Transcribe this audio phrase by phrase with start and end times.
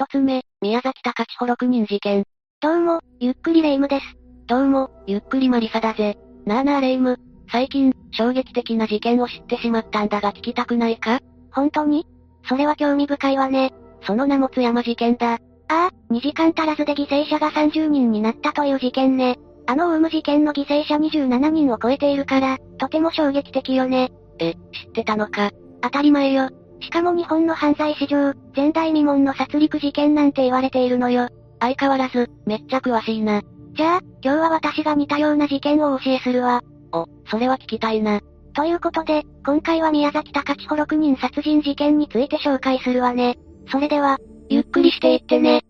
[0.00, 2.24] 一つ目、宮崎隆千穂6人事件。
[2.62, 4.16] どうも、ゆっくりレ夢ムです。
[4.46, 6.16] どうも、ゆっくりマリサだぜ。
[6.46, 7.18] なあなあレ夢ム、
[7.52, 11.20] 最近、衝撃的な事件を知ってしまったんだが聞きたくないか？
[11.52, 12.06] 本当に？
[12.48, 13.74] それは興味深いわね。
[14.06, 15.34] その名も津山事件だ。
[15.34, 19.38] ああ、2時間足らずで犠牲者が30人になったという事件ね。
[19.66, 24.10] あのオウム事件の犠牲者27人を超えているから、とても衝撃的よね。
[24.38, 25.50] え、知ってたのか？
[25.82, 26.48] 当たり前よ。
[26.80, 31.28] しかも日本の犯罪史上、前代未聞の殺戮事件なんて言われているのよ。
[31.60, 33.42] 相変わらず、めっちゃ詳しいな。
[33.74, 36.62] じゃあ、今日は私が似たような事件をお教えするわ。
[36.92, 38.20] お、それは聞きたいな。
[38.54, 43.38] ということで、今回は宮崎隆千穂6人殺人事件について紹介するわね。
[43.70, 45.62] それでは、ゆっくりしていってね。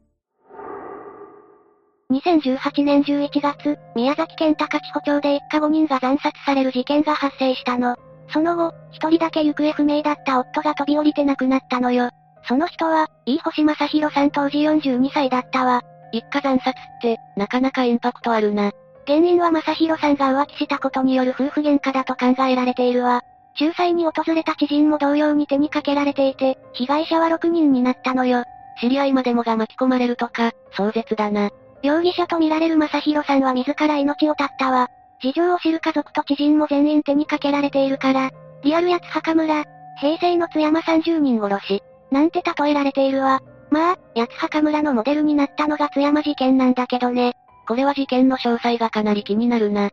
[2.10, 7.96] 2018年11月、宮崎県高千穂町で一家5人が惨殺される事件が発生したの。
[8.32, 12.10] その後、一人だけ行方不明だった夫が飛び降りて亡くなったのよ。
[12.44, 15.82] その人は、飯星正宏さん当時42歳だったわ。
[16.12, 18.72] 一家惨殺って、なかなかインパクトあるな。
[19.06, 23.22] 原因は正宏さんが浮気したことによる夫婦喧嘩だと考えられているわ。
[23.60, 28.44] 仲裁に訪れた知人も同様に手にかけられていて、被害者は6人になったのよ。
[28.80, 31.50] 知り合いまでもが巻き込まれるとか、壮絶だな。
[31.82, 34.88] 容疑者とみられる正宏さんは自ら命を絶ったわ。
[35.22, 38.30] 事情を知る家族と知人も全員手にかけられているから、
[38.62, 39.64] リアル八墓村、
[40.00, 43.40] 平成の津山30人殺し、なんて例えられているわ。
[43.70, 47.34] まあ、八墓村のモデルになったのが津山事件なんだけどね。
[47.68, 49.90] これは事件の詳細がかなり気になるな。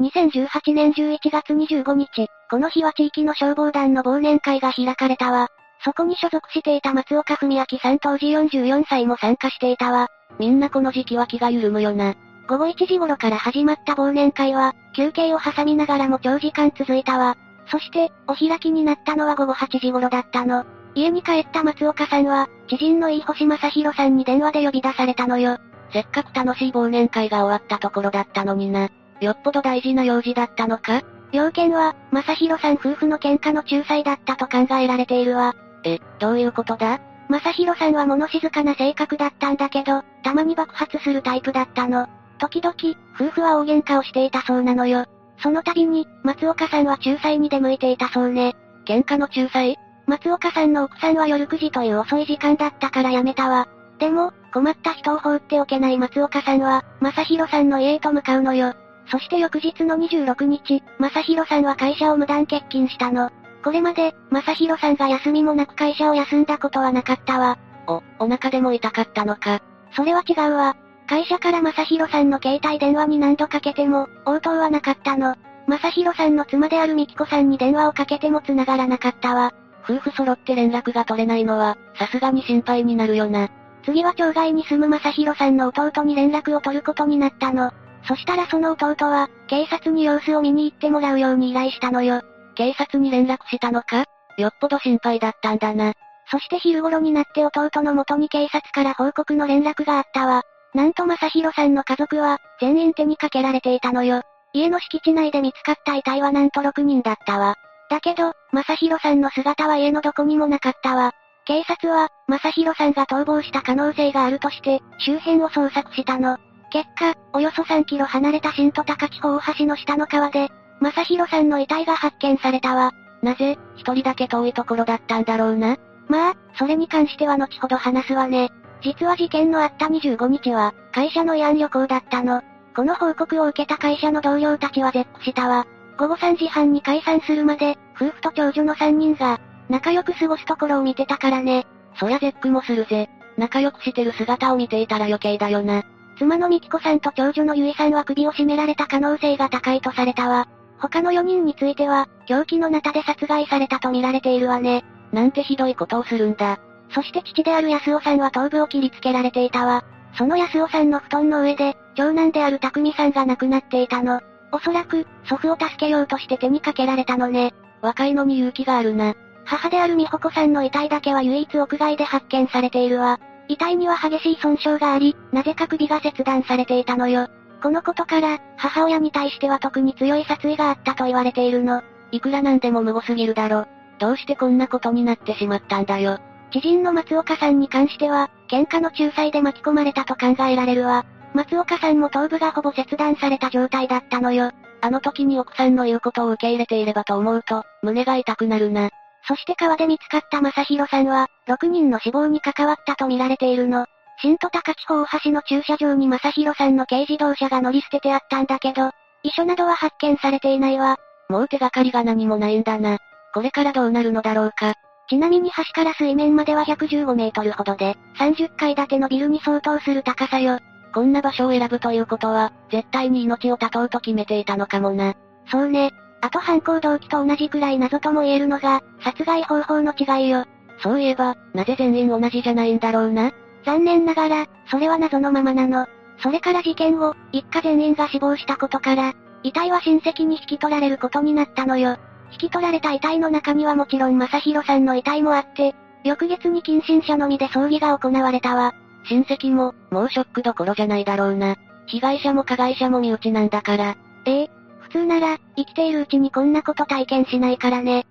[0.00, 5.48] 2018年11月25日、この日は地域の消防団の忘年会が開かれたわ。
[5.84, 10.08] そこに所属していた松岡文明さん当時44歳も参加していたわ。
[10.38, 12.14] みんなこの時期は気が緩むよな。
[12.48, 17.36] 午後1時頃から始まった忘年会は、休憩を挟みながらも長時間続いたわ。
[17.70, 20.64] そして、お開きになったのは午後8時頃だったの。
[20.94, 25.58] 家に帰った松岡さんは、知人の飯星正宏さんに電話で呼び出されたのよ。
[25.92, 28.88] せっかく楽しい忘年会が終わったところだったのにな。
[29.20, 31.02] よっぽど大事な用事だったのか？
[31.32, 35.54] 要件は、正宏さん夫婦の喧嘩の仲裁だったと考えられているわ。
[35.84, 36.98] え、どういうことだ？
[37.28, 42.08] 正宏さんは物静かな性格だったんだけど、たまに爆発するタイプだったの。
[42.38, 42.74] 時々、
[43.14, 45.04] 夫婦は大喧嘩をしていたそうなのよ。
[45.42, 48.56] その度に、松岡さんは仲裁に出向いていたそうね。
[48.86, 49.76] 喧嘩の仲裁？
[50.06, 53.68] 松岡さんの奥さんは夜9時という遅い時間だったからやめたわ。
[53.98, 58.74] でも、困った人を放っておけない松岡さんは、正宏さんの家へと向かうのよ。
[59.10, 63.30] そして翌日の26日、正宏さんは会社を無断欠勤したの。
[63.62, 67.58] これまで、正宏さんが休みもなく会社を休んだことはなかったわ。
[67.86, 69.60] お、お腹でも痛かったのか。
[69.92, 70.76] それは違うわ。
[71.08, 75.36] 会社から正宏さんの携帯電話に何度かけても、応答はなかったの。
[75.66, 79.52] 正宏さんの妻である美紀子さんに電話をかけても繋がらなかったわ。
[79.84, 83.48] 夫婦揃って連絡が取れないのは、さすがに心配になるよな。
[83.84, 87.72] 次は町外に住む正宏さんの弟に連絡を取ることになったの。
[88.06, 92.20] そしたらその弟は、警察に様子を見に行ってもらうように依頼したのよ。
[92.54, 94.04] 警察に連絡したのか？
[94.36, 95.94] よっぽど心配だったんだな。
[96.30, 100.42] そして昼頃になって弟の元に警察から報告の連絡があったわ。
[100.74, 104.22] なんと正宏さんの家族は、全員手にかけられていたのよ。
[104.52, 107.54] 家の敷地内で見つかった遺体はなんと6人だったわ。
[107.90, 111.12] だけど、正宏さんの姿は家のどこにもなかったわ。
[111.46, 116.36] 警察は、正宏さんが逃亡した可能性があるとして、周辺を捜索したの。
[116.70, 122.92] 結果、およそ3キロ離れた新都高地方大橋の下の川で、正宏さんの遺体が発見されたわ。
[123.22, 125.76] なぜ、一人だけ遠いところだったんだろうな？
[126.08, 128.50] まあ、それに関しては後ほど話すわね。
[128.82, 132.42] 実は事件のあった25日は、会社の慰安旅行だったの。
[132.74, 135.66] この報告を受けた会社の同僚たちは絶句したわ。
[135.98, 141.66] 午後3時半に解散するまで、夫婦と長女の3人が、仲良く過ごすところを見てたからね。
[141.98, 143.10] そりゃ絶句もするぜ。
[143.36, 145.82] 仲良くしてる姿を見ていたら余計だよな。
[146.18, 150.48] 妻の美紀子さんと長女のゆいさんは首を絞められた可能性が高いとされたわ。
[150.78, 154.84] 他の4人については、凶器のナタで殺害されたと見られているわね。
[155.12, 156.60] なんてひどいことをするんだ。
[156.90, 159.84] そして父である安尾さんは頭部を切りつけられていたわ。
[160.16, 164.20] その安尾さんの布団の上で、長男である匠さんが亡くなっていたの。
[164.52, 167.52] おそらく、祖父を助けようとして手にかけられたのね。
[167.82, 169.14] 若いのに勇気があるな。
[169.44, 173.20] 母である美穂子さんの遺体だけは唯一屋外で発見されているわ。
[173.48, 177.28] 遺体には激しい損傷があり、なぜか首が切断されていたのよ。
[177.62, 181.82] このことから、母親に対しては特に強い殺意があったと言われているの。
[182.12, 183.66] いくらなんでも無謀すぎるだろ。
[183.98, 186.18] どうしてこんなことになってしまったんだよ。
[186.50, 191.04] 知人の松岡さんに関しては、喧嘩の仲裁で巻き込まれたと考えられるわ。
[191.34, 194.50] 松岡さんも頭部がほぼ切断された状態だったのよ。
[194.80, 198.90] あの時に奥さんの言うことを受け入れていればと思うと、胸が痛くなるな。
[199.26, 203.86] そして川で見つかった正宏さんは、6人の死亡に関わったと見られているの。
[204.20, 208.90] 新都高地方大橋の駐車場に正宏さんの軽自動車が乗り捨ててあったんだけど、
[209.22, 210.96] 遺書などは発見されていないわ。
[211.28, 212.98] もう手がかりが何もないんだな。
[213.34, 214.74] これからどうなるのだろうか。
[215.08, 220.58] ちなみに橋から水面までは115メートルほどで、30階建てのビルに相当する高さよ。
[220.92, 225.14] こんな場所を選ぶということは、絶対に命を絶とうと決めていたのかもな。
[225.50, 225.92] そうね。
[226.20, 230.44] あと犯行動機と同じくらい謎とも言えるのが、殺害方法の違いよ。
[230.82, 233.32] そういえば、なぜ全員同じじゃないんだろうな。
[233.64, 235.86] 残念ながら、それは謎のままなの。
[236.18, 241.96] それから事件後、一家全員が死亡したことから、遺体は親戚に引き取られることになったのよ。
[242.32, 248.74] 引き取られた遺体の中にはもちろん正宏さんの遺体もあって、翌月に近親者のみで葬儀が行われたわ。
[249.08, 251.56] 親戚も、もうショックどころじゃないだろうな。
[251.86, 253.96] 被害者も加害者も身内なんだから。
[254.26, 258.06] ええ、普通なら、生きているうちにこんなこと体験しないからね。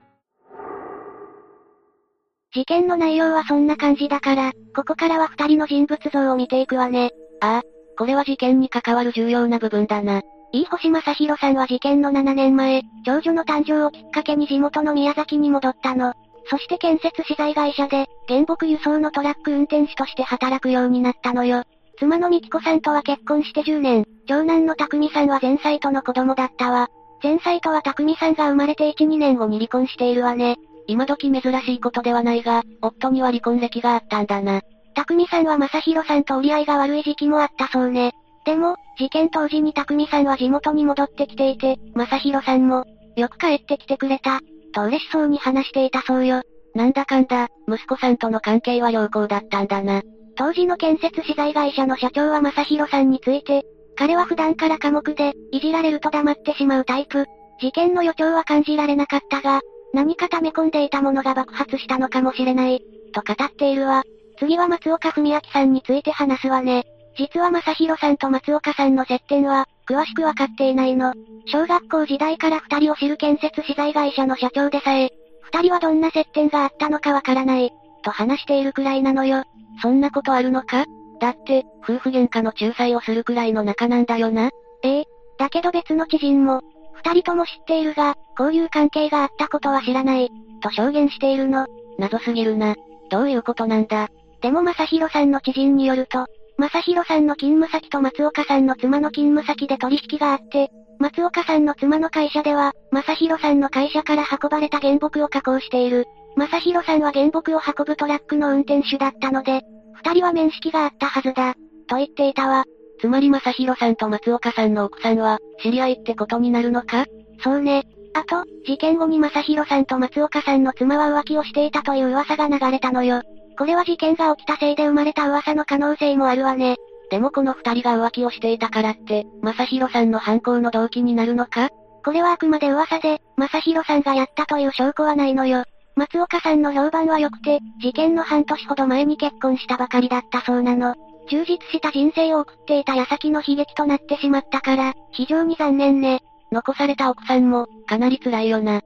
[2.54, 7.12] 事件の内容はそんな感じだから、ここからは二人の人物像を見ていくわね。
[7.42, 7.62] ああ、
[7.98, 10.22] これは事件に関わる重要な部分だな。
[10.58, 16.14] 飯星正宏さんは事件の7年前、長女の誕生をきっかけに地元の宮崎に戻ったの。
[16.50, 21.64] そして建設資材会社で、原木輸送のトラック運転手として働くようになったのよ。
[22.00, 26.88] 妻の美紀子さんとは結婚して10年、長男の匠さんは前妻との子供だったわ。
[27.22, 30.58] 前妻とは匠さんが生まれて1、2年後に離婚しているわね。
[30.88, 34.62] 今時珍しいことではないが、夫には離婚歴があったんだな。
[34.96, 38.14] 匠さんは正宏さんと折り合いが悪い時期もあったそうね。
[38.48, 42.86] でも、事件当時に匠さんは地元に戻ってきていて、正宏さんも、
[43.18, 44.40] よく帰ってきてくれた、
[44.74, 46.44] と嬉しそうに話していたそうよ。
[46.74, 50.02] なんだかんだ、息子さんとの関係は良好だったんだな。
[50.38, 53.66] 当時の建設資材会社の社長は正宏さんについて、
[53.98, 57.26] 彼は普段から寡黙で、いじられると黙ってしまうタイプ。
[57.60, 59.60] 事件の予兆は感じられなかったが、
[59.94, 62.80] 何か溜め込んでいたものが爆発したのかもしれない、
[63.12, 64.04] と語っているわ。
[64.40, 66.86] 次は松岡文明さんについて話すわね。
[67.18, 71.14] 実は正宏さんと松岡さんの接点は、詳しくわかっていないの。
[71.46, 75.10] 小学校時代から二人を知る建設資材会社の社長でさえ、
[75.42, 77.72] 二人はどんな接点があったのかわからない、
[78.04, 79.44] と話しているくらいなのよ。
[79.82, 80.86] そんなことあるのか？
[81.20, 84.52] だって、夫婦喧嘩の仲裁をするくらいの仲なんだよな。
[84.84, 85.06] ええ。
[85.40, 86.62] だけど別の知人も、
[86.94, 90.30] 二人とも知っているが、こういう関係があったことは知らない、
[90.62, 91.66] と証言しているの。
[91.98, 92.76] 謎すぎるな。
[93.10, 94.10] どういうことなんだ？
[94.42, 96.28] でも正宏さんの知人によると、
[96.58, 100.70] 正宏さんの勤務先と松岡さんの妻の勤務先で取引があって、
[101.00, 106.06] 松岡さんの妻の会社では、正宏さんの会社から運ばれた原木を加工している。
[106.36, 109.62] 正宏さんは原木を運ぶトラックの運転手だったので、
[109.94, 111.54] 二人は面識があったはずだ、
[111.88, 112.66] と言っていたわ。
[113.00, 117.06] つまり正宏さんと松岡さんの奥さんは、知り合いってことになるのか？
[117.44, 117.84] そうね。
[118.16, 123.22] あと、事件後に正宏さんと松岡さんの妻は浮気をしていたという噂が流れたのよ。
[123.58, 126.76] これは事件が起きたせいで生まれた噂の可能性もあるわね。
[127.10, 131.70] でもこの二人が浮気をしていたからって、正宏さんの犯行の動機になるのか？
[132.04, 135.64] これはあくまで噂で、正宏さんがやったという証拠はないのよ。
[135.96, 140.96] 松岡さんの評判は良くて、事件の半年ほど前に結婚したばかりだったそうなの。
[141.30, 146.22] 充実した人生を送っていた矢先の悲劇となってしまったから、非常に残念ね。
[146.52, 148.82] 残された奥さんも、かなり辛いよな。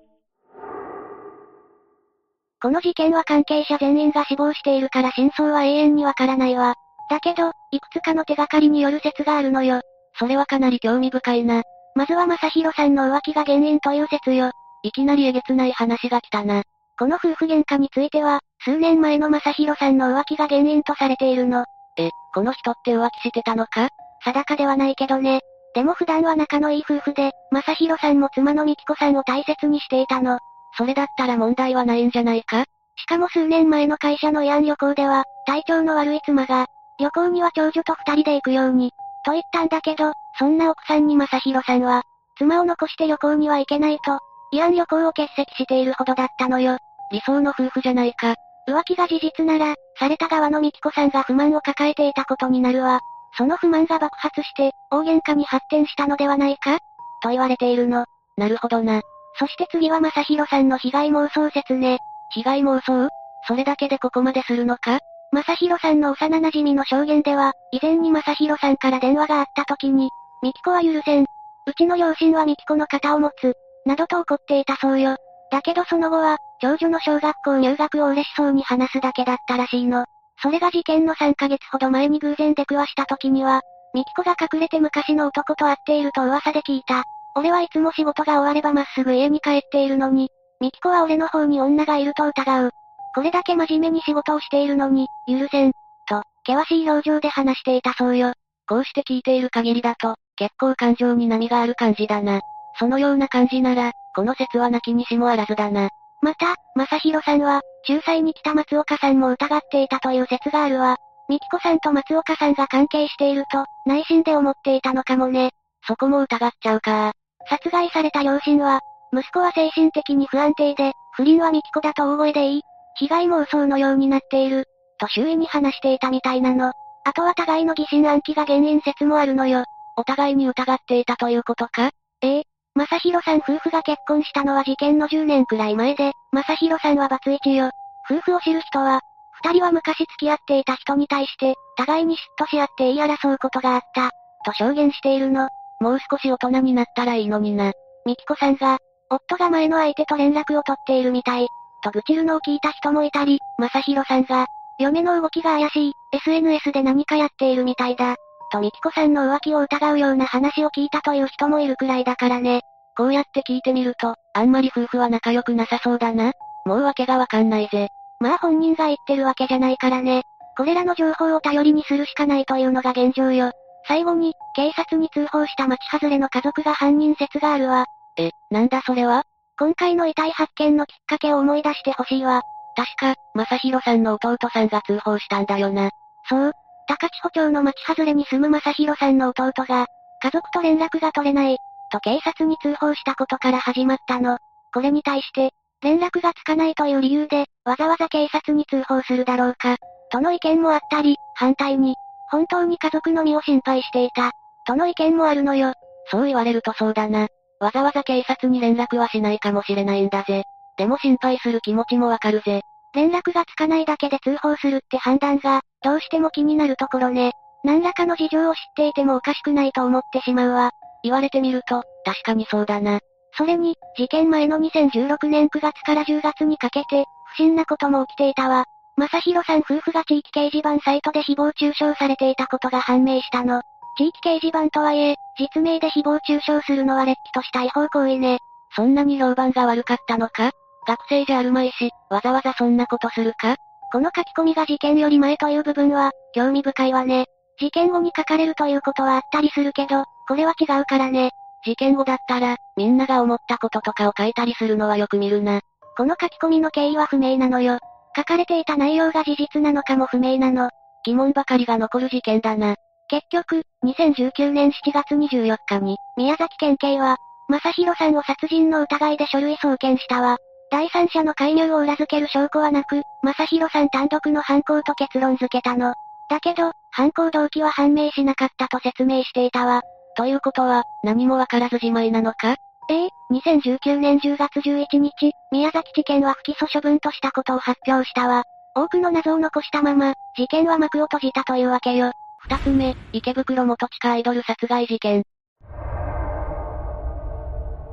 [2.62, 6.76] この事件は関係者全員が死亡しているから真相は永遠にわからないわ。
[7.10, 9.82] だけど、いくつかの手がかりによる説があるのよ。
[10.20, 11.64] それはかなり興味深いな。
[11.96, 14.52] まずは正宏さんの浮気が原因という説よ。
[14.84, 16.64] いきなりえげつない話が来たな。
[16.98, 21.66] この夫婦喧嘩については、数年前の正宏さんの浮気が原因とされているの。
[21.98, 23.90] え、この人って浮気してたのか？
[24.24, 25.42] 定かではないけどね。
[25.74, 30.38] でも普段は仲のいい夫婦で、正宏さんも妻の美紀子さんを大切にしていたの。
[30.78, 32.66] それだったら問題はないんじゃないか？
[32.96, 36.68] しかも数年前の会社の慰安旅行では、体調の悪い妻が、
[37.00, 38.92] 旅行には長女と二人で行くように、
[39.26, 42.04] と言ったんだけど、そんな奥さんに正宏さんは、
[42.38, 44.20] 妻を残して旅行には行けないと、
[44.54, 46.78] 慰安旅行を欠席しているほどだったのよ。
[47.12, 48.36] 理想の夫婦じゃないか。
[48.68, 53.00] 浮気が事実なら、された側の美紀子さんが不満を抱えていたことになるわ。
[53.38, 56.78] その不満が爆発して、大喧嘩に発展したのではないか？
[57.24, 58.06] と言われているの。
[58.38, 59.02] なるほどな。
[59.40, 62.00] そして次は正宏さんの被害妄想説ね。
[62.32, 63.10] 被害妄想？
[63.48, 65.00] それだけでここまでするのか？
[65.32, 70.10] 正宏さんの幼馴染の証言では、以前に正宏さんから電話があった時に、
[70.44, 71.26] ミキコは許せん。
[71.66, 73.54] うちの両親はミキコの肩を持つ。
[73.86, 75.16] などと怒っていたそうよ。
[75.52, 80.06] だけどその後は、長女の小学校入学を嬉しそうに話すだけだったらしいの。
[80.42, 83.62] それが事件の3ヶ月ほど前に偶然出くわした時には、
[83.94, 87.04] ミキコが隠れて昔の男と会っていると噂で聞いた。
[87.36, 92.72] 俺はいつも仕事が終わればまっすぐ家に帰っているのに、ミキコは俺の方に女がいると疑う。
[93.16, 95.72] これだけ真面目に仕事をしているのに、許せん。
[96.08, 98.34] と、険しい表情で話していたそうよ。
[98.68, 102.42] こうして聞いている限りだと、結構感情に波がある感じだな。
[102.80, 105.90] そのような感じなら、この説はなきにしもあらずだな。
[106.22, 110.98] また、正宏さんは、仲裁に来た松岡さんも疑っていたという説があるわ。
[111.28, 115.52] ミキコさんと松岡さんが関係していると、内心で思っていたのかもね。
[115.88, 117.14] そこも疑っちゃうか
[117.50, 118.82] 殺害された両親は、
[119.14, 122.64] 息子は精神的に不安定で、不倫はミキコだと大声で言い、
[122.96, 124.66] 被害妄想のようになっている、
[125.00, 126.74] と周囲に話していたみたいなの。
[127.04, 129.66] あとは互いの疑心暗鬼が原因説もあるのよ。
[129.98, 131.90] お互いに疑っていたということか？
[132.22, 132.44] ええ。
[132.76, 137.72] 正宏さん夫婦が結婚したのは事件の10年くらい前で、正宏さんはバツイチよ。
[138.10, 139.02] 夫婦を知る人は、
[139.44, 144.12] 二人は昔付き合っていた人に対して、互いに嫉妬し合って言い争うことがあった、
[144.46, 145.50] と証言しているの。
[145.82, 147.74] もう少し大人になったらいいのにな。
[148.06, 148.78] ミキコさんが、
[149.10, 151.48] 夫が前の相手と連絡を取っているみたい、
[151.84, 154.46] と愚痴るのを聞いた人もいたり、正宏さんが、
[154.80, 158.16] 嫁の動きが怪しい、SNS で何かやっているみたいだ、
[158.52, 162.62] とミキコさんの浮気を疑うような話を聞いたという人もいるくらいだからね。
[162.96, 166.34] こうやって聞いてみると、あんまり夫婦は仲良くなさそうだな。
[166.66, 167.88] もう訳がわかんないぜ。
[168.20, 170.24] まあ本人が言ってるわけじゃないからね。
[170.58, 173.52] これらの情報を頼りにするしかないというのが現状よ。
[173.88, 177.86] 最後に、警察に通報した町外れの家族が犯人説があるわ。
[178.18, 179.24] え、なんだそれは？
[179.58, 182.42] 今回の遺体発見のきっかけを思い出してほしいわ。
[182.76, 185.90] 確か、正宏さんの弟さんが通報したんだよな。
[186.30, 186.52] そう。
[186.88, 189.88] 高千穂町の町外れに住む正宏さんの弟が、
[190.24, 191.58] 家族と連絡が取れない、
[191.92, 194.38] と警察に通報したことから始まったの。
[194.74, 199.78] これに対して、連絡がつかないという理由で、わざわざ警察に通報するだろうか、
[200.12, 201.96] との意見もあったり、反対に、
[202.32, 204.32] 本当に家族の身を心配していた、
[204.66, 205.74] との意見もあるのよ。
[206.10, 207.28] そう言われるとそうだな。
[207.60, 210.44] わざわざ警察に連絡はしないかもしれないんだぜ。
[210.78, 212.62] でも心配する気持ちもわかるぜ。
[212.94, 217.34] 連絡がつかないだけで通報するって判断が、どうしても気になるところね。
[217.64, 220.72] 何らかの事情を知っていてもおかしくないと思ってしまうわ。
[221.04, 223.00] 言われてみると、確かにそうだな。
[223.38, 228.66] それに、事件前の2016年9月から10月にかけて、不審なことも起きていたわ。
[228.98, 233.62] 正宏さん夫婦が地域掲示板サイトで誹謗中傷されていたことが判明したの。
[233.98, 238.40] 地域掲示板とはいえ、実名で誹謗中傷するのは劣気とした違法行為ね。
[238.76, 240.52] そんなに評判が悪かったのか？
[240.88, 243.58] 学生じゃあるまいし、わざわざそんなことするか？
[243.92, 247.26] この書き込みが事件より前という部分は、興味深いわね。
[247.60, 251.32] 事件後に書かれるということはあったりするけど、これは違うからね。
[251.66, 255.62] 事件後だったら、みんなが思ったこととかを書いたりするのはよく見るな。
[255.98, 257.80] この書き込みの経緯は不明なのよ。
[258.16, 260.70] 書かれていた内容が事実なのかも不明なの。
[261.04, 262.76] 疑問ばかりが残る事件だな。
[263.08, 267.18] 結局、2019年7月24日に、宮崎県警は、
[267.50, 270.38] 正宏さんを殺人の疑いで書類送検したわ。
[270.72, 275.94] 第三者の介入を裏付ける証拠はなく、正宏さん単独の犯行と結論付けたの。
[276.30, 279.82] だけど、犯行動機は判明しなかったと説明していたわ。
[280.16, 282.56] ということは、何もわからずじまいなのか？
[282.92, 288.44] え2019年10月11日、宮崎地検は不起訴処分としたことを発表したわ。
[288.76, 292.12] 多くの謎を残したまま、事件は幕を閉じたというわけよ。
[292.40, 295.24] 二つ目、池袋元地下アイドル殺害事件。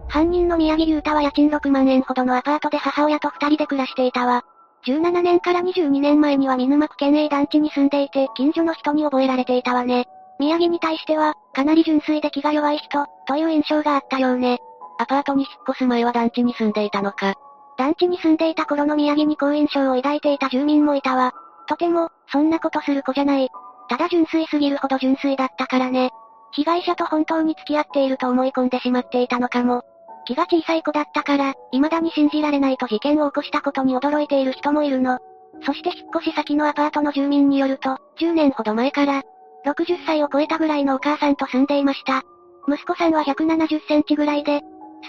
[0.08, 4.42] 犯人の宮城優太は家賃6万円ほどのアパートで母親と二人で暮らしていたわ。
[4.86, 10.06] 17年から22年前には見沼区県営団地に住んでいて、近所の人に覚えられていたわね。
[10.40, 14.58] 宮城に対しては、かなり純粋で気が弱い人、という印象があったようね。
[14.98, 17.34] アパートに引っ越す前は団地に住んでいたのか。
[17.76, 21.32] 団地に住んでいた頃の宮城に好印象を抱いていた住民もいたわ。
[21.68, 23.48] とても、そんなことする子じゃない。
[23.88, 26.10] ただ純粋すぎるほど純粋だったからね。
[26.52, 29.82] 被害者と本当に付き合っていると思い込んでしまっていたのかも。
[30.26, 35.18] 気が小さい子だったから、未だに信じられないと事件を起こしたことに驚いている人もいるの。
[35.64, 39.22] そして引っ越し先のアパートの住民によると、10年ほど前から、
[39.64, 42.22] 60歳を超えたぐらいのお母さんと住んでいました。
[42.68, 44.60] 息子さんは170センチぐらいで、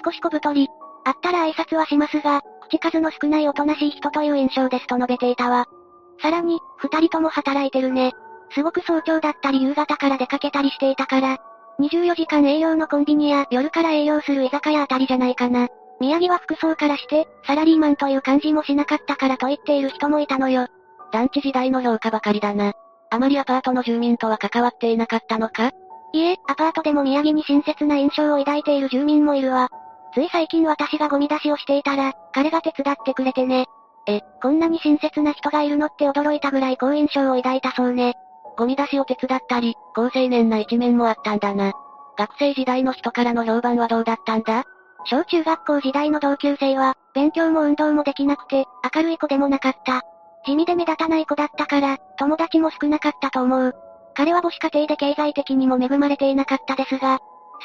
[0.03, 0.67] 少し小太り。
[1.03, 5.65] 会ったら挨拶はしますが、口数の少ないおとなしい人という印象ですと述べていたわ。
[6.21, 8.13] さらに、二人とも働いてるね。
[8.51, 11.37] すごく早朝だったり夕方から出かけたりしていたから、
[11.79, 15.69] 24時間営業のコンビニや夜から営業する居酒屋あたりじゃないかな。
[15.99, 20.67] 宮城は服装からして、サラリーマンという感じもしなかったからと言っている人もいたのよ。
[21.11, 22.73] 団地時代の評価ばかりだな。
[23.09, 25.71] あまりアパートの住民とは関わっていなかったのか？
[26.11, 29.69] いえ、アパートでも宮城に親切な印象を抱いている住民もいるわ。
[30.13, 33.65] つい最近私がゴミ出しをしていたら、彼が手伝ってくれてね。
[34.07, 38.15] え、こんなに親切な人がいるのって驚いたぐらい好印象を抱いたそうね。
[38.57, 41.73] ゴミ出しを手伝ったり、高青年な一面もあったんだな。
[42.17, 44.63] 学生時代の人からの評判はどうだったんだ？
[45.05, 50.01] 小中学校時代の同級生は、勉強も運動もできなくて、明るい子でもなかった。
[50.45, 53.75] 地味で目立たない子だったから、友達も少なかったと思う。
[54.19, 57.19] 彼は母子家庭で経済的にも恵まれていなかったですが、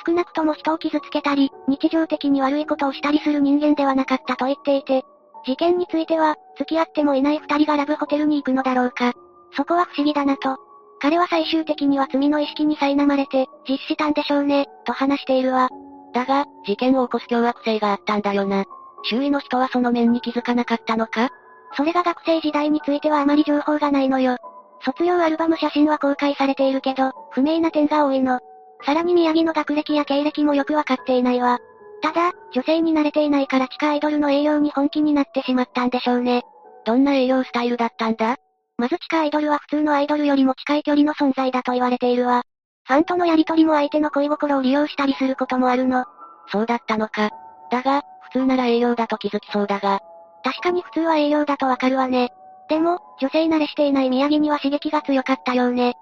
[0.06, 5.02] 少なくとも人を傷つけたり、日常的に悪いことをしたりする人間ではなかったと言っていて、
[5.44, 9.14] 事件については、付き合ってもいない二人がラブホテルに行くのだろうか。
[9.56, 10.56] そこは不思議だなと。
[11.00, 15.70] 彼は最終的には罪の意識に苛まれて、実施したんでしょうね、と話しているわ。
[16.12, 18.62] だが、事件を起こす凶悪性があったんだよな。
[19.02, 21.30] 周囲の人はその面に気づかなかったのか？
[21.76, 24.36] それが学生時代についてはあまり情報がないのよ。
[24.84, 28.40] 卒業アルバム写真は公開されているけど、不明な点が多いの。
[28.84, 31.58] さらに宮城の学歴や経歴もよくわかっていないわ。
[32.02, 36.42] ただ、女性に慣れていないから地下アイドルの栄養に本気になってしまったんでしょうね。
[36.84, 38.36] どんな栄養スタイルだったんだ？
[38.76, 42.42] まず地下アイドルは普通のアイドルよりも近い距離の存在だと言われているわ。
[42.86, 46.04] ファンとのやりとりも相手の恋心を利用したりすることもあるの。
[46.48, 47.30] そうだったのか。
[47.70, 50.00] だが、普通なら栄養だと気づきそうだが。
[50.42, 52.28] 確かに普通は栄養だとわかるわね。
[52.68, 55.94] でも、女性慣れしていない宮城には刺激が強かったようね。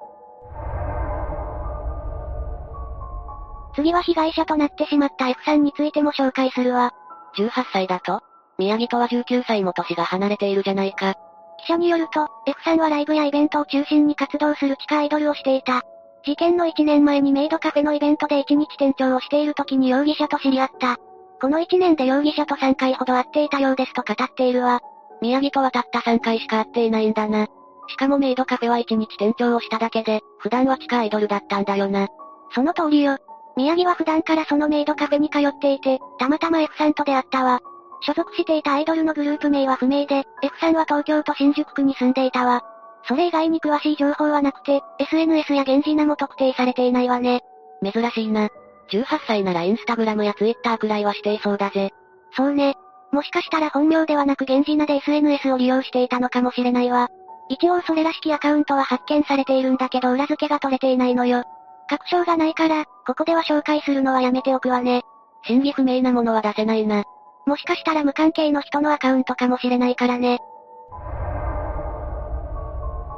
[3.74, 6.92] 次は被害者となってしまった F さんについても紹介するわ。
[7.36, 8.20] 18歳だと
[8.58, 11.14] 宮城とは19歳も年が離れているじゃないか。
[11.58, 15.82] 記者によると、F さんはライブやイベントを中心に活動する地下アイドルをしていた。
[16.24, 20.96] 事件の1年前にメイドカフェのイベントで1日店長をしている時に容疑者と知り合った。
[21.40, 24.80] この1年で容疑者と3回ほど会っていたようですと語っているわ。
[25.22, 27.46] 宮城とはたった3回しか会っていないんだな。
[27.88, 32.08] しかもメイドカフェは1日店長をしただけで、普段は地下アイドルだったんだよな。
[32.50, 33.16] その通りよ。
[33.56, 37.60] 宮城は普段からそのメイドカフェに通っていて、たまたま F さんと出会ったわ。
[38.00, 42.62] 所属していたアイドルのグループ名は不明で、F さんは東京都新宿区に住んでいたわ。
[43.06, 47.42] それ以外に詳しい情報はなくて、SNS や源氏名も特定されていないわね。
[47.84, 48.48] 珍しいな。
[48.90, 51.90] 18歳ならインスタグラムやツイッターくらいはしていそうだぜ。
[52.32, 52.74] そうね。
[53.12, 57.08] もしかしたら本名ではなく源氏名で SNS を利用していたのかもしれないわ。
[57.48, 61.44] 一応それらしきアカウントは発見されているんだけど裏付けが取れていないのよ。
[61.88, 65.02] 確証がないから、ここでは紹介するのはやめておくわね。
[65.44, 67.04] 真偽不明なものは出せないな。
[67.44, 70.38] もしかしたら無関係の人のアカウントかもしれないからね。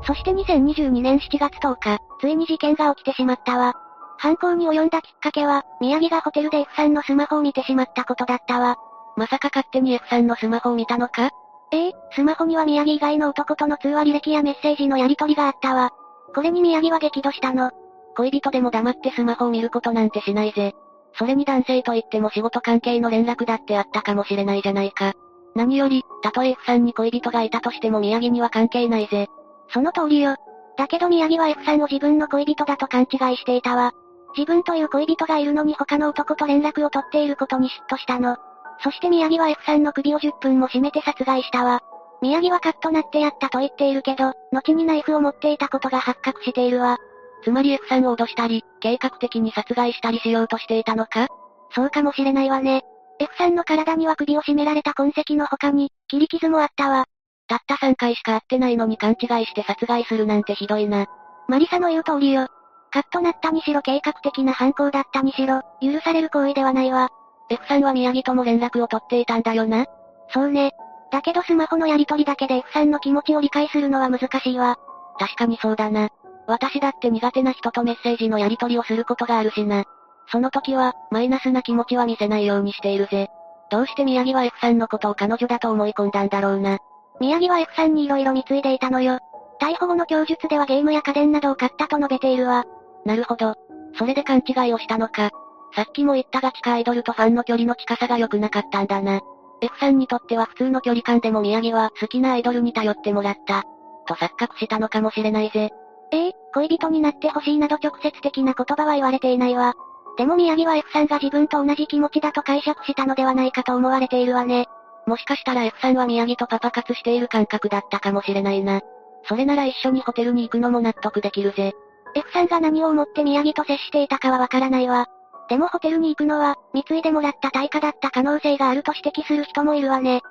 [0.07, 3.75] そして2022年7月10日、ついに事件が起きてしまったわ。
[4.19, 8.77] 犯行に及んだきっかけは、宮城がホテルで F さんのスマホを見てしまったことだったわ。
[9.17, 11.31] まさか勝手に F さんのスマホを見たのか？
[11.73, 15.91] ええスマホには宮城以外の男との通話履歴やメッセージのやり取りがあったわ。
[16.35, 17.71] これに宮城は激怒したの。
[18.17, 20.75] 恋人でも黙ってスマホを見ることなんてしないぜ。
[21.17, 25.13] それに男性と言っても仕事関係の連絡だってあったかもしれないじゃないか。
[25.55, 29.29] 何より、たとえ F さんに恋人がいたとしても宮城には関係ないぜ。
[29.69, 30.37] その通りよ。
[30.77, 33.93] だけど宮城は F さんを自分の恋人だと勘違いしていたわ。
[34.37, 38.37] 自分という恋人がいるのに他の男と連絡を取っていることに嫉妬したの。
[38.83, 41.81] そして宮城は F さんの首を10分も絞めて殺害したわ。
[42.21, 46.99] 宮城はカッとなってやったと言っているけど、後にナイフを持っていたことが発覚しているわ。
[47.45, 51.29] つまり F さんを脅したり、計画的に殺害したりしようとしていたのか？
[51.75, 52.83] そうかもしれないわね。
[53.19, 57.05] F さんの体には首を絞められた痕跡の他に、切り傷もあったわ。
[57.47, 61.07] たった3回しか会ってないのに勘違いして殺害するなんてひどいな。
[61.49, 62.49] マリサの言う通りよ。
[62.91, 67.11] カッとなったにしろ計画的な犯行だったにしろ、許される行為ではないわ。
[67.51, 69.87] F さんは宮城とも連絡を取っていたんだよな？
[70.29, 70.73] そうね。
[71.11, 74.77] だけどスマホのやり取りだけで F さんの気持ちを理解するのは難しいわ。
[75.19, 76.09] 確かにそうだな。
[76.47, 79.85] 私だって苦手な人とメッセージのやり取りをすることがあるしな。
[80.31, 83.29] その時は、マイナスな気持ちは見せないようにしているぜ。
[83.71, 86.79] どうして宮城は F さんのことを彼女だと思い込んだんだろうな？
[87.21, 89.19] 宮城は F さんに色々貢いでいたのよ。
[89.61, 92.65] 逮捕後の供述ではゲームや家電などを買ったと述べているわ。
[93.05, 93.55] なるほど。
[93.97, 95.31] それで勘違いをしたのか。
[95.75, 99.21] さっきも言ったが地下アイドルとファンの距離の近さが良くなかったんだな。
[99.61, 103.65] F さんにとっては普通の距離感でも宮城は好きなアイドルに頼ってもらった。
[104.07, 105.71] と錯覚したのかもしれないぜ。
[106.13, 109.75] ええ恋人になってほしいなど直接的な言葉は言われていないわ。
[110.17, 114.67] でも宮城は F さんが自分と同じ気持ちだと解釈したのではないかと思われているわね。
[115.07, 118.81] もしかしたら F さんは宮城とパパ活している感覚だったかもしれないな。
[119.27, 121.73] それなら一緒にホテルに行くのも納得できるぜ。
[122.15, 125.09] F さんが何を思って宮城と接していたかはわからないわ。
[125.49, 130.23] でもホテルに行くのは、貢いでもらった対価だった可能性があると指摘する人もいるわね。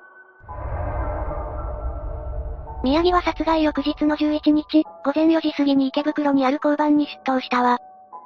[2.82, 7.78] 宮城は殺害翌日の11日、午前4時過ぎに池袋にある交番に出頭したわ。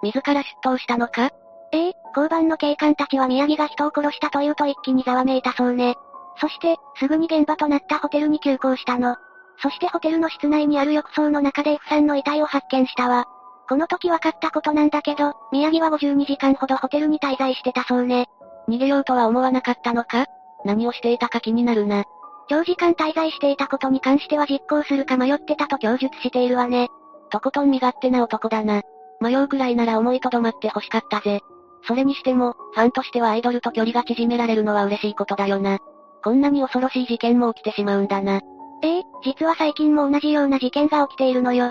[0.02, 1.30] 自ら出頭したのか？
[1.70, 5.94] ええ、交番の警官たちは宮城が人を殺したというと一気にざわめいたそうね。
[6.40, 9.16] そして、すぐに現場となったホテルに急行したの。
[9.60, 13.26] そしてホテルの室内にある浴槽の中で F さんの遺体を発見したわ。
[13.68, 18.26] この時分かったことなんだけど、宮城は52時間ほどホテルに滞在してたそうね。
[18.68, 20.26] 逃げようとは思わなかったのか？
[20.64, 22.04] 何をしていたか気になるな。
[22.48, 26.88] 長時間滞在していたことに関しては実行するか迷ってたと供述しているわね。
[27.30, 28.82] とことん身勝手な男だな。
[29.20, 31.40] 迷うくらいなら思いとどまって欲しかったぜ。
[31.86, 35.78] それにしても、ファンとしてはアイドルと距離が縮められるのは嬉しいことだよな。
[36.24, 38.40] こんなに恐ろしい事件も起きてしまうんだな。
[38.82, 41.70] ええ実は最近も同じような事件が起きているのよ。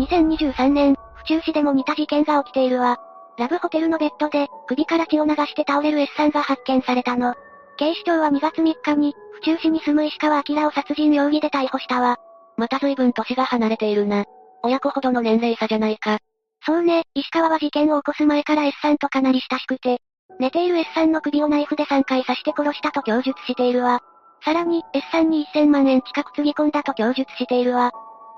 [0.00, 2.98] 2023年、府中市でも似た事件が起きているわ。
[3.38, 7.34] ラブホテルのベッドで、首から血を流して倒れる S さんが発見されたの。
[7.76, 12.16] 警視庁は2月3日に、府中市に住む石川明を殺人容疑で逮捕したわ。
[12.56, 14.24] また随分年が離れているな。
[14.62, 16.18] 親子ほどの年齢差じゃないか。
[16.64, 20.00] そうね、石川は事件を起こす前から S さんとかなり親しくて、
[20.38, 24.00] 寝ている S さんの首をナイフで3回刺して殺したと供述しているわ。
[24.44, 27.92] さらに、S さんに1000万円近くつぎ込んだと供述しているわ。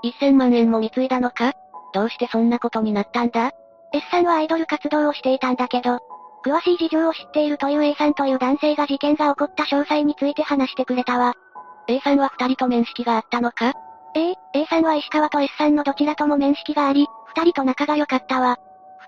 [0.05, 1.53] 1000万円も貢いだのか？
[1.95, 3.53] どうしてそんなことになったんだ
[3.93, 5.99] ？S さんはアイドル活動をしていたんだけど、
[6.45, 11.35] 詳しい事情を知っているという A さんという男性が事件が起こった詳細について話してくれたわ。
[11.88, 13.75] A さんは二人と面識があったのか？
[14.15, 18.59] ええ、A さんは石川と S さんのどちらとも面識があり、二人と仲が良かったわ。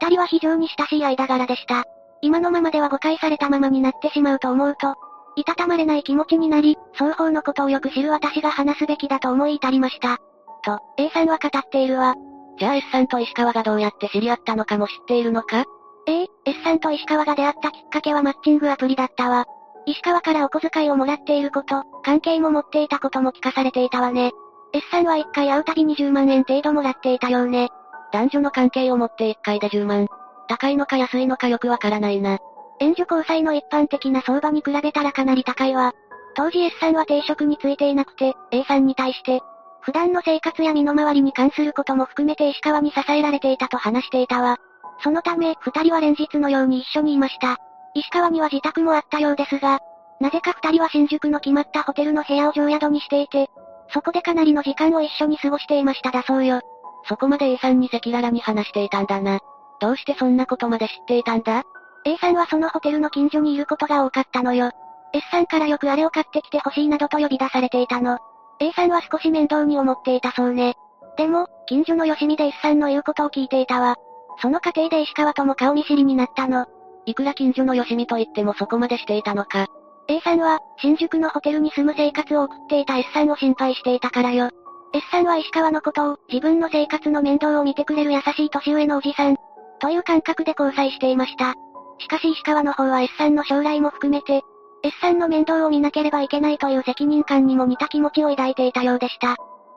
[0.00, 1.84] 二人は非常に親しい間柄でした。
[2.20, 4.94] 今のままでは誤解されたままになってしまうと思うと、
[5.36, 10.18] いたたまれない気持ちになり、双方のことをよく知る私が話すべきだと思い至りました。
[10.64, 12.14] と、A さんは語っているわ。
[12.58, 15.64] じゃあ S さんと石川がどうやって知り合ったのかも知っているのか？
[16.06, 19.46] ええ、S さんと石川が出会ったきっかけはマッチングアプリだったわ。
[19.86, 24.32] 石川からお小遣いをもらっていること、関係も持っていたことも聞かされていたわね。
[24.72, 27.68] S さんは1回会うたびに10万円程度もらっていたようね。
[28.12, 30.06] 男女の関係を持って1回で10万。
[30.48, 32.38] 高いのか安いのかよくわからないな。
[32.80, 35.92] 援助交際の一般的な相場に比べたらかなり高いわ。
[36.36, 39.40] 当時 S さんは定職についていなくて、A さんに対して、
[39.84, 44.56] 普段の生活や身の回りに関することも含めて石川に支えられていたと話していたわ。
[45.02, 47.58] そのため、二人は連日のように一緒にいました。
[47.94, 49.80] 石川には自宅もあったようですが、
[50.20, 53.50] なぜか二人は新宿の決まったホテルの部屋を常宿にしていて、
[53.92, 56.62] そこでかなりの時間を一緒に過ごしていましただそうよ。
[57.06, 59.40] そこまで A さんに赤裸々に話していたんだな。
[59.80, 61.62] どうしてそんなことまで知っていたんだ
[62.06, 64.70] ?A さんはそのホテルの近所にいることが多かったのよ。
[65.12, 68.18] S さんからよくあれを買ってきてほしいなどと呼び出されていたの。
[68.60, 70.74] A さんは少し面倒に思っていたそうね。
[71.16, 73.96] でも、近所のよしみで S さんの言うことを聞いていたわ。
[74.40, 76.66] その過程で石川とも顔見知りになったの。
[77.06, 79.66] いくら近所のよしみと言ってもそこまでしていたのか。
[80.08, 84.50] A さんは、新宿のホテルに住む生活を送っていた S さんを心配していたからよ。
[84.92, 89.36] S さんは石川のことを、自分の生活の面倒を見てくれる優しい年上のおじさん、
[89.80, 91.54] という感覚で交際していました。
[91.98, 94.42] しかし石川の方は S さんの将来も含めて、
[94.84, 99.36] S さんの面倒を見なければいけないという責任感にも似た気持ちを抱いていたようでした。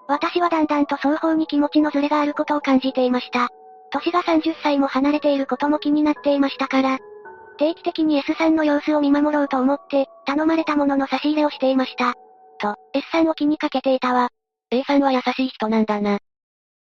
[0.10, 3.48] 私はだんだんと双方に気持ちのズレがあることを感じていました。
[3.90, 7.00] 年が30歳も離れていることも気になっていましたから、
[7.58, 12.14] 定期的に S さんの様子を見守ろうと思って、頼まれたものの差し入れをしていました。
[12.60, 14.30] と、S さんを気にかけていたわ。
[14.72, 16.20] A さんは優しい人なんだな。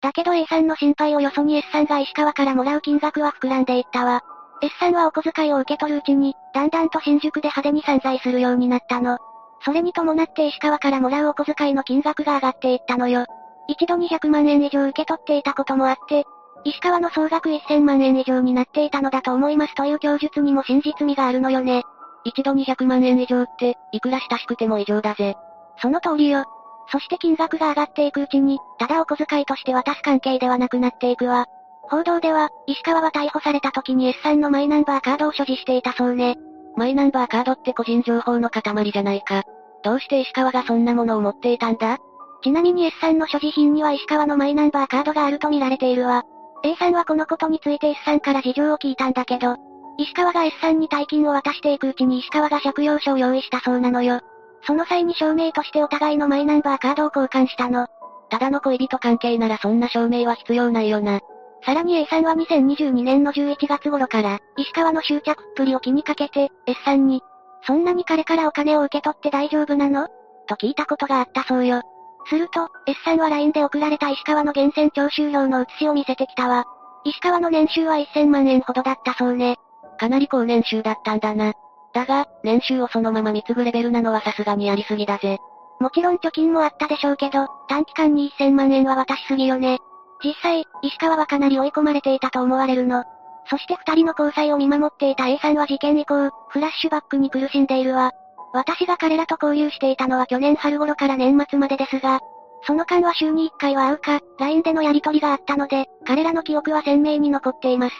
[0.00, 4.24] だけど A さんの心配をよそに S さんが石川からもらう金額は膨らんでいったわ。
[4.64, 9.18] S さんはお小遣いを受け取るうちに、だんだんと新宿で派手に散財するようになったの。
[9.62, 13.26] それに伴って石川からもらうお小遣いの金額が上がっていったのよ。
[13.68, 16.24] 一度200万円以上受け取っていたこともあって、
[16.64, 21.82] 石川の総額1000万円以上になっていたのだと思いますという供述にも真実味があるのよね。
[22.24, 25.36] 一度200万円以上って、いくら親しくても異常だぜ。
[25.76, 26.44] その通りよ。
[26.90, 31.46] そして金額が上がっていくうちに、ただお小遣いとして渡す関係ではなくなっていくわ。
[31.88, 36.36] 報道では、石川は逮捕された時に S さんのマイナンバーカードを所持していたそうね。
[36.76, 39.42] マイナンバーカードって個人情報の塊じゃないか。
[39.84, 41.98] どうして石川がそんなものを持っていたんだ？
[42.42, 46.24] ちなみに S さんの所持品には石川のマイナンバーカードがあると見られているわ。
[46.64, 49.56] A さんはこのことについて S さんから事情を聞いたんだけど、
[49.98, 54.20] 石川が S さんに大金を渡していくうちに石川が借用書を用意したそうなのよ。
[54.66, 57.86] その際に証明としてお互いのマイナンバーカードを交換したの。
[58.30, 61.20] ただの恋人関係ならそんな証明は必要ないよな。
[61.64, 67.22] さらに A さんは2022年の11月頃から、石川の執着っぷりを気にかけて、S さんに、
[67.66, 70.08] そんなに彼からお金を受け取って大丈夫なの？
[70.46, 71.80] と聞いたことがあったそうよ。
[72.26, 76.64] すると、S さんは LINE で送られた石川の源泉徴収票の写しを見せてきたわ。
[77.04, 79.56] 石川の年収は1000万円ほどだったそうね。
[79.98, 81.54] かなり高年収だったんだな。
[81.94, 85.38] だが、年収をそのまま貢ぐレベルなのはさすがにやりすぎだぜ。
[85.80, 89.78] もちろん貯金もあったでしょうけど、短期間に1000万円は渡しすぎよね。
[90.24, 93.04] 実際、石川はかなり追い込まれていたと思われるの。
[93.50, 98.12] そして二人の交際を見守っていた A さんは事件以降、フラッシュバックに苦しんでいるわ。
[98.54, 102.20] 私が彼らと交流していたのは去年春頃から年末までですが、
[102.66, 107.94] その間は週に1回は会うか、LINE でのやり取りがあったので、彼らの記憶は鮮明に残っています。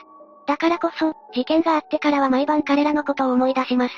[0.46, 3.94] だからこそ、事件があってからは毎晩彼らのことを思い出します。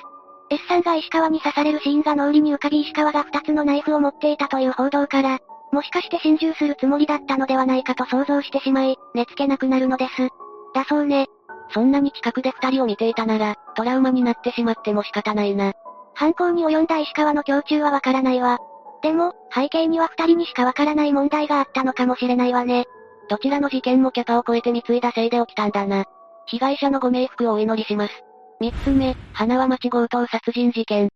[0.50, 5.38] S さんが石川に刺されるシーンが脳裏に浮かび石川が2つのナイフを持っていたという報道から、
[5.76, 10.30] もしかして心中するつもりだったのではないかと想像してしまい、寝つけなくなるのです。
[10.74, 11.26] だそうね。
[11.68, 15.74] そんなに近くで二人を見ていたなら、トラウマになってしまっても仕方ないな。
[16.14, 18.58] 犯行に及んだ石川の胸中はわからないわ。
[19.02, 22.86] でも、背景には二人にしかわからない問題があったのかもしれないわね。
[23.28, 26.06] どちらの事件もキャパを超えて貢いだせいで起きたんだな。
[26.46, 28.14] 被害者のご冥福をお祈りします。
[28.60, 31.10] 三つ目、花輪町強盗殺人事件。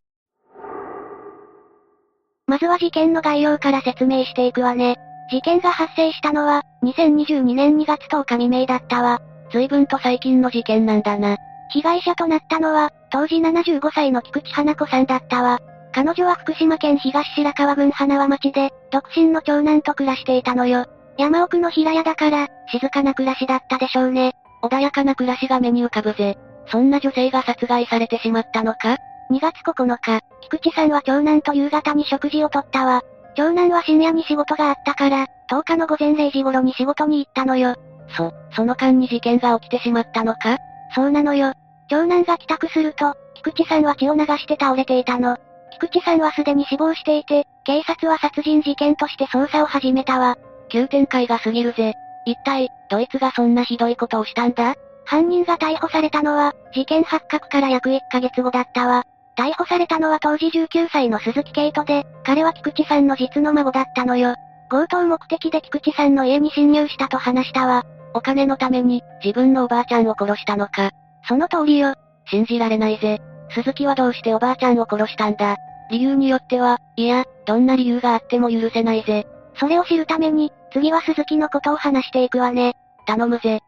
[2.51, 4.97] まずは事件の概要から説明していくわね。
[5.31, 9.21] 事件が発生したのは、2022年2月10日未明だったわ。
[9.53, 11.37] 随分と最近の事件なんだな。
[11.69, 15.61] 被害者となったのは、当時75歳の菊池花子さんだったわ。
[15.93, 20.87] 彼女は福島県東白川郡花輪町で、独身の長男と暮らしていたのよ。
[21.19, 24.33] 山奥の平屋だから、静かな暮らしだったでしょうね。
[24.65, 26.37] 穏やかな暮らしが目に浮かぶぜ。
[26.67, 28.97] そんな女性が殺害されてしまったのか？
[29.31, 33.03] ?2 月9日、菊池さんは長男と夕方に食事をとったわ。
[33.37, 37.77] 長男は深夜に仕事があったから、10日の午前0時頃に仕事に行ったのよ。
[38.17, 40.59] そ、その間に事件が起きてしまったのか？
[40.95, 41.53] そうなのよ。
[41.89, 45.37] 長男が帰宅すると、菊池さんは血を流して倒れていたの。
[45.73, 50.37] 菊池さんはすでに死亡していて、警察は殺人事件として捜査を始めたわ。
[50.69, 51.95] 急展開が過ぎるぜ。
[52.27, 54.75] 一体、ドイツがそんなひどいことをしたんだ？
[55.05, 59.05] 犯人が逮捕されたのは、事件発覚から約1ヶ月後だったわ。
[59.41, 64.35] 逮捕されたのは当時19歳の鈴木圭人で、彼は菊池さんの実の孫だったのよ。
[64.71, 67.85] 強盗目的で菊池さんの家に侵入したと話したわ。
[68.13, 70.91] お金のために、自分のおばあちゃんを殺したのか。
[71.27, 71.95] その通りよ。
[72.27, 73.19] 信じられないぜ。
[73.55, 75.57] 鈴木はどうしておばあちゃんを殺したんだ
[75.91, 79.27] 理由によっては、いや、どんな理由があっても許せないぜ。
[79.55, 82.75] それを知るために、次は鈴木のことを話していくわね。
[83.07, 83.61] 頼むぜ。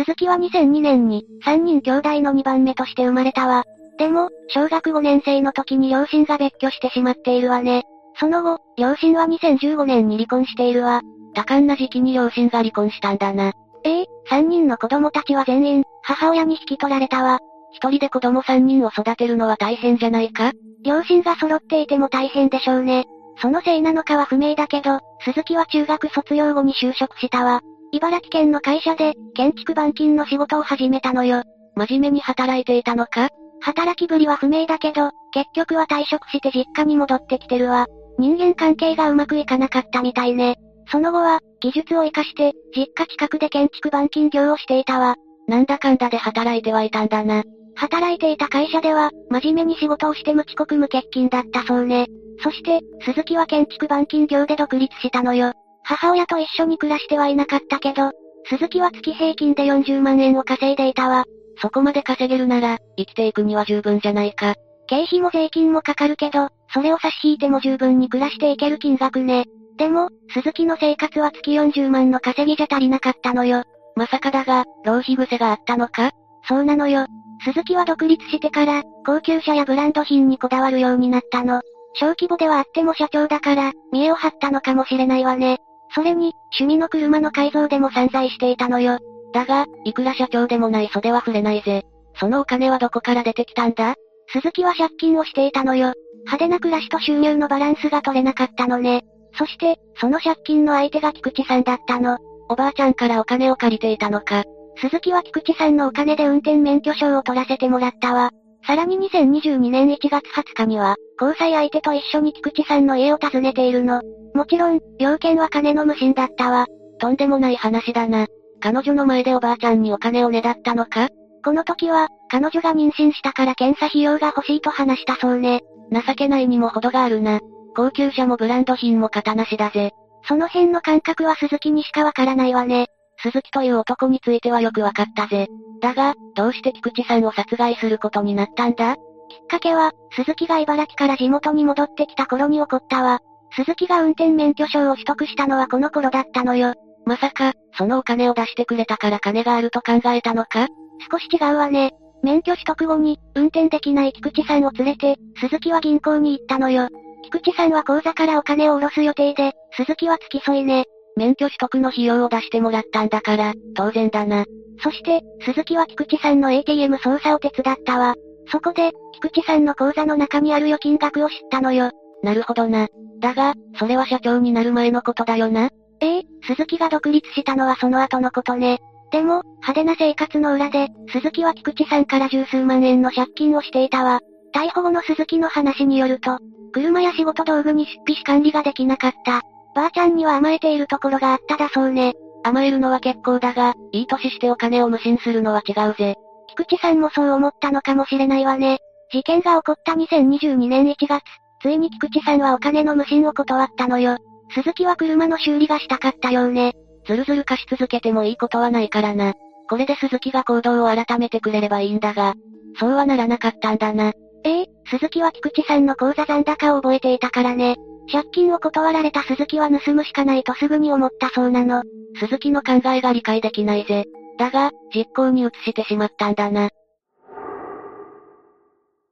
[0.00, 3.64] 鈴木は2002年に、3人兄弟の2番目として生まれたわ。
[3.98, 7.82] でも、小学5年生の時に両親が別居してしまっているわね。
[8.18, 11.02] その後、両親は2015年に離婚しているわ。
[11.34, 13.52] 多感な時期に両親が離婚したんだな。
[13.84, 17.38] ええ3人の子供たちは全員、母親に引き取られたわ。
[17.72, 20.52] 一人で子供3人を育てるのは大変じゃないか？
[20.82, 23.04] 両親が揃っていても大変でしょうね。
[23.36, 27.60] そのせいなのかは不明だけど、鈴木は中学卒業後に就職したわ。
[27.92, 31.42] 茨城県の会社で、建築板金の仕事を始めたのよ。
[31.74, 33.28] 真面目に働いていたのか？
[33.60, 37.86] 働きぶりは不明だけど、結局は退職して実家に戻ってきてるわ。
[38.18, 40.56] 人間関係がうまくいかなかったみたいね。
[40.90, 45.16] その後は、技術を活かして、実家近くで建築板金業をしていたわ。
[45.46, 47.42] なんだかんだで働いてはいたんだな。
[47.76, 52.06] 働いていた会社では、真面目に仕事をして無遅刻無欠勤だったそうね。
[52.42, 55.52] そして、鈴木は建築板金業で独立したのよ。
[55.90, 58.12] 母親と一緒に暮らしてはいなかったけど、
[58.48, 61.24] 鈴木は月平均で40万円を稼いでいたわ。
[61.60, 64.54] そこまで稼げるなら、生きていくには十分じゃないか。
[64.86, 69.46] 経費も税金もかかるけど、それを差し引いても十分に暮らしていける金額ね。
[69.78, 73.64] でも、鈴木の生活は月40万の稼ぎじゃ足りなかったのよ。
[73.96, 76.12] まさかだが、浪費癖があったのか？
[76.48, 77.06] そうなのよ。
[77.44, 81.62] 鈴木は独立してから、高級車やブランド品にこだわるようになったの。
[81.94, 85.58] 小規模ではあっても社長だから、見栄を張ったのかもしれないわね。
[85.94, 88.98] それに、趣味の車の改造でも散財していたのよ。
[89.32, 91.84] だが、いくら社長でもない袖は触れないぜ。
[92.14, 93.94] そのお金はどこから出てきたんだ？
[94.32, 95.94] 鈴木は借金をしていたのよ。
[96.26, 99.02] 派手な暮らしと収入のバランスが取れなかったのね。
[99.34, 102.18] そして、その借金の相手が菊池さんだったの。
[102.48, 104.44] おばあちゃんからお金を借りていたのか。
[104.76, 108.30] 鈴木は菊池さんのお金で運転免許証を取らせてもらったわ。
[108.66, 114.02] さらに2022年1月20日には、交際相手と一緒に菊池さんの家を訪ねているの。
[114.34, 116.66] もちろん、要件は金の無心だったわ。
[116.98, 118.26] とんでもない話だな。
[118.60, 121.08] 彼女の前でおばあちゃんにお金をねだったのか？
[121.42, 125.62] この時は、彼女が妊娠したから検査費用が欲しいと話したそうね。
[125.90, 127.40] 情けないにも程があるな。
[127.74, 129.92] 高級車もブランド品も型なしだぜ。
[130.28, 132.88] その辺の感覚は鈴木にしかわからないわね。
[133.22, 135.48] 鈴木という男についてはよくわかったぜ。
[135.80, 138.96] だが、どうして菊池さんを殺害することになったんだ？
[138.96, 139.02] きっ
[139.48, 143.20] かけは、鈴木が茨城から地元に戻ってきた頃に起こったわ。
[143.54, 146.74] 鈴木が運転免許証を取得したのはこの頃だったのよ。
[147.04, 150.68] まさか、そのお金を出してくれたから金があると考えたのか？
[151.10, 151.92] 少し違うわね。
[152.22, 156.88] 免許取得後に、運転できない菊池さんを連れて、鈴木は銀行に行ったのよ。
[157.22, 160.84] 菊池さんは口座からお金を下ろす予定で、鈴木は付き添いね。
[161.16, 164.44] 免許取得の費用を出してもらったんだから、当然だな。
[164.82, 168.14] そして、鈴木は菊池さんの ATM 操作を手伝ったわ。
[168.50, 171.90] そこで、菊池さんの口座の中にある預金額を知ったのよ。
[172.22, 172.88] なるほどな。
[173.20, 175.68] だが、それは社長になる前のことだよな。
[176.00, 178.78] ええ鈴木が独立したのはその後のことね。
[179.12, 184.20] でも、派手な生活の裏で、鈴木は菊池さんから十数万円の借金をしていたわ。
[184.54, 186.38] 逮捕後の鈴木の話によると、
[186.72, 189.42] 車や仕事道具に出費し管理ができなかった。
[189.74, 192.14] ばあちゃんには甘えているところがあっただそうね。
[192.42, 196.16] 甘えるのは結構だが、いい年してお金を無心するのは違うぜ。
[196.48, 198.78] 菊池さんもそう思ったのかもしれないわね。
[199.12, 201.22] 事件が起こった2022年1月、
[201.62, 204.16] ついに菊池さんはお金の無心を断ったのよ。
[204.54, 206.72] 鈴木は車の修理がしたかったようね。
[207.06, 209.34] ずるずる貸し続けてもいいことはないからな。
[209.68, 212.34] これで鈴木が行動を改めてくれればいいんだが、
[212.78, 214.12] そうはならなかったんだな。
[214.44, 217.76] ええ鈴木は菊池さんの口座残高を覚えていたからね。
[218.10, 221.82] 借金を断られた鈴木は盗むしかないとすぐに思ったそうなの。
[222.18, 224.06] 鈴木の考えが理解できないぜ。
[224.38, 226.70] だが、実行に移してしまったんだな。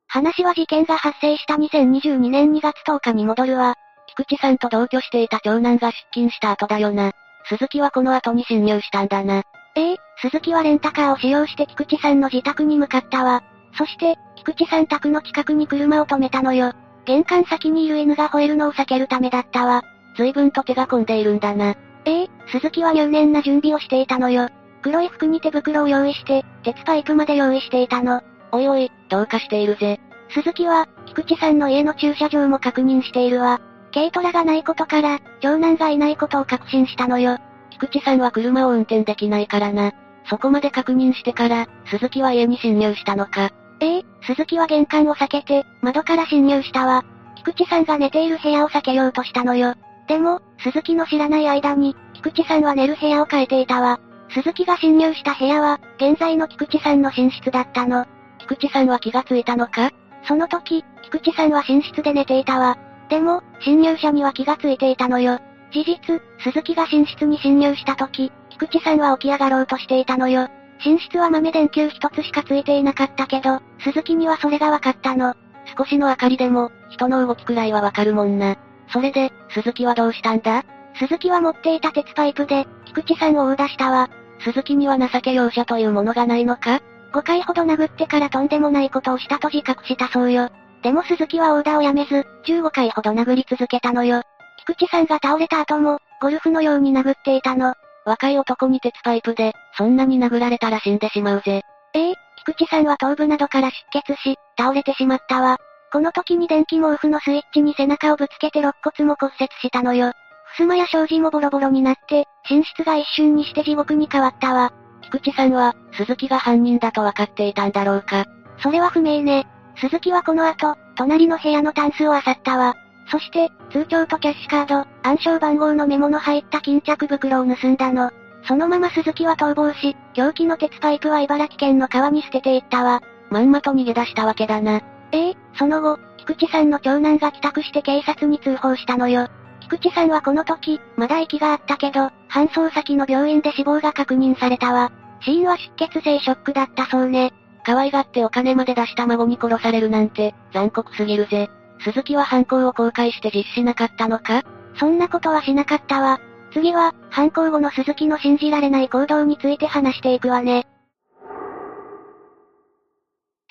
[0.08, 3.74] 話は事件が発生した2022年2月10日に戻るわ。
[4.08, 7.12] 菊池さんと同居していた長男が出勤した後だよな。
[7.48, 9.42] 鈴木はこの後に侵入したんだな。
[9.76, 13.42] ええ鈴木はレンタカーを使用して菊池さんの自宅に向かったわ。
[13.76, 16.72] そして、菊池さん宅の近くに車を止めたのよ。
[17.08, 19.82] 玄関先にいる犬が吠えるのを避けるためだったわ。
[20.18, 21.74] 随分と手が込んでいるんだな。
[22.04, 24.50] ええ鈴木は入念な準備をしていたのよ。
[24.82, 28.20] 黒い服に手袋を用意して、鉄パイプまで用意していたの。
[28.52, 29.98] おいおい、どうかしているぜ。
[30.34, 33.58] 鈴木は、菊池さんの家の駐車場も確認しているわ。
[33.94, 37.38] 軽トラがないことから、長男がいないことを確信したのよ。
[37.70, 39.92] 菊池さんは車を運転できないからな。
[40.28, 43.50] そこまで確認してから、鈴木は家に侵入したのか。
[43.80, 47.04] ええ鈴木は玄関を避けて、窓から侵入したわ。
[47.36, 49.74] 菊池さんが寝ている部屋を避けようとしたのよ。
[50.08, 54.00] でも、鈴木の知らない間に、菊池さんは寝る部屋を変えていたわ。
[54.30, 58.06] 鈴木が侵入した部屋は、現在の菊池さんの寝室だったの。
[58.38, 59.90] 菊池さんは気がついたのか？
[60.24, 62.76] その時、菊池さんは寝室で寝ていたわ。
[63.08, 65.38] でも、侵入者には気がついていたのよ。
[65.70, 70.48] 事実、鈴木が寝室に侵入した時、菊池さんは起き上がろうとしていたのよ。
[70.84, 75.34] 寝室は豆電球一つしかついていなかったけど、鈴木にはそれがわかったの。
[75.76, 78.56] 少しの明かりでも、人の動きくらいはわかるもんな。
[78.92, 80.64] それで、鈴木はどうしたんだ？
[80.98, 84.08] 鈴木は持っていた鉄パイプで、菊池さんを追い出したわ。
[84.40, 86.80] 鈴木には情け容赦というものがないのか
[87.12, 90.48] ?5 回ほど殴ってからとんでもないことをしたと自覚したそうよ。
[90.82, 94.22] でも鈴木はオーダーをやめず、15回ほど殴り続けたのよ。
[94.60, 97.74] 菊池さんが倒れた後も、ゴルフのように殴っていたの。
[98.08, 101.62] 若い男に鉄パイプで、そんなに殴られたら死んでしまうぜ。
[101.94, 105.58] ええ菊池さんは頭部などから出血し、倒れてしまったわ。
[105.92, 110.12] この時に電気毛布のスイッチに背中をぶつけて肋骨も骨折したのよ。
[110.56, 114.72] 襖や障子もボロボロになって、寝室が一瞬にして地獄に変わったわ。
[115.02, 118.24] 菊池さんは、鈴木が犯人だと分かっていたんだろうか。
[118.62, 119.46] それは不明ね。
[119.76, 122.74] 鈴木はこの後、隣の部屋のタンスを漁ったわ。
[123.10, 128.10] そして、通帳とキャッシュカード、暗証番号のメモの入った巾着袋を盗んだの。
[128.46, 133.02] そのまま鈴木は逃亡し、凶器の鉄パイプは茨城県の川に捨てていったわ。
[133.30, 134.80] まんまと逃げ出したわけだな。
[135.12, 139.28] ええその後、菊池さんの長男が帰宅して警察に通報したのよ。
[139.60, 144.92] 菊池さんはこの時、まだ息があったけど、搬送先の病院で死亡が確認されたわ。
[145.20, 147.32] 死因は出血性ショックだったそうね。
[147.64, 151.50] 可愛がってお金まで出した孫に殺されるなんて、残酷すぎるぜ。
[151.80, 154.42] 鈴木は犯行を公開して実施しなかったのか？
[154.78, 156.20] そんなことはしなかったわ。
[156.52, 160.66] 次は、犯行後の鈴木の信じられない行動について話していくわね。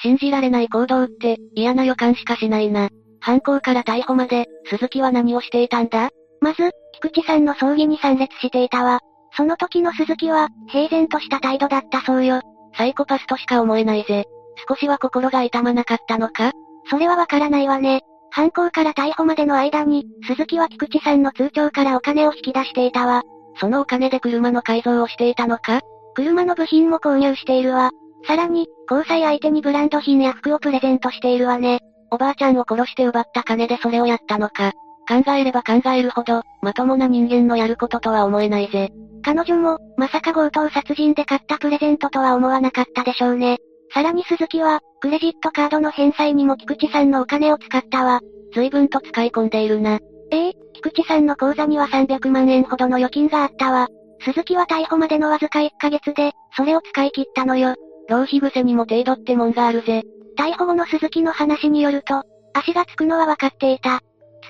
[0.02, 2.90] 信じられない行動って、嫌な予感しかしないな。
[3.20, 6.10] 犯行から逮捕まで、鈴木は何をしていたんだ？
[6.42, 9.00] まず、菊池さんの葬儀に参列していたわ。
[9.36, 12.42] その時の鈴木は、平然とした態度だったそうよ。
[12.76, 14.26] サイコパスとしか思えないぜ。
[14.68, 16.52] 少しは心が痛まなかったのか？
[16.90, 18.02] それはわからないわね。
[18.32, 23.24] 犯行から逮捕までの間に、鈴木は菊池さんの通帳からお金を引き出していたわ。
[23.60, 25.82] そのお金で車の改造をしていたのか？
[26.16, 27.92] 車の部品も購入しているわ。
[28.28, 31.80] さらに、交際相手にブランド品や服をプレゼントしているわね。
[32.12, 34.74] おばあちゃんを殺して奪った金でそれをやったのか？
[35.08, 38.92] 考えれば考えるほど、まともな人間のやることとは思えないぜ。
[39.24, 43.58] 彼女も、まさか強盗殺人で買ったプレゼントとは思わなかったでしょうね。
[43.94, 48.22] さらに鈴木は、クレジットカードの返済にも菊池さんのお金を使ったわ。
[48.54, 50.00] 随分と使い込んでいるな。
[50.32, 53.88] ええ菊池さんの口座には300万円ほどの預金があったわ。
[54.22, 57.76] 鈴木は逮捕までのわずか1ヶ月で、それを使い切ったのよ。
[58.10, 60.04] 浪費癖にも程度ってもんがあるぜ。
[60.38, 62.24] 逮捕後の鈴木の話によると、
[62.54, 64.02] 足がつくのは分かっていた。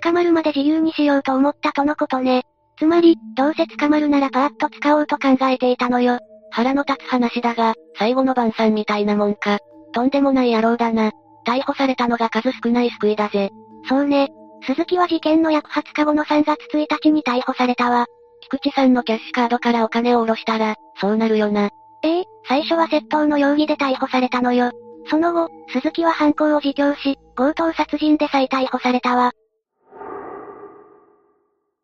[0.03, 2.43] 捕まるまで自由にしようと思ったとのことね。
[2.77, 6.19] つまり、どうせ捕まるならパーッと使おうと考えていたのよ。
[6.51, 9.59] 腹の立つ話だが、最後の晩餐みたいなもんか。
[9.93, 11.11] とんでもない野郎だな。
[11.45, 13.49] 逮捕されたのが数少ない救いだぜ。
[13.87, 14.29] そうね。
[14.63, 18.05] 鈴木は事件の約20日後の3月1日に逮捕されたわ。
[18.41, 21.69] 菊池さんのキャッシュカードからお金を下ろしたら、そうなるよな。
[22.03, 24.71] ええ最初は窃盗の容疑で逮捕されたのよ。
[25.09, 29.31] その後、鈴木は犯行を自供し、強盗殺人で再逮捕されたわ。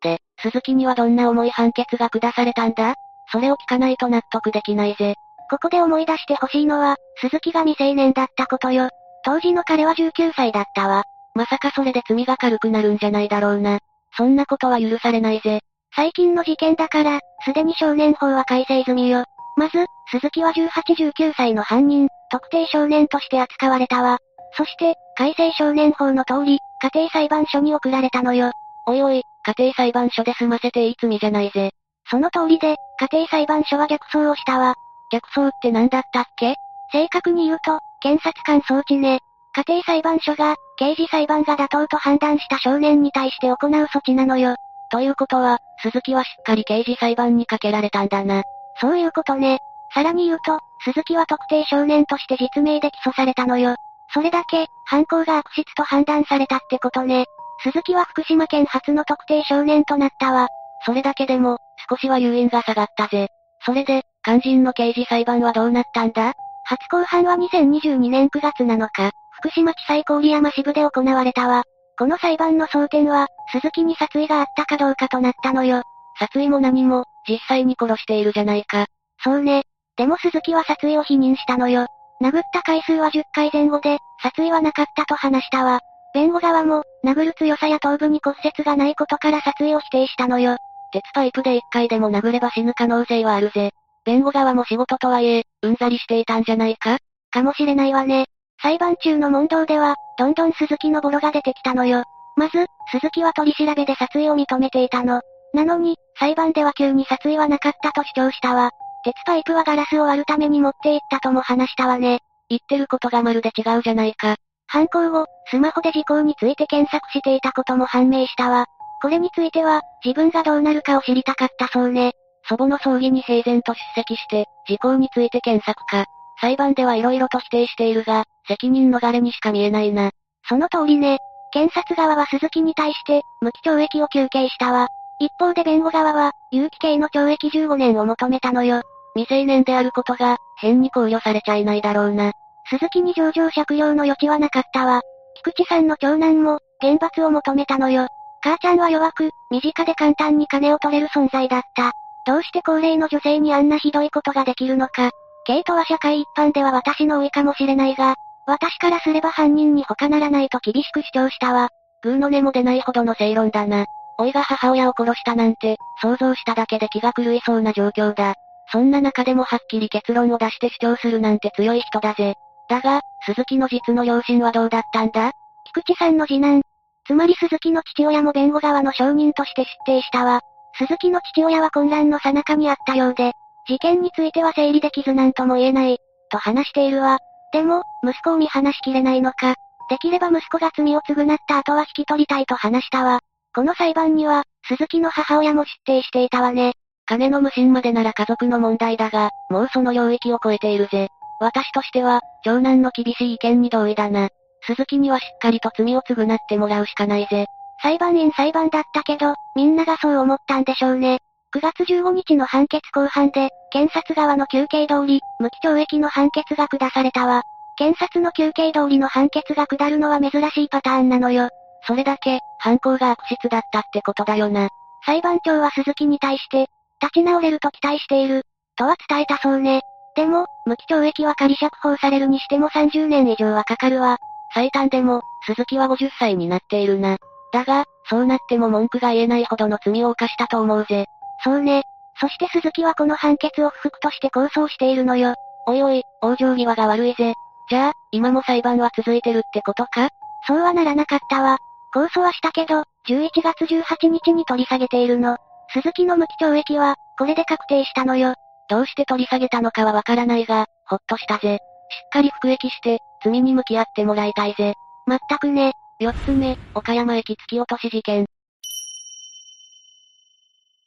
[0.02, 2.94] で、鈴木にはどんな重い判決が下されたんだ？
[3.30, 5.14] それを聞かないと納得できないぜ。
[5.50, 8.88] ここで思い出してほしいのは、鈴木が未成年だったことよ。
[9.24, 11.02] 当時の彼は19歳だったわ。
[11.34, 13.78] まさかそれで罪が軽くなるんじゃないだろうな。
[14.16, 15.60] そんなことは許されないぜ。
[15.94, 19.24] 最近の事件だから、すでに少年法は改正済みよ。
[19.56, 24.18] まず、鈴木は18、19歳の犯人、特定少年として扱われたわ。
[24.56, 28.52] そして、改正少年法の通り、家庭裁判所に送られたのよ。
[28.86, 31.70] おいおい、家庭裁判所で済ませていい罪じゃないぜ。
[32.10, 34.74] その通りで、家庭裁判所は逆走をしたわ。
[35.10, 36.56] 逆走って何だったっけ？
[36.92, 39.20] 正確に言うと、検察官装置ね。
[39.56, 44.56] 家庭裁判所が、刑事裁判が妥当と判断した少年に対して行う措置なのよ。
[44.90, 48.42] ということは、鈴木はしっかり刑事裁判にかけられたんだな。
[48.80, 49.58] そういうことね。
[49.92, 53.76] さらに言うと、鈴木は特定少年として実名で起訴されたのよ。
[54.12, 57.26] それだけ、犯行が悪質と判断されたってことね。
[57.62, 60.48] 鈴木は福島県初の特定少年となったわ。
[60.84, 61.58] それだけでも、
[61.88, 63.28] 少しは誘引が下がったぜ。
[63.64, 66.32] それで、肝心の刑事裁判はどうなったんだ？
[66.64, 71.64] 初公判は2022年9月7日、福島地裁郡山支部で行われたわ。
[71.98, 75.82] この裁判の争点は、鈴木に殺意があったかどうかとなったのよ。
[76.18, 78.86] 殺意も何も、実際に殺しているじゃないか。
[79.22, 79.64] そうね。
[79.96, 81.86] でも鈴木は殺意を否認したのよ。
[82.22, 85.80] 殴った回数は10回前後で、殺意はなかったと話したわ。
[86.14, 90.56] 弁護側も、殴る強さや頭部に骨折がないことから殺意を否定したのよ。
[90.92, 93.72] 鉄パイプで1回でも殴れば死ぬ可能性はあるぜ。
[94.04, 96.98] 弁護側も仕事とはいえ、うんざりしていたんじゃないか？
[97.32, 98.26] かもしれないわね。
[98.62, 102.04] 裁判中の問答では、どんどん鈴木のボロが出てきたのよ。
[102.36, 105.20] まず、鈴木は取り調べで殺意を認めていたの。
[105.52, 108.70] なのに、裁判では急に殺意はなかったと主張したわ。
[109.04, 112.20] 鉄パイプはガラスを割るために持って行ったとも話したわね。
[112.48, 114.36] 言ってることがまるで違うじゃないか。
[114.66, 118.66] 犯行後、スマホで事項について検索していたことも判明したわ。
[119.02, 122.12] これについては、自分がどうなるかを知りたかったそうね。
[122.48, 126.06] 祖母の葬儀に平然と出席して、事項について検索か。
[126.40, 130.10] 裁判では色々と否定しているが、責任逃れにしか見えないな。
[130.48, 131.18] その通りね。
[131.52, 134.88] 検察側は鈴木に対して、無期懲役を求刑したわ。
[135.20, 138.82] 一方で弁護側は、有期刑の懲役15年を求めたのよ。
[139.14, 142.32] 未成年であることが、変に考慮されちゃいないだろうな。
[142.70, 145.02] 鈴木に上場借用の余地はなかったわ。
[145.36, 148.06] 菊池さんの長男も、厳罰を求めたのよ。
[148.42, 151.92] 母ちゃんは弱く、身近で簡単に金を取れる存在だった。
[152.26, 155.10] どうして高齢の女性にあんなひどいことができるのか。
[155.46, 158.14] ケイトは社会一般では私の老いかもしれないが、
[158.46, 161.68] 私からすれば犯人に他ならないと厳しく主張したわ。
[162.02, 163.86] グーの根も出ないほどの正論だな。
[164.18, 168.34] 老いが母親を殺したなんて、想像しただけで気が狂いそうな状況だ。
[168.70, 172.34] そんな中でもはっきり結論を出して主張するなんて強い人だぜ。
[172.68, 175.32] だが、鈴木の実の両親はどうだったんだ？
[175.66, 176.62] 菊池さんの次男。
[177.06, 180.40] つまり鈴木の父親も弁護側の証人として出廷したわ。
[180.76, 183.32] 鈴木の父親は混乱の最中にあったようで、
[183.68, 185.98] 事件については整理できずなんとも言えない、
[186.30, 187.18] と話しているわ。
[187.52, 189.54] でも、息子を見放しきれないのか。
[189.90, 193.20] できれば息子が罪を償った後は引き取りたいと話したわ。
[193.54, 196.72] この裁判には、鈴木の母親も出廷していたわね。
[197.06, 201.08] 金の無心までなら家族の問題だが、もうその領域を超えているぜ。
[201.44, 204.30] 私としては、長男の厳しい意見に同意だな。
[204.66, 207.44] 鈴木にはしっかりと罪を償ってもらうしかないぜ。
[207.82, 211.18] 裁判員裁判だったけど、みんながそう思ったんでしょうね。
[211.54, 217.42] 9月15日の判決公判で、検察側の休憩通り、無期懲役の判決が下されたわ。
[217.76, 221.50] 検察の休憩通りの判決が下るのは珍しいパターンなのよ。
[221.86, 224.68] それだけ、犯行が悪質だったってことだよな。
[225.04, 226.68] 裁判長は鈴木に対して、
[227.02, 228.44] 立ち直れると期待している、
[228.76, 229.82] とは伝えたそうね。
[230.16, 234.18] でも、無期懲役は仮釈放されるにしても30年以上はかかるわ。
[234.54, 237.16] 最短でも、鈴木は50歳になっているな。
[237.52, 241.06] だが、そうなっても文句が言えないほどの罪を犯したと思うぜ。
[241.42, 241.82] そうね。
[242.20, 245.34] そして鈴木はこの判決を不服として控訴しているのよ。
[245.66, 247.34] おいおい、往生際が悪いぜ。
[247.68, 250.10] じゃあ、今も裁判は続いてるってことか？
[250.46, 251.58] そうはならなかったわ。
[251.94, 255.38] 控訴はしたけど、11月18日に取り下げているの。
[255.72, 258.34] 鈴木の無期懲役は、これで確定したのよ。
[258.68, 261.58] どうして取り下げたのかはわからないが、ほっとしたぜ。
[261.90, 264.74] しっかり服役して、罪に向き合ってもらいたいぜ。
[265.06, 265.72] まったくね。
[266.00, 268.26] 四つ目、岡山駅突き落とし事件。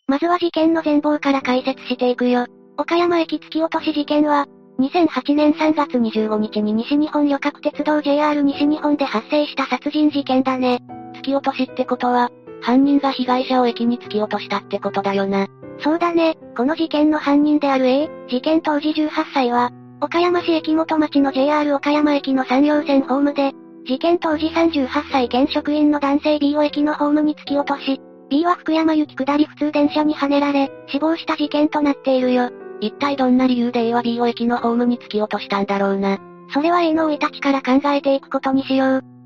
[0.07, 2.45] まずは事件の全貌から解説していくよ。
[2.77, 4.47] 岡山駅突き落とし事件は、
[4.79, 10.79] 2008年3月25日に西日本旅客鉄道 JR 西日本で発生した殺人事件だね。
[11.15, 12.29] 突き落としってことは、
[12.61, 15.47] 犯人が被害者を駅に突き落としたってことだよな。
[15.79, 23.53] そうだね、この事件の犯人である A、事件当時18歳は、岡山市駅元町の JR 岡山駅の山陽線ホームで、
[23.85, 32.49] 事件当時38歳現職員の男性 B を駅のホームに突き落とし、B は福山行き下り普通電車にはねられ、死亡した事件となっているよ。
[32.81, 36.17] 一体どんな理由で A は B を駅のホームに突き落としたんだろうな。
[36.53, 39.16] それは A の生い立ちから考えていくことにしよう。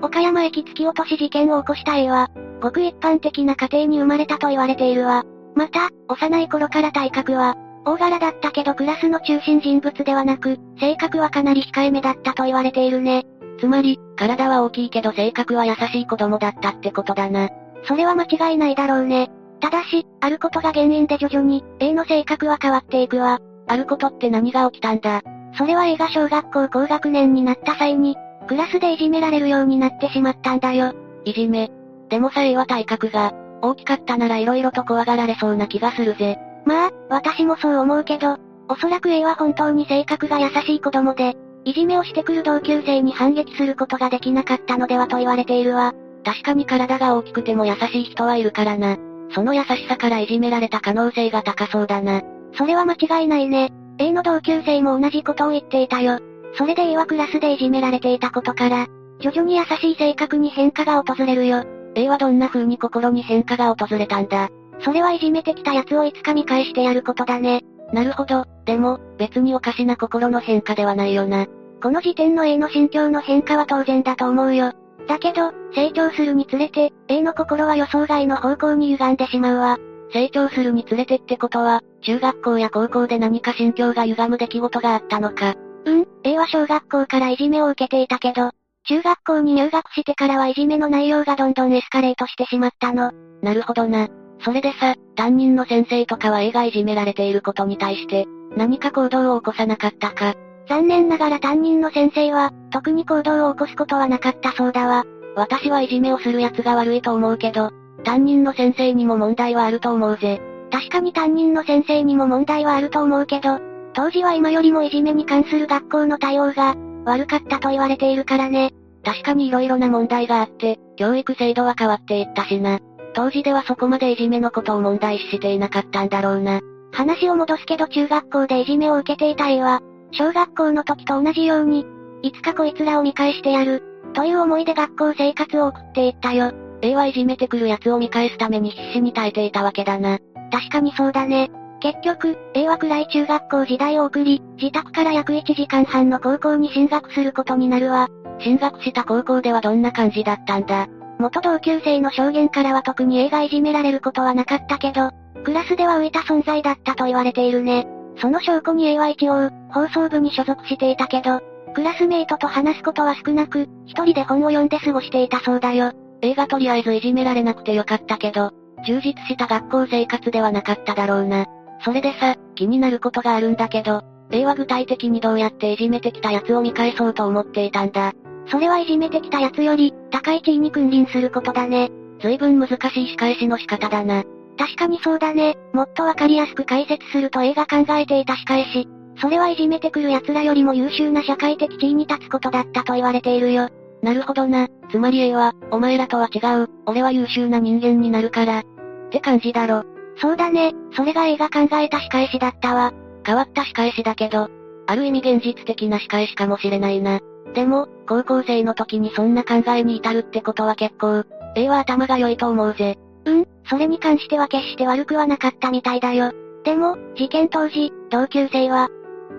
[0.00, 2.28] 岡山駅突き落とし事件を起こした A は、
[2.60, 5.24] ごく一般的な家庭に生まれたと言われているわ。
[5.54, 13.24] また、幼い頃から体格は、大柄だったけどクラスの中心人物ではなく、性格はかなり控えめだったと言われているね。
[13.58, 17.48] つまり、体は大きいけど性格は優しい子供だったってことだな。
[17.84, 19.30] それは間違いないだろうね。
[19.60, 23.40] ただし、あることが原因で徐々に、A の性格は変わっていくわ。
[23.66, 25.22] あることって何が起きたんだ？
[25.56, 28.16] それは A が小学校高学年になった際に、
[28.48, 30.94] クラスでいじめられるようになってしまったんだよ。
[31.24, 31.70] いじめ。
[32.08, 36.38] でもさ A は体格が、大きかったなら色々と怖がられそうな気がするぜ。
[36.64, 38.38] まあ、私もそう思うけど、
[38.68, 45.92] おそらく A は本当に性格が優しい子供で、いじめをしてくる同級生に反撃することができなかったのではと言われているわ。
[46.24, 48.96] 確かに体が大きくても優しい人はいるからな。
[49.34, 52.22] その優しさからいじめられた可能性が高そうだな。
[52.54, 53.70] それは間違いないね。
[53.98, 56.20] A の同級生も同じことを言っていたよ。
[56.56, 58.86] それで A はクラスでいじめられていたことから、
[59.20, 61.64] 徐々に優しい性格に変化が訪れるよ。
[61.94, 67.62] A はどんな風に心に変化が訪れたんだそれはいじめてきた奴をいつか見返してやることだね。
[67.92, 68.44] なるほど。
[68.64, 71.46] でも、別におかしな心の変化ではないよな。
[71.82, 74.72] この時点の A の心境の変化は当然だと思うよ。
[75.08, 79.78] だけど、成長するにつれて、A の心は予想外の方向に歪んでしまうわ。
[80.12, 85.54] 成長するにつれてってことは、中学校や高校で何か心境が歪む出来事があったのか。
[85.84, 88.50] うん、A は小学校からいじめを受けていたけど、
[88.88, 93.12] 中学校に入学してからはいじめの内容がどんどんエスカレートしてしまったの。
[93.42, 94.08] なるほどな。
[94.40, 98.26] それでさ、担任の先生とかは A がいじめられていることに対して、
[98.56, 100.34] 何か行動を起こさなかったか。
[100.68, 105.04] 残念ながら担任の先生は、特に行動を起こすことはなかったそうだわ。
[105.34, 107.70] 私はいじめをする奴が悪いと思うけど、
[108.04, 110.40] 担任の先生にも問題はあると思うぜ。
[110.70, 113.58] 確かに担任の先生にも問題はあると思うけど、
[113.98, 118.70] 当時は今よりもいじめに関する学校の対応が、悪かったと言われているからね。
[119.04, 122.78] 確かに色々な問題があって、教育制度は変わっていったしな。
[123.12, 126.60] 当時ではそこまでいじめのことを問題視していなかったんだろうな。
[126.92, 129.80] 話を戻すけど中学校でいじめを受けていた A は、
[130.12, 131.84] 小学校の時と同じように、
[132.22, 133.82] いつかこいつらを見返してやる、
[134.14, 136.52] という思いで学校生活を送っていったよ。
[136.82, 140.20] A はいじめてくる奴を見返すために必死に耐えていたわけだな。
[140.52, 141.50] 確かにそうだね。
[141.80, 148.08] 結局、A は暗い中学校時代を送り、自宅から約1時間半の高校に進学することになるわ。
[148.40, 150.86] 進学した高校ではどんな感じだったんだ？
[151.18, 155.10] 元同級生の証言からは特に A がいじめられることはなかったけど、
[155.44, 157.86] クラスでは浮いた存在だったと言われているね。
[158.20, 161.40] その証拠に A は一応、放送部に所属していたけど、
[161.74, 165.92] クラスメイトと話すことは少なく、一人で本を読んで過ごしていたそうだよ。
[166.22, 168.50] A がとりあえずいじめられなくてよかったけど、
[168.84, 171.46] 充実した学校生活ではなかっただろうな。
[171.84, 178.12] それでさ、気になることがあるんだけど、A は具体的にどうやっていじめてきた奴を見返そうと思っていたんだ。
[178.50, 181.90] それはいじめてきた奴より、高い地位に君臨することだね。
[182.20, 184.24] 随分難しい仕返しの仕方だな。
[184.58, 185.56] 確かにそうだね。
[185.72, 188.88] もっとわかりやすく解説すると A が考えていた仕返し。
[189.20, 193.68] それはいじめてくる奴らよりも優秀な社会的地位に立つことだったと言われているよ。
[194.02, 194.68] なるほどな。
[194.90, 198.60] つまり A は、お前らとは違う、俺は優秀な人間になるから。
[198.60, 198.62] っ
[199.10, 199.84] て感じだろ。
[200.20, 200.72] そうだね。
[200.92, 202.92] それが A が考えた仕返しだったわ。
[203.24, 204.48] 変わった仕返しだけど、
[204.86, 207.20] ある意味現実的な仕返しかもしれないな。
[207.54, 212.96] でも、高校生の時にそんな考えに至るってことは結構、A は頭が良いと思うぜ。
[213.24, 216.32] うん、それに関しては決して悪くはなかったみたいだよ。
[216.64, 218.88] でも、事件当時、同級生は、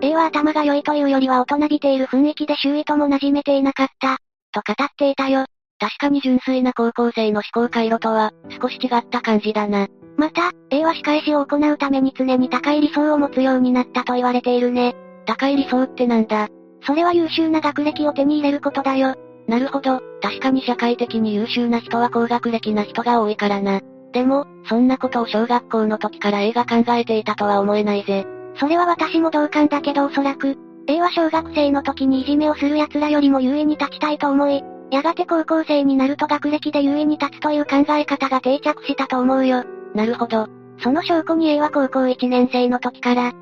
[0.02, 4.18] A は頭が良いというよりは大人びている雰囲気で周囲とも馴染めていなかった、
[4.52, 5.46] と語っていたよ。
[5.78, 9.88] 確かに純粋な高校生の思考回路とは、少し違った感じだな。
[10.20, 14.94] また、A は仕返しを行うために常に高い理想を持つようになったと言われているね。
[15.24, 16.48] 高い理想ってなんだ？
[16.82, 19.14] それは優秀な学歴を手に入れることだよ。
[19.48, 23.80] なるほど、確かに社会的に優秀な人は高学歴な人が多いからな。
[24.12, 28.26] でも、そんなことを小学校の時から A が考えていたとは思えないぜ。
[28.56, 39.64] それは私も同感だけどおそらく、A は小学生の時にいじめをする奴らよりも優位に立ちたいと思い、やがて高校生になると学歴で優位に立つという考え方が定着したと思うよ。
[39.94, 40.46] なるほど。
[40.78, 43.32] その証拠に A は高校1年生の時から、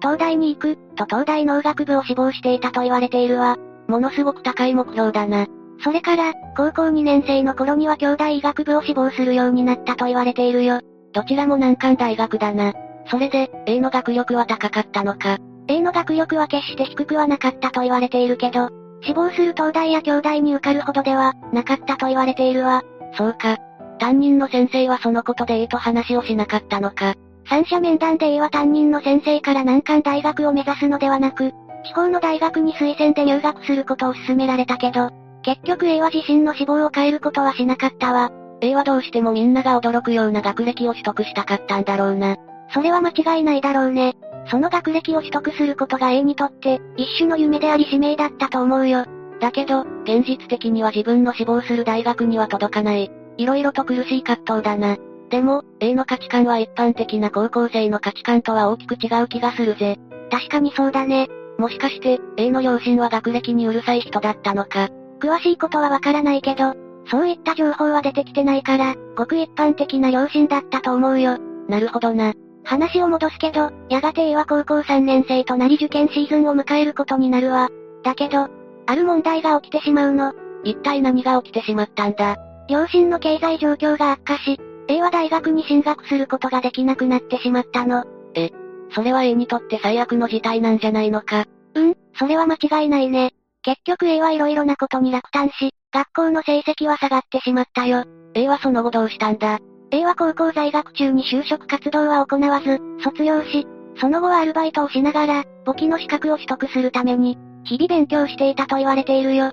[0.00, 3.56] 東大に行く、と東大農学部を志望していたと言われているわ。
[3.88, 5.46] ものすごく高い目標だな。
[5.82, 10.80] それから、高校2年生の頃には兄弟医学部を志望するようになったと言われているよ。
[11.12, 12.72] どちらも難関大学だな。
[13.06, 15.38] それで、A の学力は高かったのか。
[15.68, 18.68] A の学力は決して低くはなかったと言われているけど、
[19.02, 22.82] 志望する東大や兄弟に受かるほどでは、なかったと言われているわ。
[23.16, 23.58] そうか。
[24.04, 27.14] 担任の先生はそのことで A と話をしなかったのか。
[27.48, 31.52] 三者面談で A は担任の先生から難関大学を目指すのではなく、
[31.86, 35.08] 地方の大学に推薦で入学することを勧められたけど、
[35.42, 38.30] 結局 A は自身の志望を変えることはしなかったわ。
[38.60, 42.36] A はどうしてもみんなが驚くような学歴を取得したかったんだろうな。
[42.74, 44.16] それは間違いないだろうね。
[44.50, 49.06] その学歴を取得することが A にとって、一種の夢であり使命だったと思うよ。
[49.40, 53.10] だけど、現実的には自分の志望する大学には届かない。
[53.36, 54.96] 色々と苦しい葛藤だな。
[55.30, 59.98] でも、A の価値観は一般的な高校生の価値観とは大きく違う気がするぜ。
[60.30, 61.28] 確かにそうだね。
[61.58, 64.88] もしかして、A の両親は学歴にうるさい人だったのか。
[65.20, 66.74] 詳しいことはわからないけど、
[67.10, 71.38] そういった情報は出てきてないから、ごく一般的な両親だったと思うよ。
[71.68, 72.32] なるほどな。
[72.64, 77.68] 話を戻すけど、やがて A は高校3年生となり受験シーズンを迎えることになるわ。
[78.02, 78.48] だけど、
[78.86, 80.32] ある問題が起きてしまうの。
[80.64, 82.36] 一体何が起きてしまったんだ？
[82.68, 84.58] 両親の経済状況が悪化し、
[84.88, 88.04] A は大学に進学することができなくなってしまったの。
[88.34, 88.50] え、
[88.94, 91.44] それは A にとって最悪の事態なんじゃないのか？
[91.74, 93.32] うん、それは間違いないね。
[93.62, 98.04] 結局 A は色々なことに落胆し、学校の成績は下がってしまったよ。
[98.34, 99.58] A はその後どうしたんだ
[99.90, 103.66] ?A は高校在学中に就職活動は行わず、卒業し、
[104.00, 109.52] その後はアルバイトをしながら、簿記の資格を取得するために、日々勉強していたと言われているよ。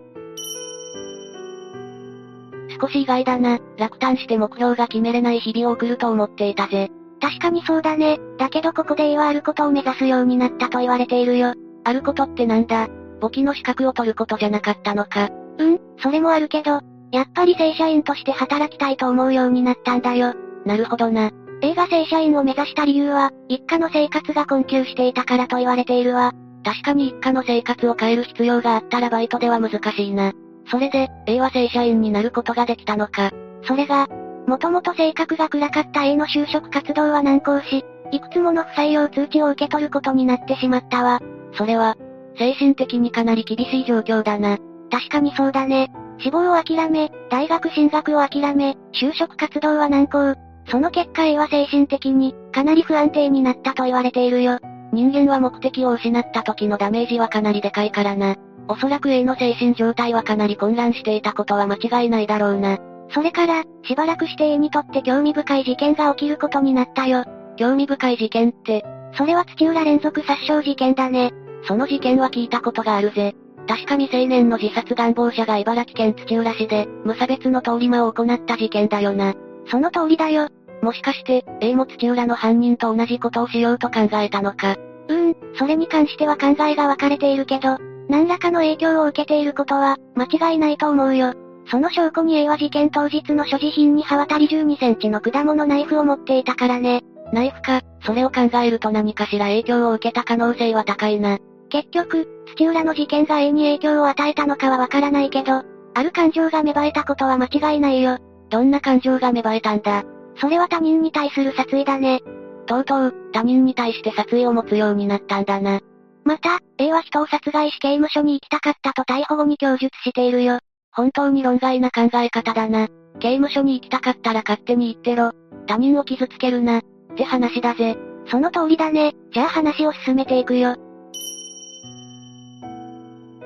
[2.82, 3.60] 少し意外だな。
[3.78, 6.90] 落胆して目標が決めれない日々を送ると思っていたぜ。
[7.22, 8.18] 確かにそうだね。
[8.40, 11.54] だけどここで A はあることを目指すようになったと言われているよ。
[11.84, 12.88] あることってなんだ？
[13.20, 15.30] 簿記の資格を取ることじゃなかったのか。
[15.60, 20.34] うん、それもあるけど、やっぱり正社員として働きたいと思うようになったんだよ。
[20.66, 21.30] なるほどな。
[21.62, 26.32] A が正社員を目指した理由は、一家の生活が困窮していたからと言われているわ。
[26.64, 30.32] 確かに一家の生活を変える必要があったらバイトでは難しいな。
[30.70, 33.32] それで、A は正社員になることができたのか。
[33.64, 34.08] それが、
[34.48, 41.20] もともと性格が暗かった A の就職活動は難航し、いくつもの不採用通知を受け取ることになってしまったわ。
[41.54, 41.96] それは、
[42.38, 44.58] 精神的にかなり厳しい状況だな。
[44.90, 45.92] 確かにそうだね。
[46.20, 50.36] 志望を諦め、大学進学を諦め、就職活動は難航。
[50.68, 54.60] その結果 A は精神的に、かなり不安定になったと言われているよ。
[54.94, 58.36] 人間は目的を失った時のダメージはかなりでかいからな。
[58.68, 62.78] おそらく A の精神状態はかなり混乱していたことは間違いないだろうな。
[63.14, 67.26] それから、しばらくして A にとって興味深い事件が起きることになったよ。
[67.58, 68.86] 興味深い事件って、
[69.18, 71.32] それは土浦連続殺傷事件だね。
[71.68, 73.36] その事件は聞いたことがあるぜ。
[73.68, 79.34] 確か未成年の自殺願望者が茨城県土浦市で、無差別の通り魔を行った事件だよな。
[79.68, 80.48] その通りだよ。
[80.82, 84.78] もしかして、A も土浦の犯人と同じことをしようと考えたのか。
[85.10, 87.78] うーん、それに関しては考えが分かれているけど、
[88.12, 91.34] 何らかの影響を受けていることは、間違いないと思うよ。
[91.68, 97.04] その証拠に A は事件当日の所持品に刃渡り12センチの果物ナイフを持っていたからね。
[97.32, 101.38] ナイフか、それを考えると何かしら影響を受けた可能性は高いな。
[101.70, 108.18] 結局、土浦の事件が A に影響を与えたのかはわからないけど、ある感情が芽生えたことは間違いないよ。
[108.50, 110.04] どんな感情が芽生えたんだ
[110.36, 112.20] それは他人に対する殺意だね。
[112.66, 115.80] とうとう、他人に対して殺意を持つようになったんだな。
[116.24, 120.60] また、A は人を殺害し刑務所に行きたかったと逮捕後に供述しているよ。
[120.92, 122.88] 本当に論外な考え方だな。
[123.20, 125.32] 刑務所に行きたかったら勝手に行ってろ。
[125.68, 126.80] 他人を傷つけるな。
[126.80, 126.82] っ
[127.16, 127.98] て話だぜ。
[128.28, 129.14] その通りだね。
[129.34, 130.76] じゃあ話を進めていくよ。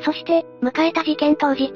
[0.01, 1.71] そして、迎えた事件当日、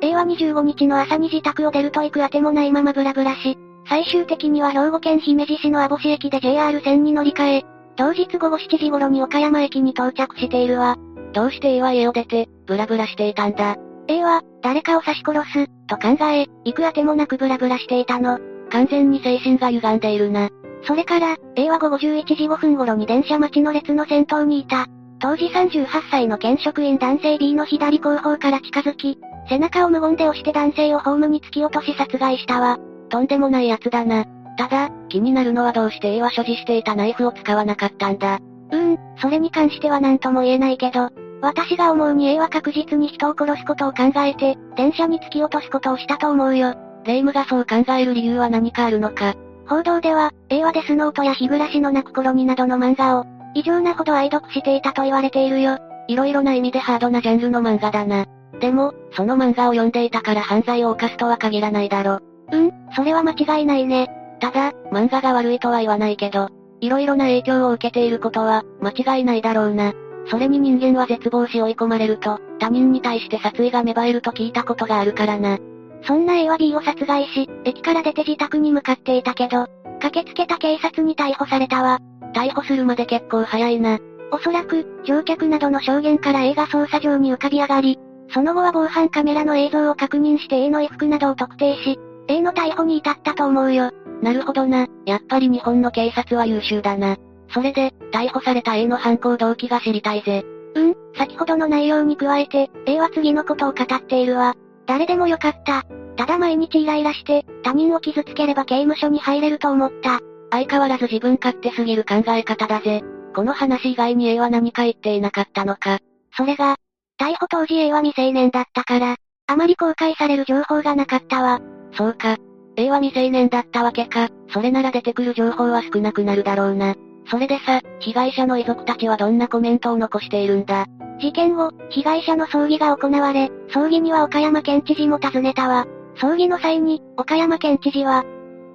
[0.00, 3.56] A は25日の朝に自宅を出ると行くあてもないままブラブラし、
[3.88, 7.64] 最終的には兵庫県姫路市の網干駅で JR 線に乗り換え、
[7.96, 10.96] 当日午後7時頃に岡山駅に到着しているわ。
[11.32, 13.76] どうして A は家を出て、ブラブラしていたんだ
[14.08, 18.38] ?A は、誰かを刺し殺す、と考え、行くあてもなくブラブラしていたの。
[18.70, 20.48] 完全に精神が歪んでいるな。
[20.86, 24.86] それから、A は午後11時5分頃に電車待ちの列の先頭にいた。
[25.20, 29.18] 当時38歳の県職員男性 B の左後方から近づき、
[29.48, 32.78] 背中を無言で押して男性をホームに突き落とし殺害したわ。
[33.08, 34.24] とんでもない奴だな。
[34.56, 38.38] ただ、気になるのはどうして A は所持していたナイフを使わなかったんだ。
[38.70, 46.74] うーん、それに関しては何とも言えないけど、私が思うに A は確実に人を殺すことを考えて、電車に突き落とすことをしたと思うよ。
[47.04, 49.34] レイムがそう考える理由は何かあるのか。
[49.68, 55.78] 報道では、A はデスノートや日暮らしの泣く頃になどの漫画を、異常なほど愛読していたと言われているよ。
[56.08, 58.26] いろいろな意味でハードなジャンルの漫画だな。
[58.60, 62.20] でも、その漫画を読んでいたから犯罪を犯すとは限らないだろ。
[62.52, 64.08] うん、それは間違いないね。
[64.44, 66.50] ただ、漫画が悪いとは言わないけど、
[66.82, 69.94] いろいろな影響を受けていることは、間違いないだろうな。
[70.26, 75.58] それに人間は絶望し追い込まれると、他人に対して殺意が芽生えると聞いたことがあるからな。
[76.02, 79.66] そんな A は B を殺害し、駅から出て自宅に向かっていたけど、
[80.02, 82.00] 駆けつけた警察に逮捕されたわ。
[82.34, 83.98] 逮捕するまで結構早いな。
[84.30, 93.90] おそらく、乗客などの証言から A が捜査上に浮かび上がり、その後は防犯カメラの映像を確認して A の衣服などを特定し、A の逮捕に至ったと思うよ。
[94.22, 94.86] なるほどな。
[95.06, 97.16] やっぱり日本の警察は優秀だな。
[97.52, 100.44] それで、逮捕された A の犯行動機が知りたいぜ。
[100.74, 104.54] うん、先ほどの内容に加えて、A は次のことを語っているわ。
[104.86, 105.84] 誰でもよかった。
[106.16, 110.20] ただ毎日イライラして、他人を傷つければ刑務所に入れると思った。
[110.50, 113.02] 相変わらず自分勝手すぎる考え方だぜ。
[113.34, 115.98] この話以外に A は何か言っていなかったのか。
[116.36, 116.76] それが、
[117.20, 121.60] 逮捕当時 A は未成年だったから、あまり公開される情報がなかったわ。
[121.92, 122.36] そうか。
[122.76, 124.28] A は未成年だったわけか。
[124.48, 126.94] それなら出てくる情報は少なくなるだろうな。
[127.30, 130.86] それでさ、被害者の遺族たちはどんなコメントを残しているんだ？
[131.20, 135.86] 事件後、被害者の葬儀が行われ、葬儀には岡山県知事も訪ねたわ。
[136.16, 138.24] 葬儀の際に、岡山県知事は、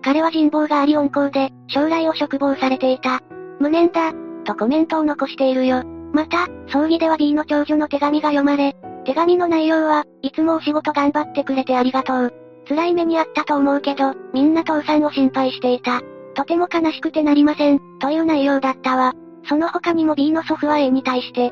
[0.01, 3.19] 彼は人望があり温厚で、将来を嘱望されていた。
[3.59, 4.13] 無念だ、
[4.45, 5.83] とコメントを残しているよ。
[6.13, 8.75] また、葬儀では B の長女の手紙が読まれ、
[9.05, 12.33] 手紙の内容は、いつもお仕事頑張ってくれてありがとう。
[12.69, 16.01] 辛い目にあったと思うけど、みんな父さんを心配していた。
[16.35, 19.13] とても悲しくてなりません、という内容だったわ。
[19.45, 21.51] その他にも B の祖父は A に対して、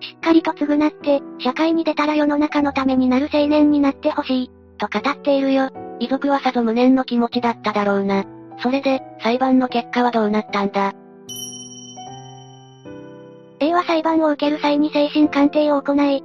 [0.00, 5.70] しっかりと償って、社会に出たら世の中のためになる青年になってほしい、と語っているよ。
[6.00, 8.24] 遺族はさぞ無念の気持ちだっただろうな。
[8.58, 10.94] それで、裁判の結果はどうなったんだ
[13.60, 16.24] ？A は裁判を受ける際に精神鑑定を行い、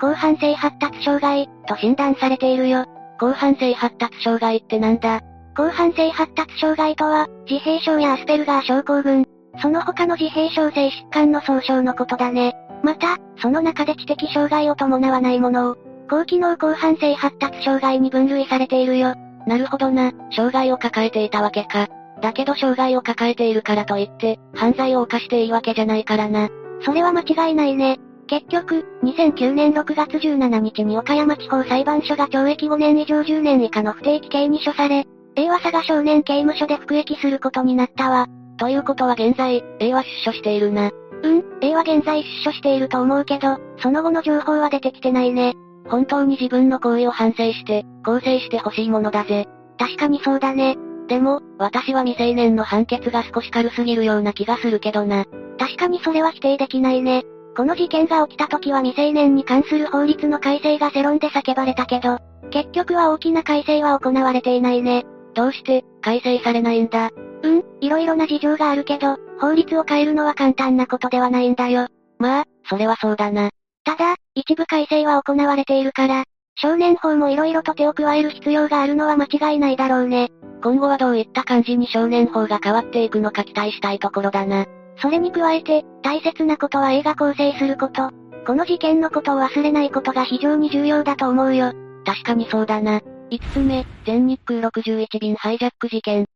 [0.00, 2.86] 広範性発達障害、と診断されているよ。
[3.22, 5.20] 広範性発達障害ってなんだ？
[5.54, 9.24] 広範性発達障害とは、自閉症やアスペルガー症候群、
[9.60, 12.52] その他の自閉症性疾患の総称のことだね。
[12.82, 15.76] また、その中で知的障害を伴わないものを、
[16.10, 19.14] 高機能広範性発達障害に分類されているよ。
[19.46, 21.86] なるほどな、障害を抱えていたわけか。
[22.20, 26.48] だけど障害を抱えているからといって、犯罪を犯していいわけじゃないからな。
[26.84, 28.00] それは間違いないね。
[28.32, 35.04] 結局、2009年6月17日に岡山地方裁判所が懲役5年以上10年以下の不定期刑に処され、
[35.36, 38.28] A は佐賀少年刑務所で服役することになったわ。
[38.56, 40.90] ということは現在、A は出所しているな。
[41.22, 45.52] うん、A は現在出所していると思うけど、その後の情報は出てきてないね。
[45.90, 49.46] 本当に自分の行為を反省して、更生してほしいものだぜ。
[49.78, 50.78] 確かにそうだね。
[51.06, 55.26] でも、私は未成年の判決が少し軽すぎるような気がするけどな。
[55.58, 57.24] 確かにそれは否定できないね。
[57.56, 62.18] この事件が起きた時は未成年に関する法律の改正が世論で叫ばれたけど、
[62.50, 65.04] 結局は大きな改正は行われていないね。
[65.34, 67.10] どうして、改正されないんだ？
[67.42, 71.88] うん、いろいろな事情があるけど、法律を変えるのは簡単なことではないんだよ。
[72.18, 73.50] まあ、それはそうだな。
[73.84, 76.24] ただ、一部改正は行われているから、
[76.54, 80.28] 少年法も色々と手を加える必要があるのは間違いないだろうね。
[80.62, 84.66] 今後はどういった感じに少年法が変わっていくのか期待したいところだな。
[84.98, 88.10] それに加えて、大切なことは映画構成すること。
[88.46, 91.72] この事件のことを忘れないことが非常に重要だと思うよ。
[92.04, 93.00] 確かにそうだな。
[93.30, 96.26] 5つ目、全日空61便ハイジャック事件。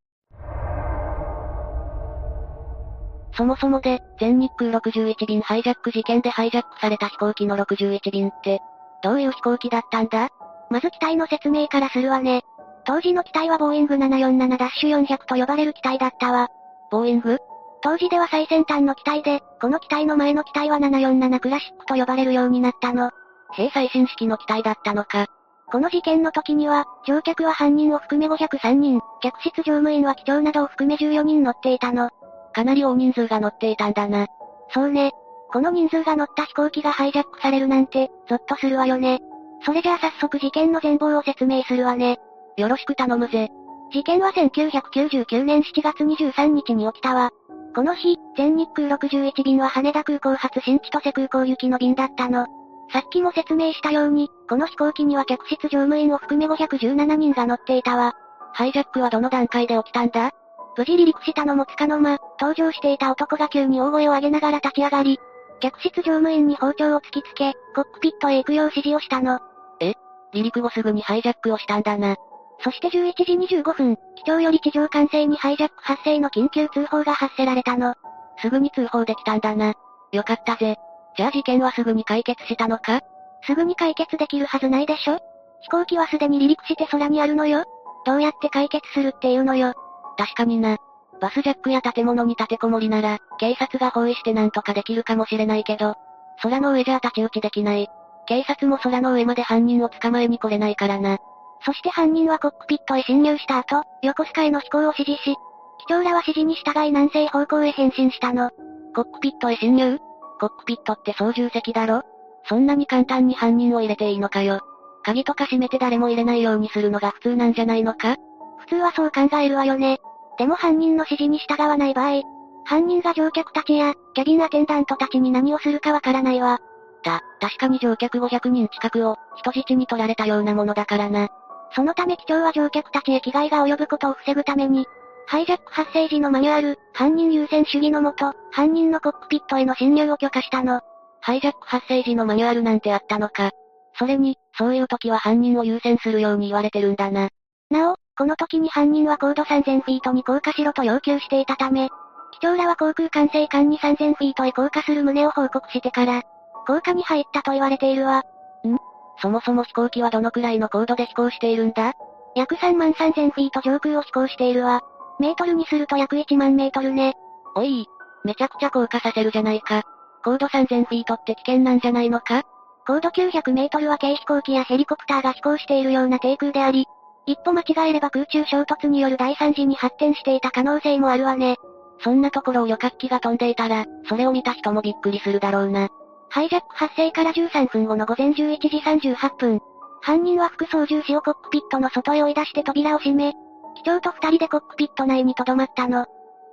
[3.36, 8.60] そもそもで、全日空61便ハイジャック事件でハイジャックされた飛行機の61便って、
[9.02, 10.30] どういう飛行機だったんだ？
[10.70, 12.42] まず機体の説明からするわね。
[12.84, 16.48] 当時の機体はボーイング747-400と呼ばれる機体だったわ。
[16.90, 17.38] ボーイング？
[17.82, 23.10] 当時では最先端の機体で、この機体の前の機体は747クラシックと呼ばれるようになったの。
[23.52, 25.26] 兵最新式の機体だったのか。
[25.68, 32.10] この事件の時には、乗客は犯人を含め503人、客室乗務員は機長などを含め14人乗っていたの。
[32.52, 34.26] かなり大人数が乗っていたんだな。
[34.70, 35.12] そうね。
[35.52, 39.20] この人数が乗った飛行機がハイジャックされるなんて、ゾッとするわよね。
[39.64, 42.18] それじゃあ早速事件の全貌を説明するわね。
[42.56, 43.48] よろしく頼むぜ。
[43.92, 47.30] 事件は1999年7月23日に起きたわ。
[47.76, 52.46] この日、全日空61便は羽田空港発新千歳空港行きの便だったの。
[52.90, 58.14] さっきも説明したように、この飛行機には客室乗務員を含め517人が乗っていたわ。
[58.54, 60.30] ハイジャックはどの段階で起きたんだ？
[60.78, 65.18] 無事離陸したのもつかの間、搭乗していた男が急に大声を上げながら立ち上がり、
[65.60, 69.38] 客室乗務員に包丁を突きつけ、コックピットへ行くよう指示をしたの。
[69.80, 69.92] え？
[70.32, 72.16] 離陸後すぐにハイジャックをしたんだな。
[72.60, 77.94] そして11時25分、機長より地上管制にハイジャック発生の緊急通報が発せられたの。
[78.40, 79.74] すぐに通報できたんだな。
[80.12, 80.76] よかったぜ。
[81.16, 83.00] じゃあ事件はすぐに解決したのか？
[83.46, 85.18] すぐに解決できるはずないでしょ？
[85.62, 87.64] 飛行機はすでに離陸して空にあるのよ。
[88.04, 89.74] どうやって解決するっていうのよ。
[90.16, 90.78] 確かにな。
[91.20, 95.94] バスジャックや建物に立てこもりなら、警察が包囲してなんとかできるかもしれないけど、
[96.42, 97.88] 空の上じゃ太刀打ちできない。
[98.26, 101.18] 警察も空の上まで犯人を捕まえに来れないからな。
[101.66, 105.34] そして犯人はコックピットへ侵入した後、横須賀への飛行を指示し、
[105.78, 108.50] 機長らは指示に従い南西方向へ変身したの。
[108.94, 109.98] コックピットへ侵入？
[110.38, 112.02] コックピットって操縦席だろ？
[112.48, 114.60] そんなに簡単に犯人を入れていいのかよ。
[115.02, 118.14] 鍵とか閉めて誰も入れないようにするのが普通なんじゃないのか？
[118.58, 119.98] 普通はそう考えるわよね。
[120.38, 122.22] でも犯人の指示に従わない場合、
[122.64, 126.60] 犯人が乗客たちや、キャビンアテンダントたちに何をするかわからないわ。
[127.02, 131.28] だ、確かに乗客500人近くを、人質に取られたようなものだからな。
[131.72, 134.86] そのため機長は乗客たちへ危害が及ぶことを防ぐために、
[135.26, 140.80] ハイジャック発生時のマニュアル、犯人優先主義のもと、犯人のコックピットへの侵入を許可したの。
[141.20, 143.50] ハイジャック発生時のマニュアルなんてあったのか。
[143.98, 147.30] それに、そういう時は犯人を優先するように言われてるんだな。
[147.70, 151.88] なお、この時に犯人は高度3000フィートに降下しろと要求していたため、
[152.32, 156.22] 機長らは航空管制官に3000フィートへ降下する旨を報告してから、
[156.66, 158.20] 降下に入ったと言われているわ。
[158.20, 158.76] ん？
[159.20, 161.94] そもそも飛行機はどのくらいの高度で飛行しているんだ？
[162.34, 164.82] 約3万3000フィート上空を飛行しているわ。
[165.18, 167.14] メートルにすると約1万メートルね。
[167.54, 167.86] おい、
[168.24, 169.82] めちゃくちゃ降下させるじゃないか。
[170.22, 172.42] 高度3000フィートって危険なんじゃないのか？
[172.86, 176.86] 高度900メートルは軽飛行機やヘリコプターが飛行しているような低空であり、
[177.26, 181.56] 一歩間違えれば空中衝突による大惨事に発展していた可能性もあるわね。
[182.00, 185.88] そんなところを旅客機が飛んでいたら、それを見た人もびっくりするだろうな。
[186.36, 189.58] ハイジャック発生から13分後の午前11時38分。
[190.02, 196.04] 犯人は副操縦士をコックピットの外へ追い出して扉を閉め、機長と二人でコックピット内に留まったの。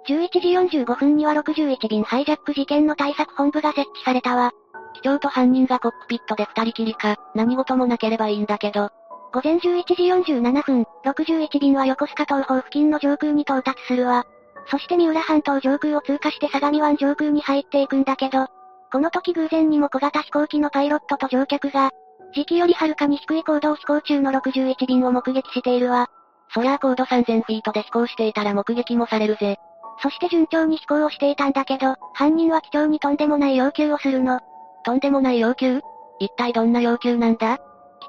[0.08, 0.40] 11時
[0.84, 4.54] 45分には61便ハイジャック事件の対策本部が設置されたわ。
[4.94, 8.90] 機長と犯人がコックピットで二人きりか、何事もなければいいんだけど。
[9.34, 9.94] 午前11時
[10.34, 14.26] 47分、61便は横須賀東方付近の上空に到達するわ。
[14.68, 18.48] そして三浦半島上空を通過して相模湾上空に入っていくんだけど、
[18.94, 21.90] この時偶然にも小型飛行機のパイロットと乗客が、
[22.36, 26.12] 時期よりはるかに低い高度を飛行中の61便を目撃しているわ。
[26.54, 29.58] そりゃあ高度3000フィートで飛行していたら目撃もされるぜ。
[30.04, 34.40] そして順調に飛行をしていたんだけど、犯人は機長にとんでもない要求をするの。
[34.86, 35.82] とんでもない要求？
[36.20, 37.58] 一体どんな要求なんだ？
[37.58, 37.62] 機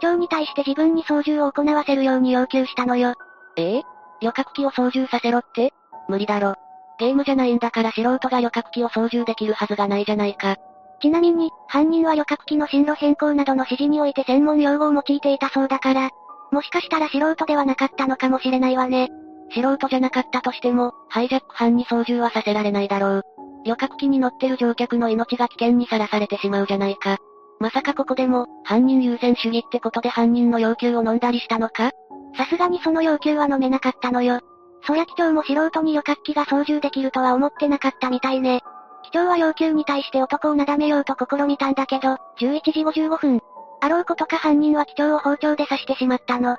[0.02, 3.14] 長に対して自分に操縦を行わせるように要求したのよ。
[3.56, 3.82] ええ？
[4.20, 5.72] 旅客機を操縦させろって？
[6.10, 6.56] 無理だろ。
[6.98, 10.56] ゲームじゃないんだから素人が旅客機を操縦できるはずがないじゃないか。
[11.04, 16.08] ちなみに、犯人は旅客機の進路変更などの指示において専門用語を用いていたそうだから、
[16.50, 19.10] もしかしたら素人ではなかったのかもしれないわね。
[19.54, 23.22] 素人じゃなかったとしても、ハイジャック犯に操縦はさせられないだろう。
[23.66, 27.18] 旅客機に乗ってる乗客の命が危険にさらされてしまうじゃないか。
[27.60, 31.90] まさかここでも、犯人優先主義ってことで犯人の要求を飲んだりしたのか？
[32.34, 34.40] さすがにその要求は飲めなかったのよ。
[34.86, 38.62] そりゃ機長も素人に旅客機が操縦できるとは思ってなかったみたいね。
[39.14, 43.40] 機長は要求に対して男をなだめようと試みたんだけど、11時55分。
[43.80, 46.56] あろうことか犯人は機長を包丁で刺してしまったの。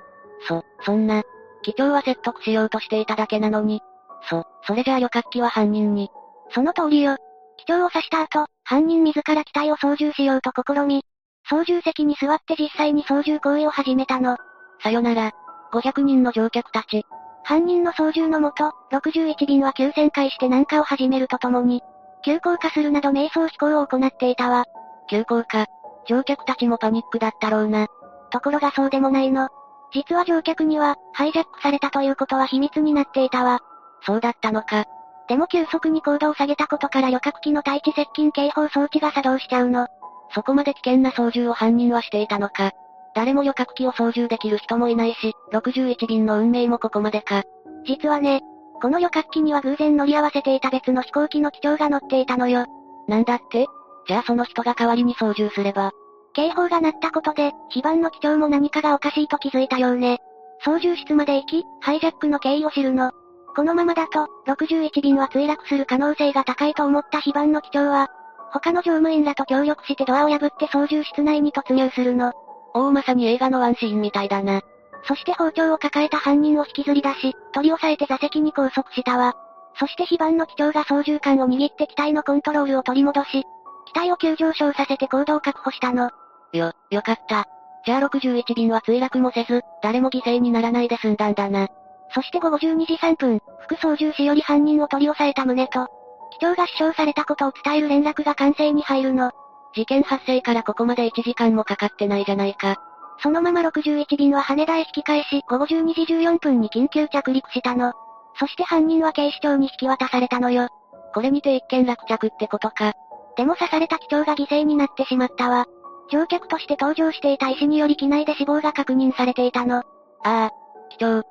[0.48, 1.24] そ、そんな。
[1.64, 3.82] 機長は説得しようとしていただけなのに。
[4.30, 6.10] そ、それじゃあ旅客機は犯人に。
[6.52, 7.18] その通りよ。
[7.58, 11.04] 機長を刺した後、犯人自ら機体を操縦しようと試み、
[11.50, 14.38] 操縦席に座って実際に操縦行為を始めたの。
[14.82, 15.34] さよなら。
[15.74, 17.04] 500人の乗客たち。
[17.44, 21.84] 犯人の操縦のもと、61便は急旋回して南下を始めるとともに、
[22.26, 24.66] 急降下するなど迷走飛行を行っていたわ。
[25.08, 25.68] 急降下。
[26.08, 27.88] 乗客たちもパニックだったろうな。
[28.32, 29.50] ところがそうでもないの。
[29.94, 33.60] 実は乗客には、ハイジャックされたということは秘密になっていたわ。
[34.02, 34.86] そうだったのか。
[35.28, 39.88] でも急速に高度を下げたことから旅客機の対地接近警報装置が作動しちゃうの。
[40.34, 42.72] そこまで危険な操縦を犯人はしていたのか。
[43.14, 47.44] 誰も旅客機を操縦できる人もいないし、61便の運命もここまでか。
[47.86, 48.42] 実はね、
[48.82, 52.66] この旅客機には偶然乗り合わせていた別の飛行機の機長が乗っていたのよ。
[53.08, 53.68] なんだって？
[54.08, 55.92] じゃあその人が代わりに操縦すれば。
[56.34, 60.20] 警報が鳴ったことで、非番の機長も何かがおかしいと気づいたようね。
[60.64, 63.12] 操縦室まで行き、ハイジャックの経緯を知るの。
[63.56, 68.10] このままだと、61便は墜落する可能性が高いと思った非番の機長は、
[68.52, 72.34] 他の乗務員らと協力してドアを破って操縦室内に突入するの。
[72.74, 74.62] おおまさに映画のワンシーンみたいだな。
[75.08, 79.36] そして包丁を抱えた犯人を引きずり出し、取り押さえて座席に拘束したわ。
[79.78, 83.44] そして非番の機長が操縦桿を握って機体のコントロールを取り戻し、
[83.86, 86.10] 機体を急上昇させて行動確保したの。
[86.54, 87.46] よ、よかった。
[87.86, 91.68] じゃあ61便は墜落もせず、誰も犠牲にならないで済んだんだな。
[92.14, 95.88] そして午後12時3分、副操縦士より犯人を取り押さえた旨と、
[96.32, 99.32] 機長が死傷されたことを伝える連絡が管制に入るの。
[99.76, 102.78] 事件発生からここまで1時間もかかってないじゃないか。
[103.20, 107.94] そのまま61便は羽田へ引き返し、午後12時14分に緊急着陸したの。
[108.38, 110.70] そして犯人は警視庁に引き渡されたのよ。
[111.14, 112.94] これにて一件落着ってことか。
[113.38, 115.66] でも刺された機長が犠牲になってしまったわ。
[116.12, 119.78] 乗客として搭乗していた医師により機内で死亡が確認されていたの。
[119.78, 119.84] あ
[120.24, 120.52] あ、
[120.90, 121.22] 機長。
[121.22, 121.26] 必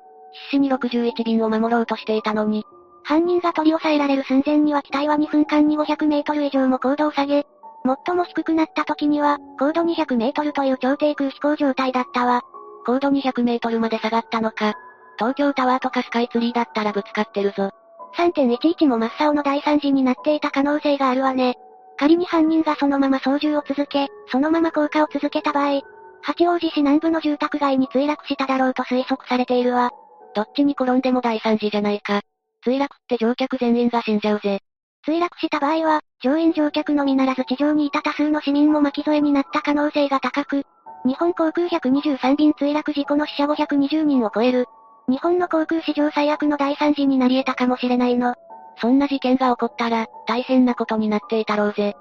[0.51, 2.65] 死に61便を守ろうとしていたのに。
[3.03, 7.45] 犯人が取り押さえられる寸前には機体は2分間に500メートル以上も高度を下げ、
[7.85, 12.41] 最も低くなった時には、高度200メートルという超低空飛行状態だったわ。
[12.85, 14.73] 高度200メートルまで下がったのか。
[15.17, 17.69] 東京タワーとかスカイツリーだったらぶつかってるぞ。
[18.17, 21.55] 3.11も真っ青の大惨事になっていた可能性があるわね。
[21.97, 25.81] 仮に犯人がそのまま操縦を続け、そのまま降下を続けた場合、
[26.21, 29.91] 八王子市南部の住宅街に墜落しただろうと推測されているわ。
[30.33, 32.21] どっちに転んでも大惨事じゃないか。
[32.65, 34.59] 墜落って乗客全員が死んじゃうぜ。
[35.07, 40.63] 墜落した場合は、乗員乗客のみならず地上にいた多数の市民も巻き添えになった可能性が高く、
[41.05, 44.65] 日本航空123便墜落事故の死者520人を超える。
[45.07, 48.33] 日本の航空史上最悪の大惨事になり得たかもしれないの。
[48.81, 51.95] そんな事件が起こったら、大変なことになっていたろうぜ。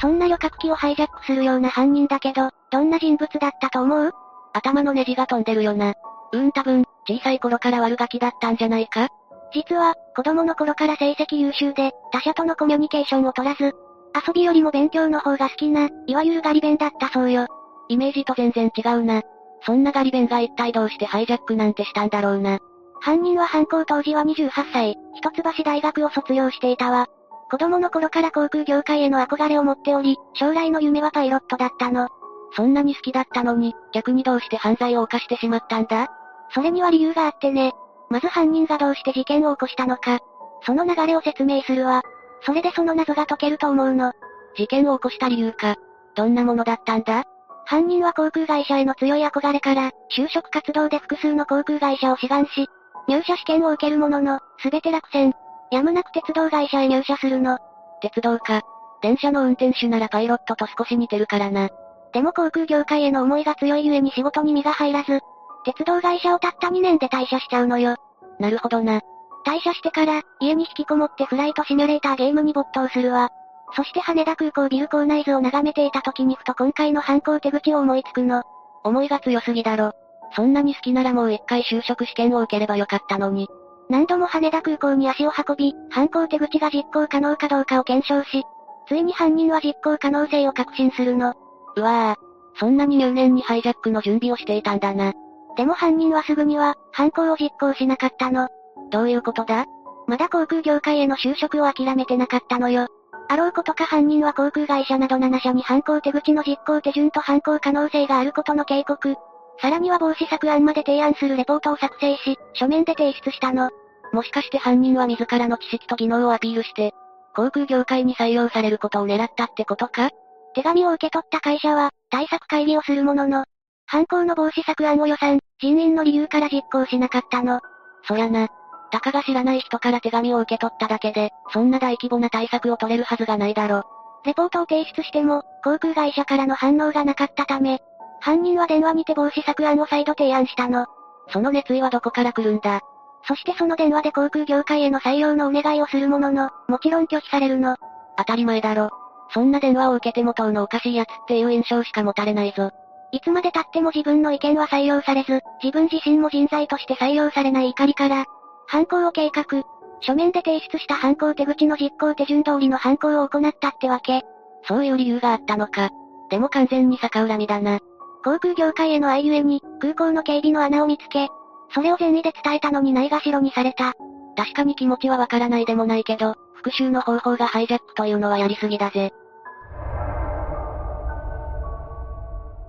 [0.00, 4.12] そんな旅客機をハイジャックするような犯人だけど、どんな人物だったと思う？
[4.52, 5.94] 頭のネジが飛んでるよな。
[6.32, 9.08] うーん多分、小さい頃から悪ガキだったんじゃないか？
[9.52, 13.74] 実は、子供の頃から成績優秀で、他者とのコミュニケーションを取らず、
[14.14, 17.46] 遊びよりも勉強の方が好きな、いわゆるガリ弁だったそうよ。
[17.88, 19.22] イメージと全然違うな。
[19.66, 22.58] そんなガリ弁が一体どうしてハイジャックなんてしたんだろうな。
[23.00, 27.06] 犯人は犯行当時は28歳、一橋大学を卒業していたわ。
[27.50, 32.08] 子供の頃から航空業界への憧れを持っており、将来の夢はパイロットだったの。
[32.54, 36.08] そんなに好きだったのに、逆にどうして犯罪を犯してしまったんだ？
[36.52, 37.72] それには理由があってね。
[38.10, 40.18] まず犯人がどうして事件を起こしたのか。
[40.66, 42.02] その流れを説明するわ。
[42.42, 44.12] それでその謎が解けると思うの。
[44.56, 45.76] 事件を起こした理由か。
[46.16, 47.24] どんなものだったんだ？
[47.66, 52.66] 犯人は航空会社への強い憧れから、就職活動で複数の航空会社を志願し、
[53.06, 55.32] 入社試験を受けるものの、すべて落選。
[55.70, 57.58] やむなく鉄道会社へ入社するの。
[58.02, 58.62] 鉄道か。
[59.02, 61.68] 電車の運転手ならパイロットと少し似てるからな。
[62.12, 65.20] でも航空業界への思いが強いゆえに仕事に身が入らず、
[65.64, 67.96] 鉄道会社をたった2年で退社しちゃうのよ。
[68.38, 69.00] なるほどな。
[69.46, 73.30] 退社してから、家に引きこもってフライトシミュレーターゲームに没頭するわ。
[73.74, 78.42] そして羽田空港ビル構内図を眺めていた時にふと今回の犯行手口を思いつくの。
[78.82, 79.92] 思いが強すぎだろ。
[80.34, 83.48] そんなに好きならもう一回就職試験を受ければよかったのに。
[83.88, 88.44] 何度も羽田空港に足を運び、犯行手口が実行可能かどうかを検証し、
[88.86, 91.34] ついに犯人は実行可能性を確信するの。
[91.76, 95.12] うわぁ、そんなに入念にハイジャックの準備をしていたんだな。
[95.60, 98.48] でも犯人はすぐには、犯行を実行しなかったの。
[98.90, 99.66] どういうことだ？
[100.06, 102.86] まだ航空業界への就職を諦めてなかったのよ。
[103.28, 109.16] あろうことか犯人は航空会社など7社に犯行手口の実行手順と犯行可能性があることの警告。
[109.60, 113.68] さらには防止策案まで提案するレポートを作成し、書面で提出したの。
[114.14, 116.94] もしかして犯人は自らの知識と技能をアピールして、
[117.36, 120.08] 航空業界に採用されることを狙ったってことか？
[120.54, 123.44] 手紙を受け取った会社は、対策会議をするものの、
[123.90, 127.60] 犯行の防止策案を予算、人員の理由から実行しなかったの。
[128.04, 128.46] そりゃな。
[128.92, 133.82] たかが知らない人から手紙を受け取っただけで、そんな大規模な対策を取れるはずがないだろ。
[134.24, 137.80] レポートを提出しても、航空会社からの反応がなかったため、
[138.20, 140.86] 犯人は電話にて防止策案を再度提案したの。
[141.32, 142.82] その熱意はどこから来るんだ？
[143.26, 147.76] そしてその電話で航空業界への採用のお願いをするものの、もちろん拒否されるの。
[148.16, 148.90] 当たり前だろ。
[149.32, 152.70] そんな電話を受けても当のおかしいやつっていう印象しか持たれないぞ。
[153.12, 158.24] いつまで経っても自分の意見は採用されず、自分自身も人材として採用されない怒りから、
[158.66, 159.62] 犯行を計画。
[160.00, 164.22] 書面で提出した犯行手口の実行手順通りの犯行を行ったってわけ。
[164.66, 165.90] そういう理由があったのか。
[166.30, 167.80] でも完全に逆恨みだな。
[168.24, 171.28] 航空業界への愛ゆえに、空港の警備の穴を見つけ、
[171.74, 173.94] それを善意で伝えたのにないがしろにされた。
[174.36, 179.12] 確かに気持ちはわからないでもないけど、復讐の方法がハイジャックというのはやりすぎだぜ。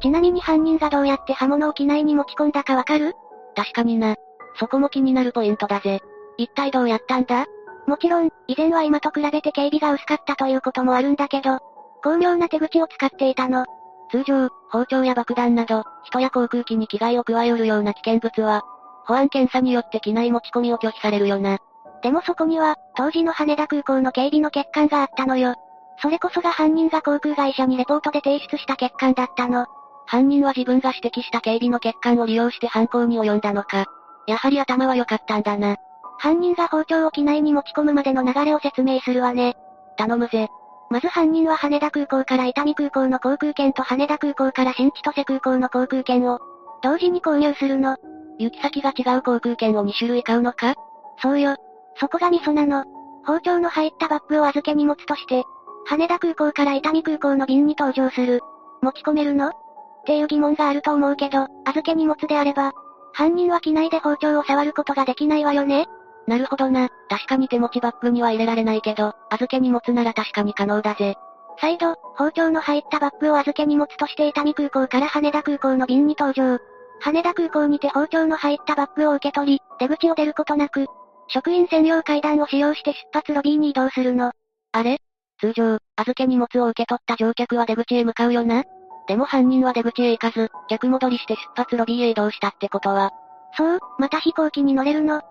[0.02, 3.14] ちなみに犯人がどうやって刃物を機内に持ち込んだかわかる？
[3.56, 4.16] 確かにな。
[4.60, 6.02] そこも気になるポイントだぜ。
[6.38, 7.46] 一体どうやったんだ？
[7.88, 11.60] もちろん、以前は今と比べて警備が薄かったということもあるんだけど、
[12.04, 13.66] 巧妙な手口を使っていたの。
[14.12, 18.62] 通常、包丁や爆弾など、人や航空機に危害を加えうるような危険物は、
[19.06, 21.60] 保安検査によって機内持ち込みを拒否されるよな。
[22.02, 25.56] でもそこには、当時の羽田空港の警備の欠陥があったのよ。
[26.02, 29.68] それこそが犯人が航空会社にレポートで提出した欠陥だったの。
[30.12, 33.86] 犯人は自分が指摘した警備の欠陥を利用して犯行に及んだのか。
[34.28, 35.78] やはり頭は良かったんだな。
[36.18, 39.56] 犯人が包丁を機内に持ち込むまでの流れを説明するわね。
[39.96, 40.50] 頼むぜ。
[40.90, 46.40] まず犯人は羽田空港から伊丹空港の航空券と羽田空港から新千歳空港の航空券を、
[46.84, 47.96] 同時に購入するの。
[48.38, 50.76] 行き先が違う航空券を2種類買うのか？
[51.22, 51.56] そうよ。
[51.96, 52.84] そこがミソなの。
[53.26, 55.46] 包丁の入ったバッグを預け荷物として、
[55.86, 58.42] 羽田空港から伊丹空港の便に搭乗する。
[58.82, 59.54] 持ち込めるの？
[60.02, 62.74] っていう疑問があると思うけど、預け荷物であれば、
[63.14, 65.88] 犯人は機内で包丁を触ることができないわよね？
[66.28, 66.90] なるほどな。
[67.10, 71.16] 確かに手持ちバッグには入れられないけど、預け荷物なら確かに可能だぜ。
[71.60, 76.60] 再度、包丁の入ったバッグを預け荷物として伊丹空港から羽田空港の便に搭乗。
[77.00, 80.86] 羽田空港にて包丁の入ったバッグを受け取り、出口を出ることなく、
[81.28, 84.32] 職員専用階段を使用して出発ロビーに移動するの。
[84.72, 85.00] あれ？
[85.40, 88.64] 通常、預け荷物を受け取った乗客は出口へ向かうよな？
[89.08, 93.12] でも犯人は出口へ行かず、逆戻りして出発ロビーへ移動したってことは。
[93.58, 95.22] そう、また飛行機に乗れるの。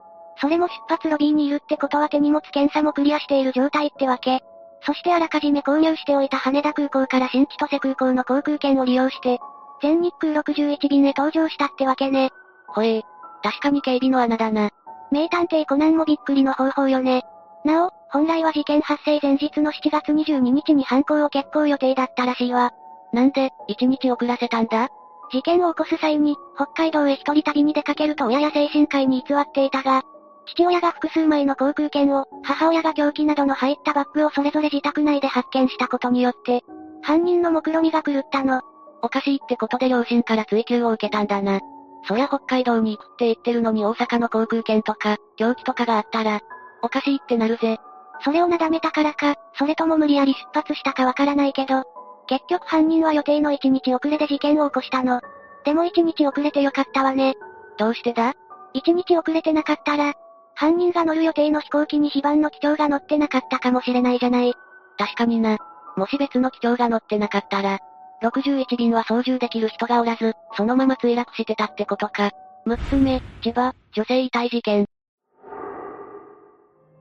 [0.40, 4.40] それも出発ロビーにいるってことは手荷物検査もクリアしている状態ってわけ。
[4.82, 9.38] そしてあらかじめ購入しておいた羽田空港から新千歳空港の航空券を利用して、
[9.82, 12.30] 全日空61便へ搭乗したってわけね。
[12.68, 13.02] ほえー。
[13.42, 14.70] 確かに警備の穴だな。
[15.10, 17.24] 名探偵コナンもびっくりの方法よね。
[17.64, 22.72] なお、本来は事件発生前日の7月22日に犯行を決行予定だったらしいわ。
[23.12, 24.88] なんで、1日遅らせたんだ？
[25.32, 30.02] 事件を起こす際に、北海道へ一人旅に出かけると親や精神科医に偽っていたが、
[30.46, 36.62] 父親が複数枚の航空券を、母親が凶器などの入ったバッグをそれぞれ自宅内で発見したことによって、
[37.02, 38.62] 犯人の目論みが狂ったの。
[39.02, 41.60] おかしいってことで両親から追及を受けたんだな。
[42.06, 46.40] そりゃ北海道に行くって言ってるのに大阪の航空券とか、凶器とかがあったら、
[46.82, 47.78] おかしいってなるぜ。
[48.22, 51.84] それをなだめたからか、それとも無理やり出発したかわからないけど、
[52.30, 55.20] 結局犯人は予定の1日遅れで事件を起こしたの。
[55.64, 57.34] でも1日遅れてよかったわね。
[57.76, 58.34] どうしてだ
[58.72, 60.14] ?1 日遅れてなかったら、
[60.54, 64.54] 犯人が乗る予定の飛行機に非番の機長が乗ってなかったかもしれないじゃない。
[64.96, 65.58] 確かにな。
[65.96, 67.80] もし別の機長が乗ってなかったら、
[68.22, 72.30] 61便は操縦できる人がおらず、そのまま墜落してたってことか。
[72.64, 74.86] 6つ目、千葉、女性遺体事件。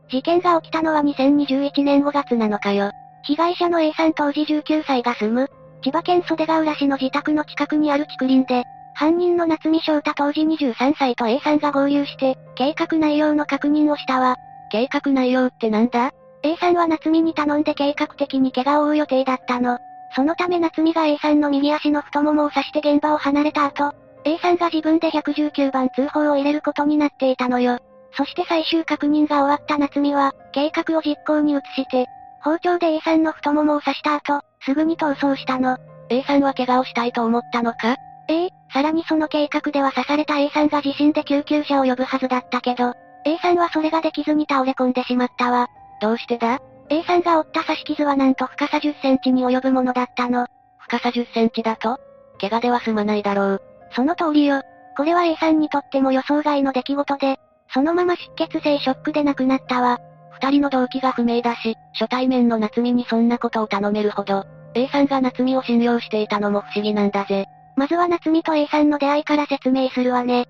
[0.10, 2.92] 事件が起きたのは2021年5月7日よ。
[3.24, 5.50] 被害者の A さん当時19歳が住む、
[5.82, 8.64] 千葉県袖ヶ浦市の自宅の近くにある竹林で、
[8.94, 14.36] 犯人の夏見翔太当時23歳と A さんが合流して、計画内容の確認をしたわ。
[14.72, 16.12] 計画内容ってなんだ
[16.44, 19.80] ?A さんは夏見に頼んで計画的に怪我を負う予定だったの。
[20.16, 23.94] そのため夏美が A さんの右足の太ももを刺して現場を離れた後、
[24.26, 27.80] A さんが自分で119番通報を入れることになっていたのよ。
[28.14, 32.08] そして最終確認が終わった夏美は、計画を実行に移して、
[32.44, 35.78] 包丁で A さんの太ももを刺した後、すぐに逃走したの。
[36.10, 37.96] A さんは怪我をしたいと思ったのか？
[38.28, 42.94] ええ、さらにその計画では刺された A さんが自身で救急車を呼ぶはずだったけど、
[43.26, 45.68] A さんはそれができずに倒れ込んでしまったわ。
[46.02, 46.60] どうしてだ
[46.90, 50.48] ？A さんが負った刺し傷はなんと深さ10センチに及ぶものだったの。
[50.80, 52.00] 深さ10センチだと？
[52.40, 53.62] 怪我では済まないだろう。
[53.94, 54.62] その通りよ。
[54.96, 57.38] これは A さんにとっても予想外の出来事で、
[57.74, 60.00] そのまま出血性ショックで亡くなったわ。
[60.42, 67.46] 二人の動機が不明だし、初対面の夏美にそんなことを頼めるほど、A さんが夏美を信用していたのも不思議なんだぜ。
[67.76, 70.48] まずは夏美と A さんの出会いから説明するわね。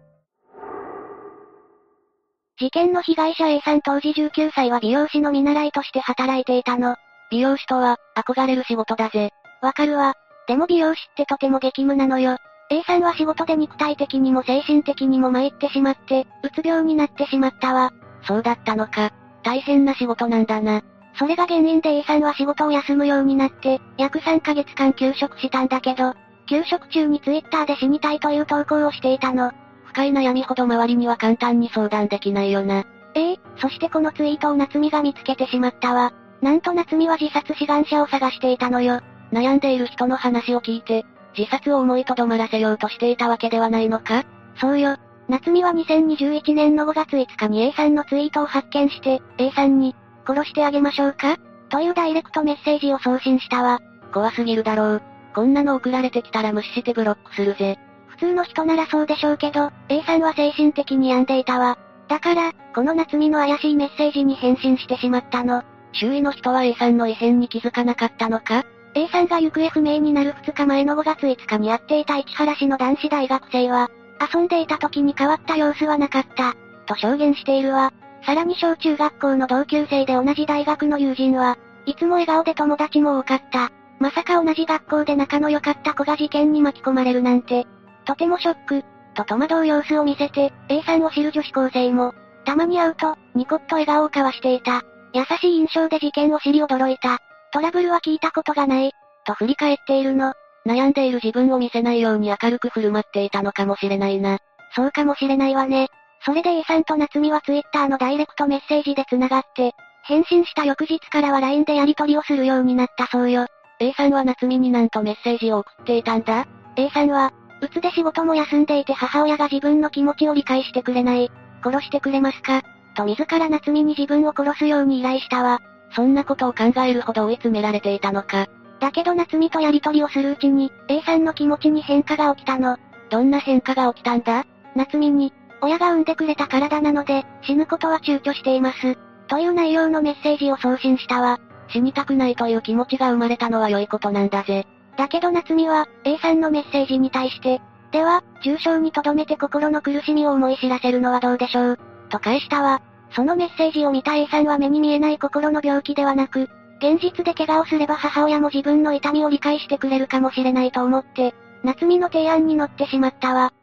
[2.60, 6.96] 事件の被害者 A さん当時19歳は美容師の見習いとして働いていたの。
[7.32, 9.32] 美容師とは、憧れる仕事だぜ。
[9.62, 10.16] わかるわ。
[10.48, 12.38] でも美容師ってとても激務なのよ。
[12.72, 17.92] A さんは仕事で肉体的にも精神的にも参ってしまって、うつ病になってしまったわ。
[18.24, 19.12] そうだったのか。
[19.44, 20.82] 大変な仕事なんだな。
[21.16, 26.14] それが原因で A さんは仕事を休むようになって、約3ヶ月間休職したんだけど、
[26.48, 29.52] 休職中にツイッターで死にたいという投稿をしていたの。
[29.86, 32.86] 深い悩みほど周りには簡単に相談できないよな。
[33.16, 36.14] ええそしてこのツイートを夏美が見つけてしまったわ。
[36.42, 39.02] なんと夏美は自殺志願者を探していたのよ。
[39.34, 41.06] 悩んでいる人の話を聞いて、
[41.38, 44.24] 自殺を思いとどまらせようとしていたわけではないのか？
[44.60, 44.98] そうよ。
[45.30, 49.96] 夏美は2021年の5月5日に A さんのツイートを発見して、A さんに、
[50.28, 51.38] 殺してあげましょうか？
[51.70, 53.80] というダイレクトメッセージを送信したわ。
[54.12, 55.02] 怖すぎるだろう。
[55.36, 57.78] こんなの送られてきたら無視してブロックするぜ。
[58.08, 61.78] 普通の人ならそうでしょうけど、A さんは精神的に病んでいたわ。
[62.08, 65.62] だから、この夏美の怪しいメッセージに返信してしまったの。
[65.94, 68.66] 周囲の人は A さんの異変に気づかなかったのか
[68.96, 76.56] ？A さんが行方不明になる2日前の5月5日に会っていた市原市の男子大学生は、遊んでいた時に変わった様子はなかった、
[76.86, 77.92] と証言しているわ。
[78.26, 83.72] さらに小中学校の同級生で同じ大学の友人は、いつも笑顔で友達も多かった。
[84.00, 87.68] まさか同じ学校で仲の良かった子が事件に巻き込まれるなんて、
[88.06, 88.84] とてもショック、
[89.14, 92.14] と戸惑う様子を見せて、A さんを知る女子高生も、
[92.46, 94.82] たまに会うと、ニコッと笑顔を交わしていた。
[95.14, 97.20] 優しい印象で事件を知り驚いた。
[97.52, 98.92] トラブルは聞いたことがない、
[99.26, 100.34] と振り返っているの。
[100.70, 104.38] 悩んでいる自分を見せないように明るく振る舞っていたのかもしれないな。
[104.76, 105.88] そうかもしれないわね。
[106.24, 109.74] それで A さんと夏美はツイッターのダイレクトメッセージで繋がって、
[110.04, 113.48] 返信した翌日からは LINE でやり取りをするようになったそうよ。
[113.80, 117.32] A さんは夏美になんとメッセージを送っていたんだ ?A さんは、
[117.62, 121.32] うつで仕事も休んでいて母親が自分の気持ちを理解してくれない。
[121.64, 122.62] 殺してくれますか
[122.96, 125.60] と自ら夏美に自分を殺すように依頼したわ。
[125.96, 128.46] そんなことを考えるほど追い詰められていたのか。
[128.80, 132.78] だけど夏美とやりとりをするうちに、A さんの気持ちに変化が起きたの。
[133.10, 134.46] どんな変化が起きたんだ？
[134.76, 138.98] 夏美に、親が産んでくれた体なので、死ぬことは躊躇しています。
[139.28, 141.40] という内容のメッセージを送信したわ。
[141.68, 144.66] 死にたくないという気持ちが生まれたのは良いことなんだぜ。
[144.98, 147.62] だけど夏美は、A さんのメッセージに対して、
[147.92, 151.80] では、重症に留めて心の苦しみを思い知らせるのはどうでしょう？
[152.10, 152.82] と返したわ。
[153.12, 156.48] そのメッセージを見た A さんは目に見えない心の病気ではなく、
[156.80, 163.54] 現実で怪我をすれば母親も自分の痛みを理解してくれるかもしれないと思って、夏美の提案に乗ってしまったわ。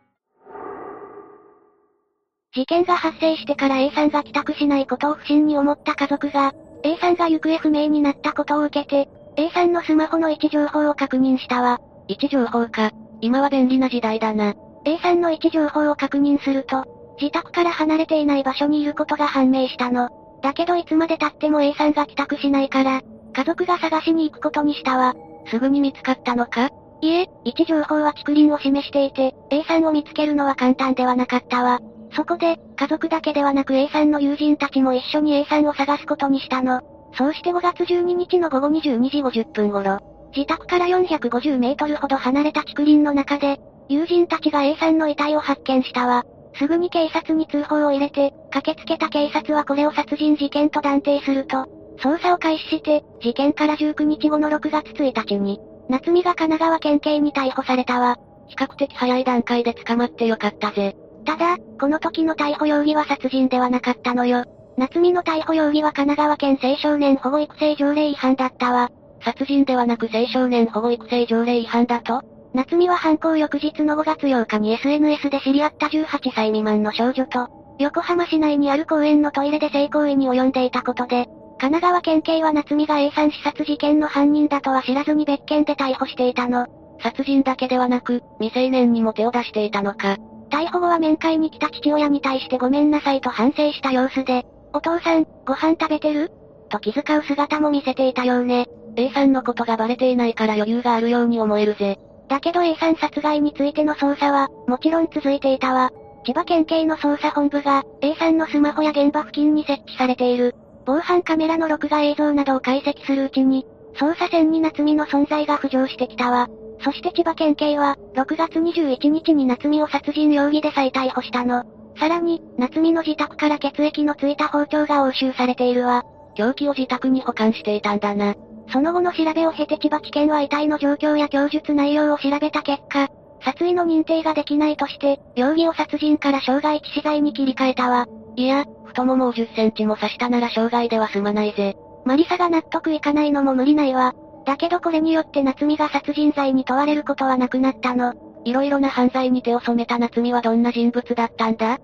[2.55, 11.81] 事件が発生してから A さんが帰宅しないことを不審に思った家族が、A さんが行方不明になったことを受けて、A さんのスマホの位置情報を確認したわ。
[12.09, 12.93] 位置情報か。
[13.21, 14.55] 今は便利な時代だな。
[14.85, 16.85] A さんの位置情報を確認すると、
[17.21, 20.26] 自宅から離れていない場所にいることが判明したの。
[20.43, 23.03] だけどいつまで経っても A さんが帰宅しないから、
[23.35, 25.15] 家族が探しに行くことにしたわ。
[25.49, 26.71] すぐに見つかったのか？
[27.03, 31.81] いえ、位置情報は竹林を示していて、A さんを見つけるのは簡単ではなかったわ。
[32.13, 36.81] そこで、家族だけではなく A さんの友人たちも一緒に A さんを探すことにしたの。
[37.15, 39.99] そうして5月12日の午後22時50分頃、
[40.35, 43.59] 自宅から450メートルほど離れた竹林の中で、
[43.89, 46.25] 友人たちが A さんの遺体を発見したわ。
[46.59, 51.67] すぐに警察に通報を入れて、駆けつけた警察はこれを殺人事件と断定すると、
[51.99, 58.17] 捜査を開始して、事件から19日後の6月1日に、夏美が神奈川県警に逮捕されたわ。
[58.49, 60.97] 比較的早い段階で捕まってよかったぜ。
[61.25, 64.45] ただ、この時の逮捕容疑は殺人ではなかったのよ。
[64.77, 68.91] 夏美の逮捕容疑は神奈川県青少年保護育成条例違反だったわ。
[69.25, 72.23] 殺人ではなく青少年保護育成条例違反だと
[72.57, 81.27] 夏美は犯行翌日の5月8日に SNS で知り合った18歳未満の少女と、横浜市内にある公園のトイレで性行為に及んでいたことで、
[81.59, 86.67] 神奈川県警は夏美が A さん刺殺事件の犯人だとは知らずに別件で逮捕していたの。
[87.03, 90.17] 殺人だけではなく、未成年にも手を出していたのか。
[90.49, 96.33] 逮捕後は面会に来た父親に対してごめんなさいと反省した様子で、お父さん、ご飯食べてる？
[96.71, 98.67] と気遣う姿も見せていたようね。
[98.97, 101.99] A さんのことがバレていないから余裕があるように思えるぜ。
[102.29, 105.91] だけど A さん殺害についての捜査は、もちろん続いていたわ。
[106.25, 110.55] 千葉県警の捜査本部が、A さんのスマホや現場付近に設置されている、
[110.85, 116.49] 防犯カメラの録画映像などを解析するうちに、捜査線に夏美の存在が浮上してきたわ。
[116.81, 121.65] そして千葉県警は、6月21日に夏美を殺人容疑で再逮捕したの。
[121.99, 126.05] さらに、夏美の自宅から血液のついた包丁が押収されているわ。
[126.35, 128.35] 凶器を自宅に保管していたんだな。
[128.73, 133.09] その後の調べを経て千葉地検は遺体の状況や供述内容を調べた結果、
[133.43, 138.07] 殺意の認定ができないとして、容疑を殺人から傷害致死罪に切り替えたわ。
[138.35, 141.77] いや、太ももを10センチも刺したなら傷害では済まないぜ。
[142.05, 144.15] マリサが納得いかないのも無理ないわ。
[144.45, 148.15] だけどこれによって夏美が殺人罪に問われることはなくなったの。
[148.45, 151.79] 色々な犯罪に手を染めた夏美はどんな人物だったんだ？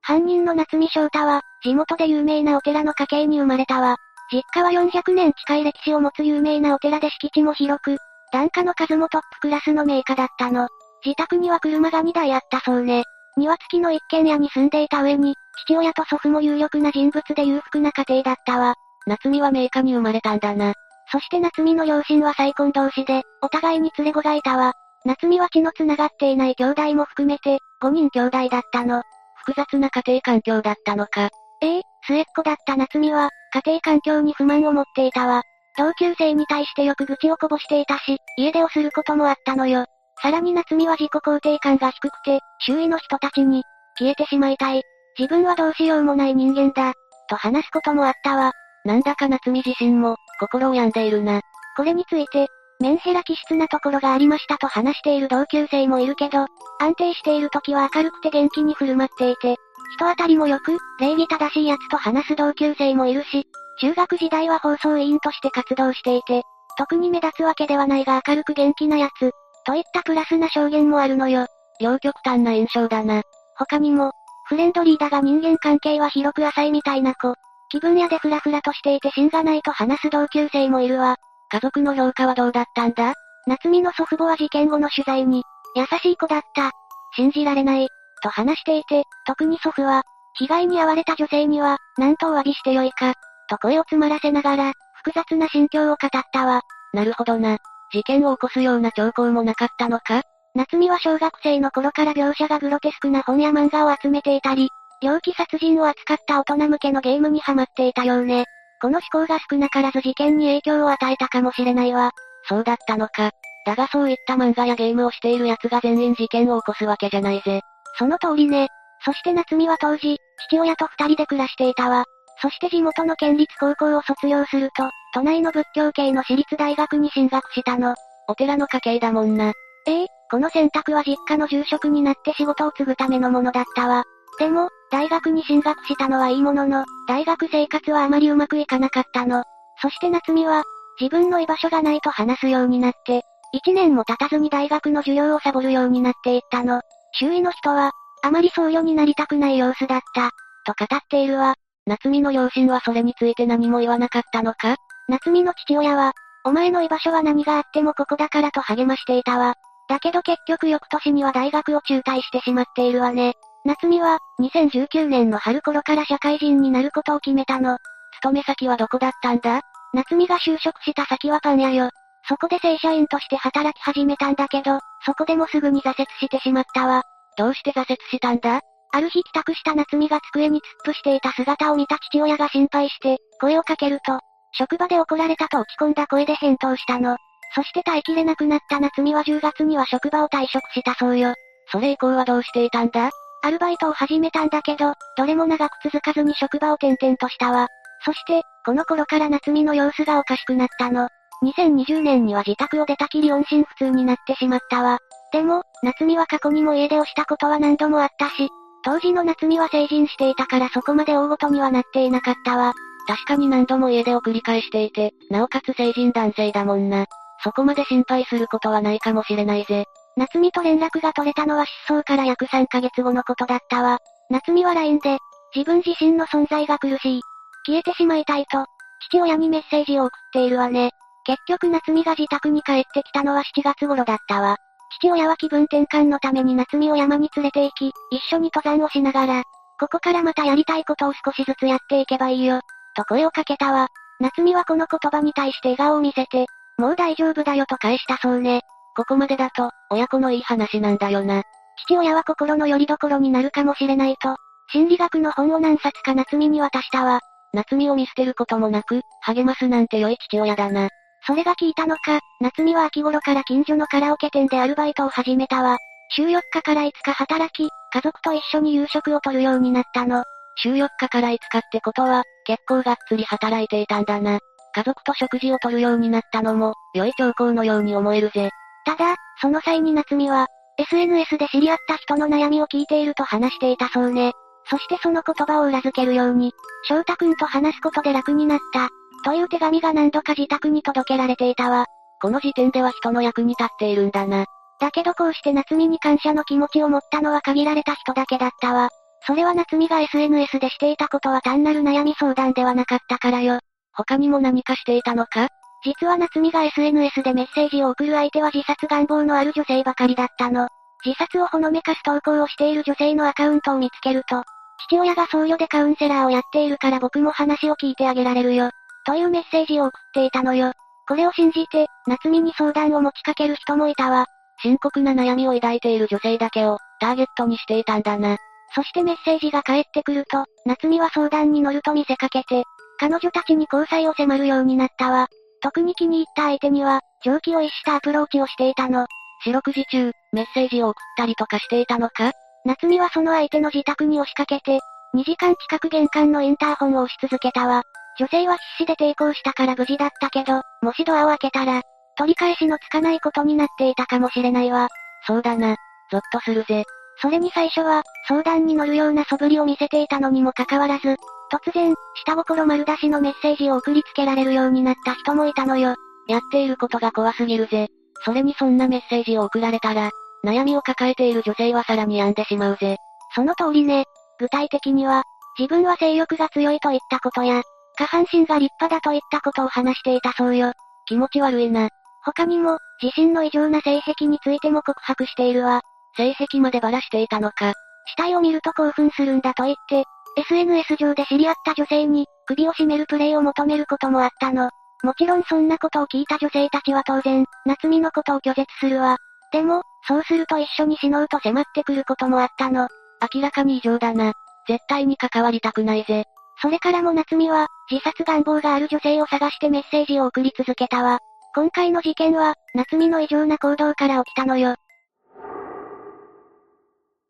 [0.00, 3.96] 犯人の夏美翔太は、地元で有名なお寺の家系に生まれたわ。
[4.32, 7.98] 実家は400年近い歴史を持つ有名なお寺で敷地も広く、
[8.32, 10.68] 檀家の数もトップクラスの名家だったの。
[11.04, 13.04] 自宅には車が2台あったそうね。
[13.36, 15.34] 庭付きの一軒家に住んでいた上に、
[15.66, 18.74] 父親と祖父も有力な人物で裕福な家庭だったわ。
[19.06, 20.72] 夏美は名家に生まれたんだな。
[21.10, 24.72] そして夏美の両親は再婚同士で、お互いに連れ子がいたわ。
[25.04, 29.02] 夏美は血の繋がっていない兄弟も含めて、5人兄弟だったの。
[29.44, 31.28] 複雑な家庭環境だったのか。
[31.60, 35.42] ええ末っ子だった夏美は、家庭環境に不満を持っていたわ。
[35.76, 39.86] 同級生に対してよく愚痴をこぼしていたし、家出をすることもあったのよ。
[40.20, 43.62] さらに夏美は自己肯定感が低くて、周囲の人たちに、
[43.98, 44.82] 消えてしまいたい。
[45.18, 46.92] 自分はどうしようもない人間だ。
[47.28, 48.52] と話すこともあったわ。
[48.84, 51.40] なんだか夏美自身も、心を病んでいるな。
[51.76, 52.48] これについて、
[52.80, 56.46] メンヘラ気質なところがありましたと話している同級生もいるけど、
[56.80, 59.56] 安定している時は明るくて元気に振る舞っていて、
[59.96, 63.46] 人当たりも良く、礼儀正しい奴と話す同級生もいるし、
[63.80, 66.42] 中学時代は放送委員として活動していて、
[66.78, 69.32] 特に目立つわけではないが明るく元気な奴、
[69.64, 71.46] といったプラスな証言もあるのよ。
[71.80, 73.22] 両極端な印象だな。
[73.56, 74.12] 他にも、
[74.46, 77.34] フレンドリーだが人間関係は広く浅いみたいな子、
[77.70, 81.16] 気分屋でフラフラとしていて芯がないと話す同級生もいるわ。
[81.50, 83.14] 家族の評価はどうだったんだ
[83.46, 85.42] 夏美の祖父母は事件後の取材に、
[85.74, 86.70] 優しい子だった。
[87.14, 87.88] 信じられない。
[88.22, 90.02] と話していて、特に祖父は、
[90.34, 93.14] 被害に遭われた女性には、何とお詫びしてよいか、
[93.48, 94.72] と声を詰まらせながら、
[95.04, 96.62] 複雑な心境を語ったわ。
[96.94, 97.58] なるほどな。
[97.92, 100.22] 事件を起こすような兆候もなかったのか？
[100.54, 104.68] 夏美は小学生の頃から描写がグロテスクな本や漫画を集めていたり、
[105.02, 108.44] 猟奇殺人を扱った大人向けのゲームにハマっていたようね。
[108.80, 112.10] この思考が少なからず事件に影響を与えたかもしれないわ。
[112.48, 113.30] そうだったのか。
[113.64, 117.60] だがそういった漫画やゲームをしている奴が全員事件を起こすわけじゃないぜ。
[117.98, 118.68] その通りね。
[119.04, 122.04] そして夏美は当時、父親と二人で暮らしていたわ。
[122.40, 127.94] そして地元の県立高校を卒業すると、都内の仏教系の私立大学に進学したの。
[128.28, 129.52] お寺の家系だもんな。
[129.86, 134.04] ええこの選択は実家の住職になって仕事を継ぐためのものだったわ。
[134.38, 139.44] でも、大学に進学したのはいいものの、大学生活はあまりうまくいかなかったの。
[139.82, 140.64] そして夏美は、
[140.98, 146.80] 自分の居場所がないと話すようになって、一年も経たずに大学の授業をサボるようになっていったの。
[147.18, 150.30] 周囲の人は、あまり僧侶になりたくない様子だった、
[150.64, 151.54] と語っているわ。
[151.86, 154.76] 夏美の両親はそれについて何も言わなかったのか？
[155.08, 156.12] 夏美の父親は、
[156.44, 159.54] お前の居場所は何があってもここだからと励ましていたわ。
[159.88, 163.34] だけど結局翌年には大学を中退してしまっているわね。
[163.64, 167.78] 夏美は、2019年の春頃から社会人になることを決めたの。
[168.16, 169.60] 勤め先はどこだったんだ？
[169.92, 171.90] 夏美が就職した先はパン屋よ。
[172.32, 177.02] そこで正社員として働き始めたんだけど、そこでもすぐに挫折してしまったわ。
[177.36, 178.60] どうして挫折したんだ？
[178.90, 184.18] ある日帰宅した夏美が机に突っ伏していた姿を見た父親が心配して、声をかけると、
[184.52, 187.18] 職場で怒られたと落ち込んだ声で返答したの。
[187.54, 191.34] そして耐えきれなくなった夏美は10月には職場を退職したそうよ。
[191.70, 193.10] それ以降はどうしていたんだ？
[193.42, 197.68] アルバイトを始めたんだけど、どれも長く続かずに職場を転々としたわ。
[198.06, 201.10] そして、この頃から夏美の様子がおかしくなったの。
[201.42, 204.98] 2020年には自宅を出たきり音信不通になってしまったわ。
[205.32, 208.48] でも、夏美は過去にも家出をしたことは何度もあったし、
[208.84, 212.72] 当時の夏美は成人していたからそこまで大ごとにはなっていなかったわ。
[213.06, 217.06] 確かに何度も家出を繰り返していて、なおかつ成人男性だもんな。
[217.42, 219.86] そこまで心配することはないかもしれないぜ。
[220.16, 223.98] 夏美と連絡が取れたのは失踪から約3ヶ月後のことだったわ。
[224.30, 225.18] 夏美は LINE で、
[225.54, 227.20] 自分自身の存在が苦しい。
[227.66, 228.66] 消えてしまいたいと、
[229.10, 230.90] 父親にメッセージを送っているわね。
[231.24, 234.56] 結局夏美が自宅に帰ってきたのは7月頃だったわ。
[234.98, 239.42] 父親は気分転換のために夏美を山に連れて行き、一緒に登山をしながら、
[239.78, 242.60] ここからまたやりたいことを少しずつやっていけばいいよ、
[242.94, 243.88] と声をかけたわ。
[244.20, 246.46] 夏美はこの言葉に対して笑顔を見せて、
[246.78, 248.62] もう大丈夫だよと返したそうね。
[248.96, 251.42] ここまでだと、親子のいい話なんだよな。
[251.86, 254.36] 父親は心の拠り所になるかもしれないと、
[254.70, 257.20] 心理学の本を何冊か夏美に渡したわ。
[257.52, 260.88] 夏美を見捨てることもなく、励ますなんて良い父親だな。
[261.26, 265.78] それが効いたのか、夏美は秋頃から近所のカラオケ店でアルバイトを始めたわ。
[266.14, 270.24] 週4日から5日働き、家族と一緒に夕食をとるようになったの。
[270.56, 274.38] 週4日から5日ってことは、結構がっつり働いていたんだな。
[274.74, 278.50] 家族と食事をとるようになったのも、良い兆候のように思えるぜ。
[278.84, 284.32] ただ、その際に夏美は、SNS で知り合った人の悩みを聞いていると話していたそうね。
[284.68, 286.52] そしてその言葉を裏付けるように、
[286.88, 288.88] 翔太くんと話すことで楽になった。
[289.22, 291.86] という手紙が何度か自宅に届けられていたわ。
[292.20, 294.46] この時点では人の役に立っているんだな。
[294.80, 298.90] だけどこうして夏美に感謝の気持ちを持ったのは限られた人だけだったわ。
[299.26, 303.60] それは夏美が SNS でしていたことは単なる悩み相談ではなかったからよ。
[303.94, 305.48] 他にも何かしていたのか？
[305.84, 310.68] 実は夏美が SNS でメッセージを送る相手は自殺願望のある女性ばかりだったの。
[311.04, 314.44] 自殺をほのめかす投稿をしている女性のアカウントを見つけると、
[314.88, 318.70] 父親が僧侶でカウンセラーをやっているから僕も話を聞いてあげられるよ。
[319.06, 320.72] というメッセージを送っていたのよ。
[321.08, 324.26] これを信じて、夏美に相談を持ちかける人もいたわ。
[324.62, 328.36] 深刻な悩みを抱いている女性だけを、ターゲットにしていたんだな。
[328.74, 332.64] そしてメッセージが返ってくると、夏美は相談に乗ると見せかけて、
[332.98, 335.26] 彼女たちに交際を迫るようになったわ。
[335.60, 339.06] 特に気に入った相手には、常軌を逸したアプローチをしていたの。
[339.44, 342.30] 四六時中、メッセージを送ったりとかしていたのか？
[342.64, 344.78] 夏美はその相手の自宅に押しかけて、
[345.14, 347.82] 2時間近く玄関のインターホンを押し続けたわ。
[348.18, 351.82] 女性は必死で抵抗したから無事だったけど、もしドアを開けたら、
[352.16, 354.88] 取り返しのつかないことになっていたかもしれないわ。
[355.26, 355.76] そうだな。
[356.10, 356.84] ゾッとするぜ。
[357.20, 361.16] それに最初は、相談に乗るような素振りを見せていたのにもかかわらず、
[361.50, 361.94] 突然、
[362.24, 365.94] 下心丸出しのメッセージを送りつけられるようになった人もいたのよ。
[366.28, 367.88] やっていることが怖すぎるぜ。
[368.24, 370.10] それにそんなメッセージを送られたら、
[370.44, 372.96] 悩みを抱えている女性はさらに病んでしまうぜ。
[373.34, 374.04] その通りね。
[374.38, 375.22] 具体的には、
[375.58, 377.62] 自分は性欲が強いといったことや、
[378.02, 380.72] 下半身が立派だといったことを話していたそうよ。
[381.06, 381.88] 気持ち悪いな。
[382.24, 385.82] 他にも、自身の異常な性癖についても告白しているわ。
[386.16, 387.74] 性癖までばらしていたのか。
[388.06, 390.04] 死体を見ると興奮するんだと言って、
[390.36, 394.70] SNS 上で知り合った女性に、首を絞めるプレイを求めることもあったの。
[395.04, 399.18] もちろんそんなことを聞いた女性たちは当然、夏美のことを拒絶するわ。
[399.52, 402.88] でも、そうすると一緒に死のうと迫ってくることもあったの。
[403.32, 404.32] 明らかに異常だな。
[404.66, 406.24] 絶対に関わりたくないぜ。
[406.62, 411.18] それからも夏美は、自殺願望がある女性を探してメッセージを送り続けたわ。
[411.56, 414.76] 今回の事件は、夏美の異常な行動から起きたのよ。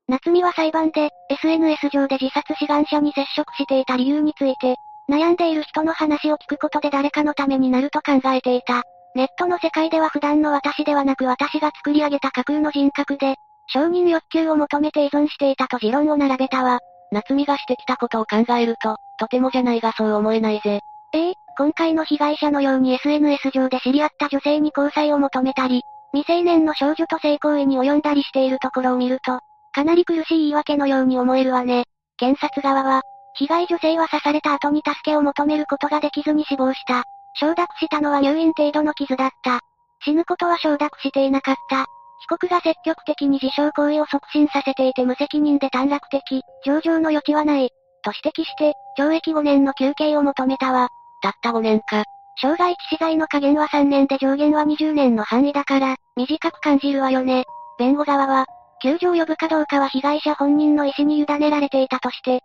[0.07, 4.77] 夏美は裁判で、SNS 上で自殺志願者に接触していた理由について、
[5.09, 8.83] 悩んでいる人の話を聞くことで誰かのためになると考えていた。
[9.15, 13.37] ネットの世界では普段の私ではなく私が作り上げた架空の人格で、
[13.69, 16.81] 承認欲求を求めて依存していたと持論を並べたわ。
[17.13, 20.81] 夏美がしてきたことを考えると、とてもじゃないがそう思えないぜ。
[21.13, 25.83] ええ今回の被害者のように SNS 上で知り合った女性に交際を求めたり、
[26.13, 29.41] 未成年の少女と性行為に及んだりしているところを見ると、
[29.73, 31.85] かなり苦しい言い訳のように思えるわね。
[32.17, 33.03] 検察側は、
[33.35, 37.05] 被害女性は刺された後に助けを求めることができずに死亡した。
[37.35, 39.61] 承諾したのは入院程度の傷だった。
[40.05, 41.87] 死ぬことは承諾していなかった。
[42.23, 47.71] 被告が積極的に自傷行為を促進させていて無責任で短絡的、上場の余地はない。
[48.03, 50.89] と指摘して、懲役5年の休刑を求めたわ。
[51.23, 52.05] たった5年か。
[52.41, 57.45] 傷害致死罪の加減は3年で上限は20年の範囲だから、短く感じるわよね。
[57.79, 58.47] 弁護側は、
[58.83, 62.41] 救助を呼ぶかどうかは被害者本人の意思に委ねられていたとして、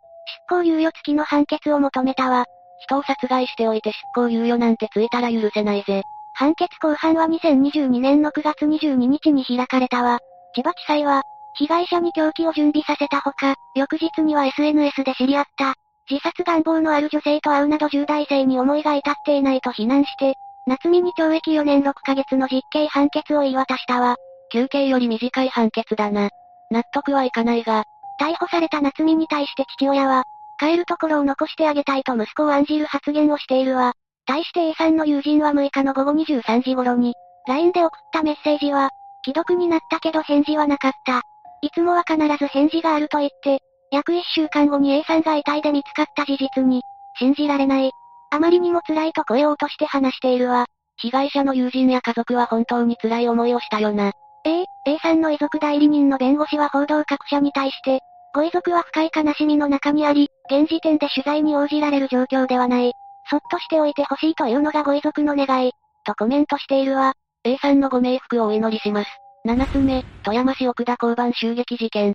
[0.50, 2.46] 執行猶予付きの判決を求めたわ。
[2.80, 6.04] 人を殺害しておいて執行猶予なんてついたら許せないぜ。
[6.38, 10.20] 判決公判は2022年の9月22日に開かれたわ。
[10.54, 11.24] 千葉地裁は、
[11.56, 15.74] 被害者に凶器を準備させたほか、翌日には SNS で知り合った、
[16.08, 20.36] 自殺願望のある女性と会うなど重大性に思いが至っていないと非難して、
[20.68, 24.16] 夏美に懲役4年6ヶ月の実刑判決を言い渡したわ。
[24.52, 26.30] 休刑より短い判決だな。
[26.70, 27.84] 納得はいかないが、
[28.22, 30.24] 逮捕された夏美に対して父親は、
[30.60, 33.94] 帰るところを残してあげたいと息子を案じる発言をしているわ。
[34.28, 37.16] 対して A さんの友人は6日の午後23時頃に、
[37.48, 38.90] LINE で送ったメッセージは、
[39.26, 41.22] 既読になったけど返事はなかった。
[41.62, 43.60] いつもは必ず返事があると言って、
[43.92, 46.82] 約1週間後に A さんが遺体で見つかった事実に、
[47.18, 47.92] 信じられない。
[48.30, 50.66] あまりにも辛いと声を落として話しているわ。
[50.98, 54.12] 被害者の友人や家族は本当に辛い思いをしたよな。
[54.44, 58.02] ええ、A さんの遺族代理人の弁護士は報道各社に対して、
[58.34, 62.94] ご遺族は深い悲しみの中にあり、現時点で取材に応じられる状況ではない。
[63.30, 65.72] そっとしておいてほしいというのがご遺族の願い、
[66.06, 67.14] とコメントしているわ。
[67.44, 69.10] A さんのご冥福をお祈りします。
[69.46, 72.14] 7つ目、富山市奥田交番襲撃事件。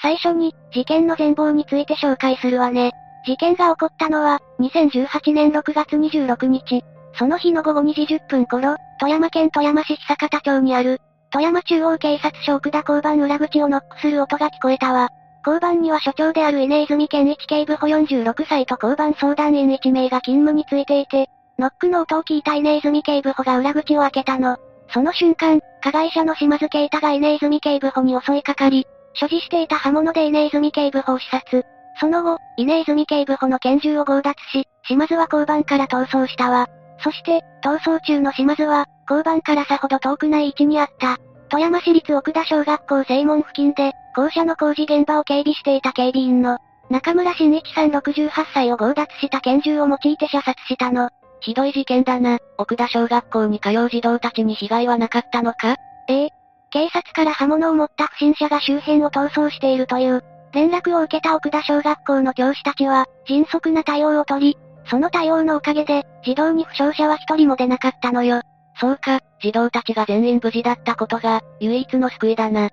[0.00, 2.90] 最初に、事件の全貌について紹介するわね。
[3.24, 6.82] 事件が起こったのは、2018年6月26日。
[7.14, 11.00] その日の午後2時10分頃、富山県富山市久方町にある、
[11.30, 15.08] 富山中央警察署奥田交番裏口をノックする音が聞こえたわ。
[15.44, 21.28] 交番には所長である稲泉健一警部補46歳と交番相談員1名が勤務についていて、
[21.58, 24.56] ノックの音を聞いた稲泉警部補が裏口を開けたの。
[24.92, 31.64] その瞬間、加害者の島津啓太が稲泉警部補に襲いかかり、所持していた刃物で稲泉警部補を刺殺。
[32.00, 36.68] その後、稲泉警部補の拳銃を強奪し、島津は交番から逃走したわ。
[37.02, 41.18] そして、逃走中の島津は、交番からさほど遠くない位置にあった。
[41.48, 46.58] 富山市立奥田小学校正門付近で、校舎の工事現場を警備していた警備員の、
[46.90, 51.10] 中村真一さん68歳を強奪した拳銃を用いて射殺したの。
[51.40, 52.38] ひどい事件だな。
[52.58, 55.76] 奥田小学校に通う児童たちに被害はなかったのか？
[56.08, 56.28] ええ。
[56.70, 60.22] 警察から刃物を持った不審者が周辺を逃走しているという、
[60.52, 68.42] 連絡を受けた奥田小学校の教師たちは、迅速な対応を取り、その対応のおかげで、児童に負傷者は一人も出なかったのよ。
[68.78, 72.70] そうか、児童たちが全員無事だったことが、唯一の救いだな。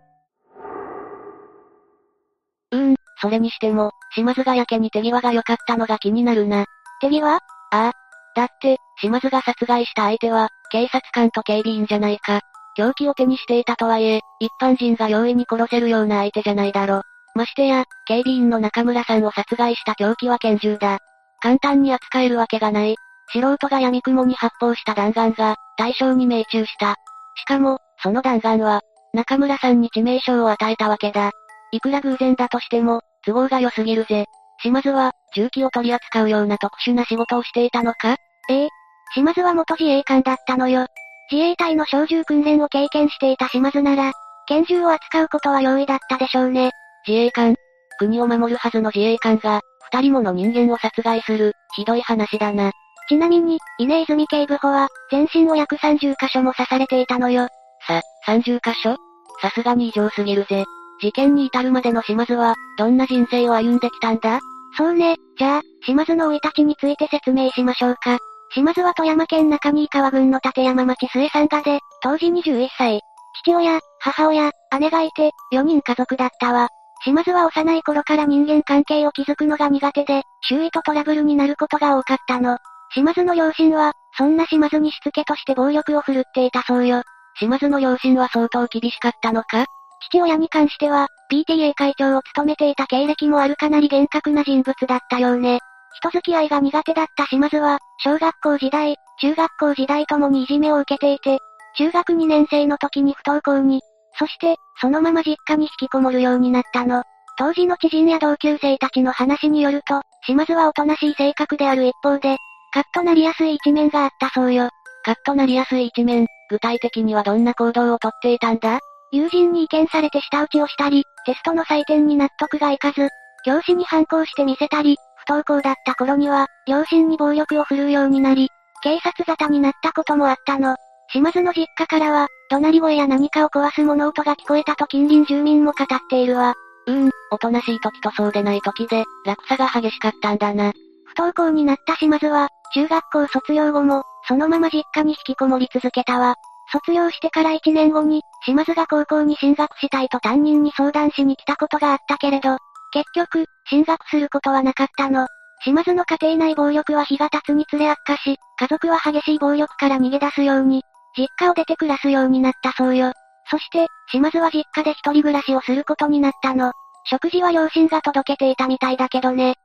[2.72, 6.66] うーん、それにしても、島津がやけに手際が良かったのが気になるな。
[7.02, 7.24] 手際？
[7.32, 7.40] あ
[7.72, 7.91] あ。
[8.36, 12.41] だって、島津が殺害した相手は、警察官と警備員じゃないか。
[12.76, 17.02] 凶器を手にしていたとはいえ、一般人が容易に殺せるような相手じゃないだろ。
[17.36, 21.00] ましてや、警備員の中村さんを殺害した凶器は拳銃だ。
[21.41, 22.96] 簡単に扱えるわけがない。
[23.32, 26.96] 素人が闇雲に発砲した弾丸が、対象に命中した。
[27.36, 28.82] しかも、その弾丸は、
[29.14, 31.32] 中村さんに致命傷を与えたわけだ。
[31.72, 34.26] いくら偶然だとしても、都合が良すぎるぜ。
[34.62, 38.16] 島津は、銃器を取り扱うような特殊な仕事をしていたのか？
[38.50, 38.70] ええ。
[39.14, 40.88] 島津は元自衛官だったのよ。
[41.32, 44.12] 自衛隊の小銃訓練を経験していた島津なら、
[44.48, 46.72] 拳銃を扱うことは容易だったでしょうね。
[47.08, 47.56] 自衛官？
[48.00, 52.72] 国を守るはずの自衛官が、二人もの人間を殺害する、ひどい話だな。
[53.08, 57.48] ちなみに、稲泉警部補は、全身を約30箇所も刺されていたのよ。
[57.88, 58.96] さ、30箇所？
[59.41, 60.66] さすがに異常すぎるぜ。
[61.01, 64.39] 事件に至るまでの島津は、どんな人生を歩んできたんだ？
[64.77, 68.17] そうね、じゃあ、島津の生い立ちについて説明しましょうか。
[68.53, 73.01] 島津は富山県中新川郡の立山町末さんがで、当時21歳。
[73.43, 76.67] 父親、母親、姉がいて、4人家族だったわ。
[77.03, 82.57] 島津は幼い頃から人間関係を築くのが苦手で、周囲とトラブルになることが多かったの。
[82.93, 87.03] 島津の両親は、そんな島津にしつけとして暴力を振るっていたそうよ。
[87.39, 89.65] 島津の両親は相当厳しかったのか？
[90.11, 95.59] 父親に関しては、PTA 会長を務めていた経歴もあるかなり厳格な人物だったようね。
[95.95, 101.39] 人付き合いが苦手だった島津は、小学校時代、中学校時代ともにいじめを受けていて、
[101.77, 103.81] 中学2年生の時に不登校に、
[104.17, 107.03] そして、そのまま実家に引きこもるようになったの。
[107.38, 112.38] 当時の知人や同級生たちの話によると、島津はおとなしい性格である一方で、
[112.73, 114.69] カッとなりやすい一面があったそうよ。
[115.03, 118.80] カッとなりやすい一面、具体的にはどんな行動をとっていたんだ？
[119.11, 123.10] 友人に意見されて舌打ちをしたり、テストの採点に納得がいかず、
[123.44, 128.49] 教師に反抗してみせたり、不登校だった頃には、両親に暴力を振るうようになり、
[128.81, 130.76] 警察沙汰になったこともあったの。
[131.11, 136.53] 島津の実家からは、怒鳴り声や何かを壊す物音が聞こえたと近隣住民も語っているわ。
[136.86, 140.72] うーん、おとなしい時とそうでない時で、落差が激しかったんだな。
[141.06, 146.36] 不登校になった島津は、中学校卒業後も、そのまま実家に引きこもり続けたわ。
[146.72, 152.58] 卒業してから1年後に、島津が高校に進学したいと担任に相談しに来たことがあったけれど、
[152.91, 155.28] 結局、進学することはなかったの。
[155.64, 160.84] 島津の家庭内暴力は日が経つにつれ悪化し、家族は激しい暴力から逃げ出すように、
[161.18, 163.12] 実家を出て暮らすようになったそうよ。
[163.50, 166.72] そして、島津は実家で一人暮らしをすることになったの。
[167.06, 169.56] 食事は両親が届けていたみたいだけどね。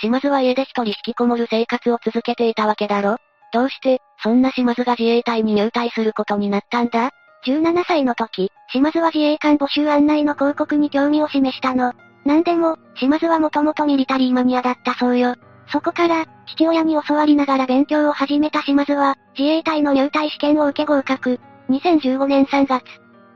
[0.00, 3.16] 島津は家で一人引きこもる生活を続けていたわけだろ？
[3.54, 7.10] どうして、そんな島津が自衛隊に入隊することになったんだ
[7.46, 11.92] ?17 歳の時、島津は自衛官募集案内の広告に興味を示したの。
[12.24, 15.36] なんでも、島津はもともとミリタリーマニアだったそうよ。
[15.68, 21.38] そこから、父親に教わりながら勉強を始めた島津は、自衛隊の入隊試験を受け合格。
[21.70, 22.82] 2015年3月。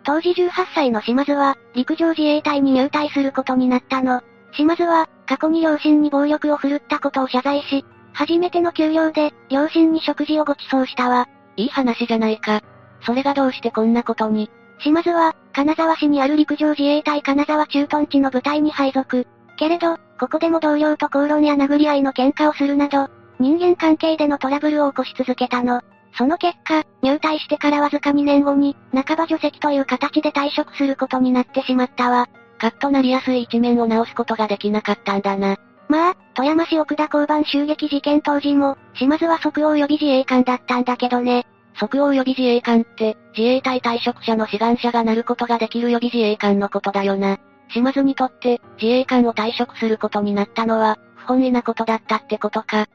[0.03, 4.21] 当時18歳の島津は、陸上自衛隊に入隊することになったの。
[4.57, 7.85] 島津は、過去に両親に暴力を振るったことを謝罪し、
[8.19, 11.29] 初めての給料で、両親に食事をご馳走したわ。
[11.55, 12.63] いい話じゃないか。
[13.03, 14.51] それがどうしてこんなことに？
[14.81, 19.25] 島津は、金沢市にある陸上自衛隊金沢駐屯地の部隊に配属。
[19.57, 23.09] けれど、ここでも同僚と口論や殴り合いの喧嘩をするなど、
[23.39, 25.81] 人間関係でのトラブルを起こし続けたの。
[26.17, 32.27] その結果、入隊してからわずか2年後に、半ば除籍という形で退職することになってしまったわ。
[32.59, 35.57] カッとなりやすい一面を直すことができなかったんだな。
[35.89, 41.47] まあ、富山市奥田交番襲撃事件当時も、島津は即応予備自衛官だったんだけどね。
[41.81, 47.39] 即応予備自衛官って、自衛隊退職者の志願者がなることができる予備自衛官のことだよな。
[47.71, 52.87] 島津にとって、自衛官を退職することになったのは、不本意なことだったってことか。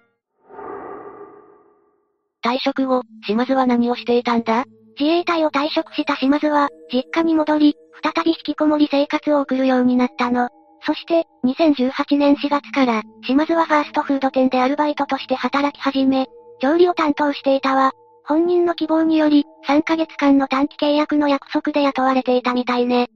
[2.44, 4.66] 退職後、島津は何をしていたんだ？
[5.00, 10.50] 自衛隊を退職した島津は、実家に戻り、再び引きこもり生活を送るようになったの。
[10.86, 16.28] そして、2018年4月から、島津はファーストフード店でアルバイトとして働き始め、
[16.62, 17.92] 調理を担当していたわ。
[18.26, 23.10] 本人の希望により、3ヶ月間の短期契約の約束で雇われていたみたいね。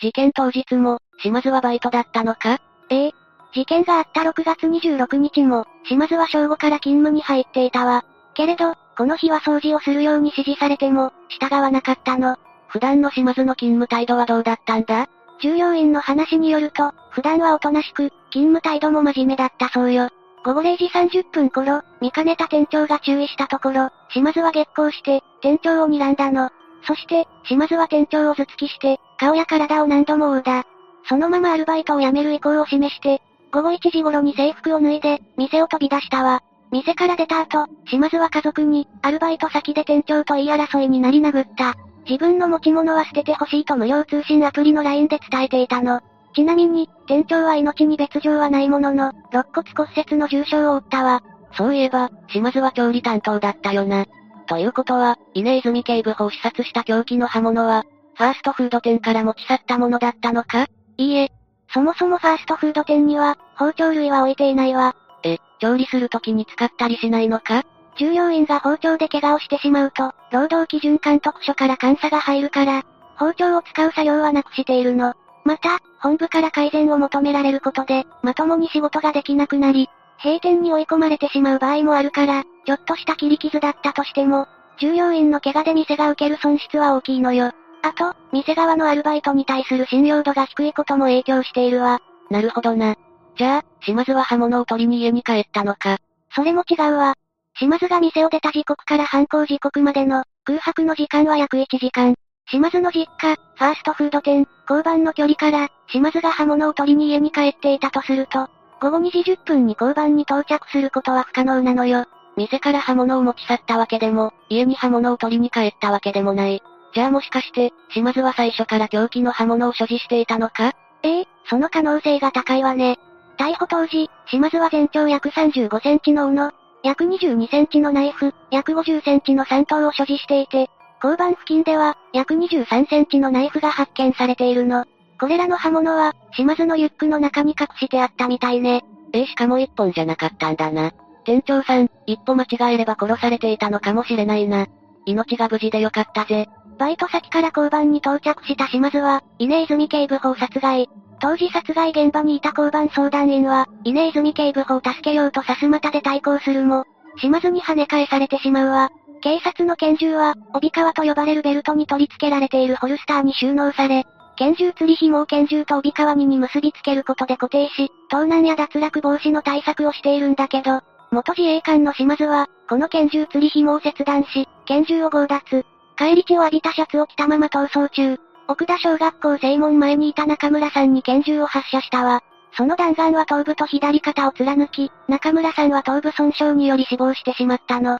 [0.00, 2.58] 事件当日も、島津はバイトだったのか？
[2.90, 3.12] ええ。
[3.52, 8.04] 事件があった6月26日も、島津は正午から勤務に入っていたわ。
[8.34, 12.36] けれど、この日は掃除をするように指示されても、従わなかったの。
[12.74, 15.08] 普段の島津の勤務態度はどうだったんだ？
[15.40, 20.08] 従業員の話によると、普段はおとなしく、勤務態度も真面目だったそうよ。
[20.44, 26.50] 午後0時30分頃、見かねた店長が注意したところ、島津は激高して、店長を睨んだの。
[26.84, 30.64] そして、島津は店長を頭突きして、顔や体を何度も殴打。
[31.08, 33.22] そのままアルバイトを辞める意向を示して、
[33.52, 36.42] 午後1時頃に制服を脱いで、店を飛び出したわ。
[36.72, 41.76] 店から出た後、島津は家族に、アルバイト先で店長と言い争いになり殴った。
[42.06, 46.00] 自分の持ち物は捨ててほしいと無料通信アプリの LINE で伝えていたの。
[46.34, 51.22] ちなみに、店長は命に別状はないものの、肋骨骨折の重傷を負ったわ。
[51.52, 54.06] そういえば、島津は調理担当だったよな。
[54.46, 57.84] ということは、稲泉警部補を視察した凶器の刃物は、
[58.16, 60.66] ファーストフード店から持ち去ったものだったのか？
[60.98, 61.32] いいえ。
[61.72, 64.94] そもそもファーストフード店には、包丁類は置いていないわ。
[65.22, 67.62] え、調理する時に使ったりしないのか？
[67.96, 72.82] 従業員が包丁で怪我をしてしまうと、労働基準監督署から監査が入るから、
[73.16, 75.14] 包丁を使う作業はなくしているの。
[75.44, 79.88] また、本部から改善を求められることで、まともに仕事ができなくなり、
[80.22, 84.48] 閉店に追い込まれてしまう場合もあるから、ちょっとした切り傷だったとしても、
[84.78, 87.52] 従業員の怪我で店が受ける損失は大きいのよ。
[87.82, 92.00] あと、店側のアルバイトに対する信用度が低いことも影響しているわ。
[92.30, 92.96] なるほどな。
[93.36, 95.98] じゃあ、島津は刃物を取りに家に帰ったのか。
[96.34, 97.14] それも違うわ。
[97.56, 102.14] 島津が店を出た時刻から犯行時刻までの空白の時間は約1時間。
[102.50, 108.48] 島津の実家、ファーストフード店、交番の距離から、島津が刃物を取りに家に帰っていたとすると、
[108.80, 112.06] 午後2時10分に交番に到着することは不可能なのよ。
[112.36, 116.60] 店から刃物を持ち去ったわけでも、家に刃物を取りに帰ったわけでもない。
[116.92, 120.72] じゃあもしかして、島津は最初から凶器の刃物を所持していたのか？
[121.04, 122.98] ええその可能性が高いわね。
[123.38, 126.52] 逮捕当時、島津は全長約35センチの斧、
[126.84, 130.68] 約22センチのナイフ、約50センチの3刀を所持していて、
[131.02, 134.84] 交番付近では、約23センチのナイフが発見されているの。
[135.18, 138.84] これらの刃物は、島津のリュックの中に隠してあったみたいね。
[139.14, 140.92] ええしかも一本じゃなかったんだな。
[141.24, 144.66] 店長さん、一歩間違えれば殺されていたのかもしれないな。
[145.06, 146.48] 命が無事でよかったぜ。
[146.78, 150.90] バイト先から交番に到着した島津は、稲泉警部補を殺害。
[151.20, 156.84] 当時殺害現場にいた交番相談員は、稲泉警部補を助けようとさすまたで対抗するも、
[157.18, 158.90] 島津に跳ね返されてしまうわ。
[159.22, 164.04] 警察の拳銃は、帯川と呼ばれるベルトに取り付けられているホルスターに収納され、
[164.36, 170.80] 拳銃釣り紐を拳銃と帯川にに結びつけることで固定し、盗難や脱落防止の対策をしているんだけど、
[171.10, 175.64] 元自衛官の島津は、この拳銃釣り紐を切断し、拳銃を強奪。
[175.96, 178.18] 帰り血を浴びたシャツを着たまま逃走中。
[178.46, 182.20] 奥田小学校正門前にいた中村さんに拳銃を発射したわ。
[182.56, 187.98] その弾丸は頭部と左肩を貫き、中村さんは頭部損傷により死亡してしまったの。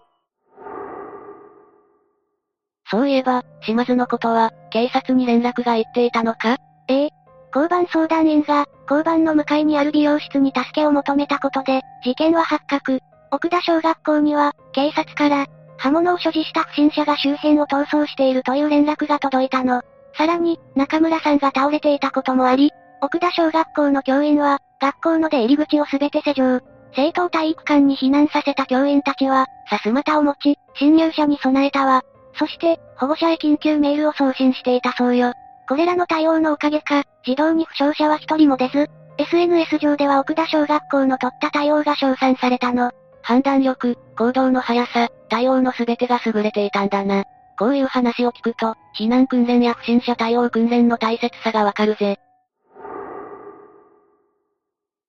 [2.91, 6.59] そういえば、島津のことは、警察に連絡が行っていたのか？
[6.89, 7.09] ええ。
[7.53, 13.01] 交番相談員が、交番の向かいにある美容室に助けを求めたことで、事件は発覚。
[13.33, 15.47] 奥田小学校には、警察から、
[15.79, 19.83] 刃物を所持した不審者が周辺を逃走しているという連絡が届いたの。
[20.17, 22.71] さらに、中村さんが倒れていたこともあり、
[23.01, 26.61] 奥田小学校の教員は、学校の出入り口をすべて施錠。
[26.97, 32.03] 生徒体育館に避難させた教員たちは、さすまたを持ち、侵入者に備えたわ。
[32.39, 35.33] そして、保護者へ緊急メールを送信していたそうよ。
[35.69, 38.89] これらの対応のおかげか、児童に負傷者は一人も出ず、
[39.19, 42.91] SNS 上では奥田小学校の取った対応が称賛されたの。
[43.23, 47.25] 判断力、行動の速さ、対応の全てが優れていたんだな。
[47.59, 52.19] こういう話を聞くと、避難訓練や不審者対応訓練の大切さがわかるぜ。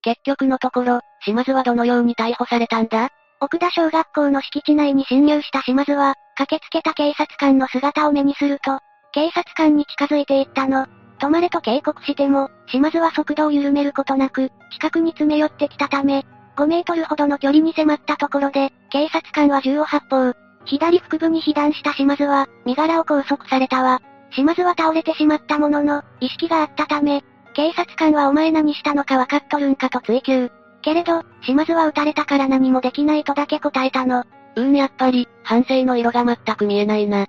[0.02, 3.10] 結局のところ、島津はどのように逮捕されたんだ？
[3.42, 8.80] 奥田小学校の敷地内に侵入した島津は、駆けつけた警察官の姿を目にすると、
[9.12, 10.86] 警察官に近づいていったの。
[11.20, 16.26] 止まれと警告しても、島津は速度を緩めることなく、近くに詰め寄ってきたため、
[16.58, 20.34] 5メートルほどの距離に迫ったところで、警察官は銃を発砲。
[20.66, 24.02] 左腹部に被弾した島津は、身柄を拘束されたわ。
[24.32, 27.24] 島津は倒れてしまったものの、意識があったため、
[27.54, 30.52] 警察官はお前何したのか分かっとるんかと追及。
[30.82, 34.24] けれど、島津は撃たれたから何もできないとだけ答えたの。
[34.56, 37.28] うーん、やっぱり、反省の色が全く見えないな。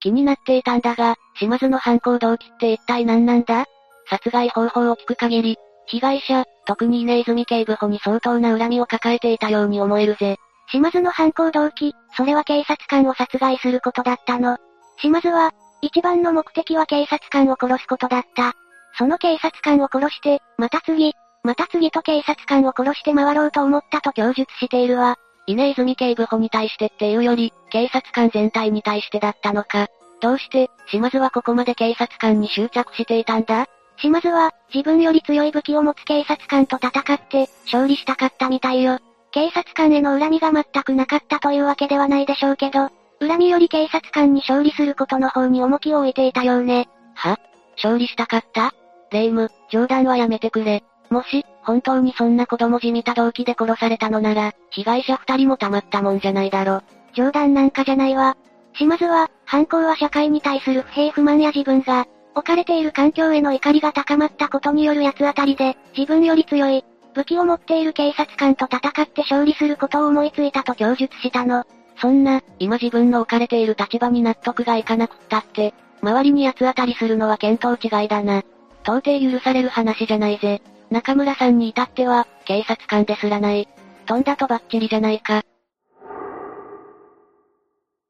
[0.00, 3.66] 気になっていたんだが、島津の犯行動機って一体何なんだ？
[4.08, 10.36] 殺害方法を聞く限り、被害者、特に稲泉警部補に相当な恨みを抱えていたように思えるぜ。
[10.70, 14.58] 島津の犯行動機、それは警察官を殺害することだったの。
[15.00, 18.52] 島津は、一番の目的は警察官を殺すことだった。
[18.98, 25.16] その警察官を殺して、また次、また次と警察官を殺して回ろうと思ったと供述しているわ。
[25.46, 29.86] 稲泉警部補に対してっていうより、警察官全体に対してだったのか。
[30.20, 33.66] どうして、島津はここまで警察官に執着していたんだ？
[33.96, 38.98] 島津は、自分より強い武器を持つ警察官と戦って、勝利したかったみたいよ。
[39.30, 42.90] 警察官への恨みが全くなかったというわけではないでしょうけど、
[43.20, 46.88] 恨みより警察官に勝利することの方に重きを置いていたようね。
[47.14, 47.38] は？
[47.76, 48.72] 勝利したかった？
[49.10, 50.84] レイム、冗談はやめてくれ。
[51.10, 56.82] もし、本当にそんな子供じみた動機で殺されたのなら、被害者二人もたまったもんじゃないだろ。
[57.14, 58.36] 冗談なんかじゃないわ。
[58.74, 66.84] 島津は、犯行は社会に対する不平不満や自分が、置かれている環境への怒りが高まったことによる八つ当たりで、自分より強い、
[67.18, 71.64] 武器を持っている警察官と戦って勝利することを思いついたと供述したの。
[72.00, 78.44] そんな、今自分の置かれている立場に納得がいかなくったって、周りに八つ当たりするのは見当違いだな。
[78.84, 80.62] 到底許される話じゃないぜ。
[80.92, 83.68] 中村さんに至っては、警察官ですらない。
[84.06, 85.42] 飛んだとばっちりじゃないか。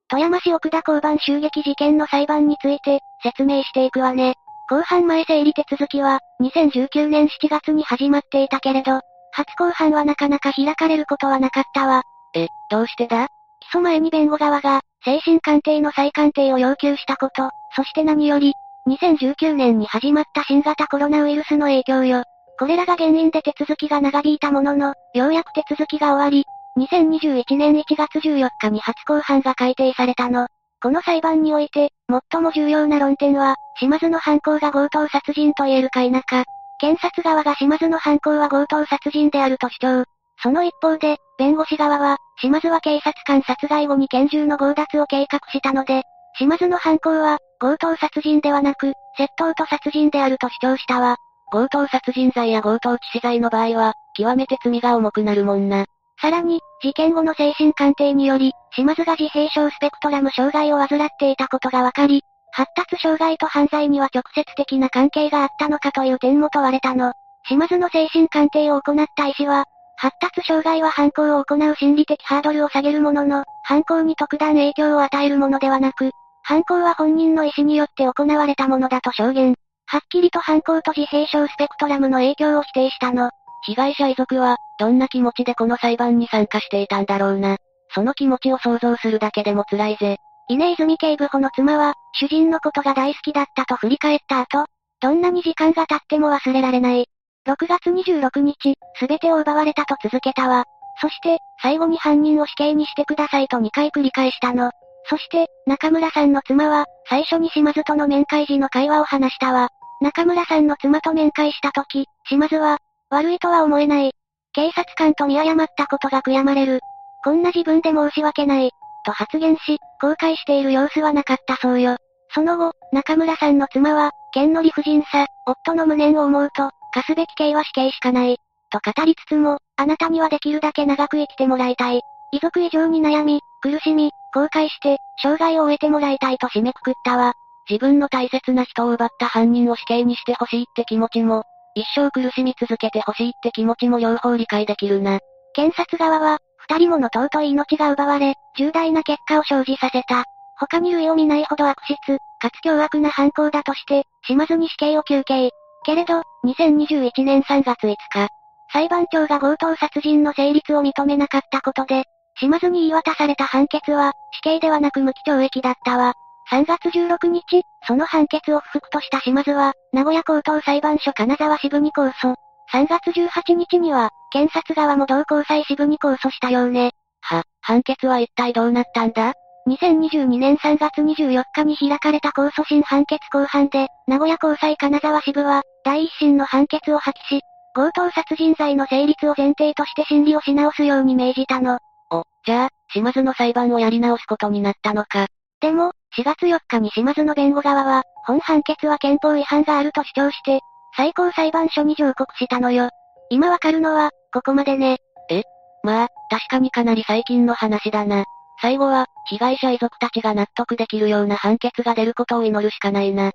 [0.08, 4.34] 富山市奥田交番襲撃事件の裁判について、説明していくわね。
[4.68, 9.00] 公判前整理手続きは、2019年7月に始まっていたけれど、
[9.32, 12.02] 初公判はなかなか開かれることはなかったわ。
[12.34, 13.28] え、どうしてだ？
[13.60, 18.52] 起訴前に弁護側が、精神鑑定の再鑑定を要求したこと、そして何より、
[18.88, 22.24] 2019年に始まった新型コロナウイルスの影響よ。
[22.58, 26.44] これらが原因で手続きが長引いたものの、ようやく手続きが終わり、
[26.76, 30.46] 2021年1月14日に初公判が改定されたの。
[30.80, 31.90] この裁判において、
[32.32, 36.44] 最も重要な論点は、島津の犯行が強盗殺人と言えるか否か。
[36.80, 40.04] 検察側が島津の犯行は強盗殺人であると主張。
[40.40, 46.04] その一方で、弁護士側は、島津は警察官殺害後に拳銃の強奪を計画したので、
[46.38, 51.16] 島津の犯行は、強盗殺人ではなく、窃盗と殺人であると主張したわ。
[51.50, 55.86] 強盗殺人罪や強盗致死罪の場合は、極めて罪が重くなるもんな。
[56.20, 67.12] さらに、事件後の精神鑑定により、島津が自閉症スペクトラム障害を患っていたことが分かり、発達障害と犯罪には直接的な関係があったのかという点も問われたの。
[67.48, 69.64] 島津の精神鑑定を行った医師は、
[69.96, 76.10] 発達障害は犯行を行う心理的ハードルを下げるものの、犯行に特段影響を与えるものではなく、
[76.42, 79.54] 犯行は本人の意思によって行われたものだと証言。
[79.86, 83.30] はっきりと犯行と自閉症スペクトラムの影響を否定したの。
[83.66, 87.56] 被害者遺族は、どんな気持ちでこの裁判に参加していたんだろうな。
[87.94, 90.18] その気持ちを想像するだけでも辛いぜ。
[90.48, 94.66] 稲泉警部補の妻は、主人のことが大好きだったと振り返った後、
[95.00, 97.06] どんなに時間が経っても忘れられない。
[97.46, 100.64] 6月26日、すべてを奪われたと続けたわ。
[101.00, 104.70] そして、最後に犯人を死刑にしてくださいと2回繰り返したの。
[105.08, 109.68] そして、中村さんの妻は、最初に島津との面会時の会話を話したわ。
[110.00, 112.78] 中村さんの妻と面会した時、島津は、
[113.10, 114.12] 悪いとは思えない。
[114.52, 116.80] 警察官と見誤ったことが悔やまれる。
[117.24, 118.70] こんな自分で申し訳ない。
[119.04, 121.96] と発言し、後悔している様子はなかったそうよ。
[122.34, 128.36] その後、中村さんの妻は、剣の理不尽さ、夫の無念を思うと、課すべき刑は死刑しかない。
[128.70, 132.02] と語りつつも、あなたにはできるだけ長く生きてもらいたい。
[132.32, 137.32] 遺族以上に悩み、苦しみ、後悔して、生涯を終えてもらいたいと締めくくったわ。
[137.70, 141.44] 自分の大切な人を奪った犯人を死刑にしてほしいって気持ちも、
[141.78, 145.20] 一生苦しみ続けてほしいって気持ちも両方理解できるな。
[145.54, 150.24] 検察側は、二人もの尊い命が奪われ、重大な結果を生じさせた。
[150.58, 151.96] 他に類を見ないほど悪質、
[152.40, 155.50] かつ凶悪な犯行だとして、島津に死刑を求刑。
[155.84, 158.28] けれど、2021年3月5日、
[158.72, 162.04] 裁判長が強盗殺人の成立を認めなかったことで、
[162.40, 166.14] 島津に言い渡された判決は、死刑ではなく無期懲役だったわ。
[166.50, 172.34] 3月16日、その判決を不服とした島津は、名古屋高等裁判所金沢支部に控訴。
[172.72, 176.92] 3月18日には、検察側も同高裁支部に控訴したようね。
[177.20, 179.34] は、判決は一体どうなったんだ
[179.68, 187.42] ?2022 年3月24日に開かれた控訴審判決公判で、名古屋高裁金沢支部は、第一審の判決を破棄し、
[187.74, 191.78] 強盗殺人罪の成立を前提として審理をし直すように命じたの。
[192.10, 195.26] お、じゃあ、島津の裁判をやり直すことになったのか。
[195.60, 200.58] でも、4月4日に島津の弁護側は、本判決は憲法違反があると主張して、
[200.96, 202.90] 最高裁判所に上告したのよ。
[203.30, 204.96] 今わかるのは、ここまでね。
[205.30, 205.42] え？
[205.84, 208.24] まあ、確かにかなり最近の話だな。
[208.60, 213.30] 最後は、被害者遺族たちが納得できるような判決が出ることを祈るしかないな。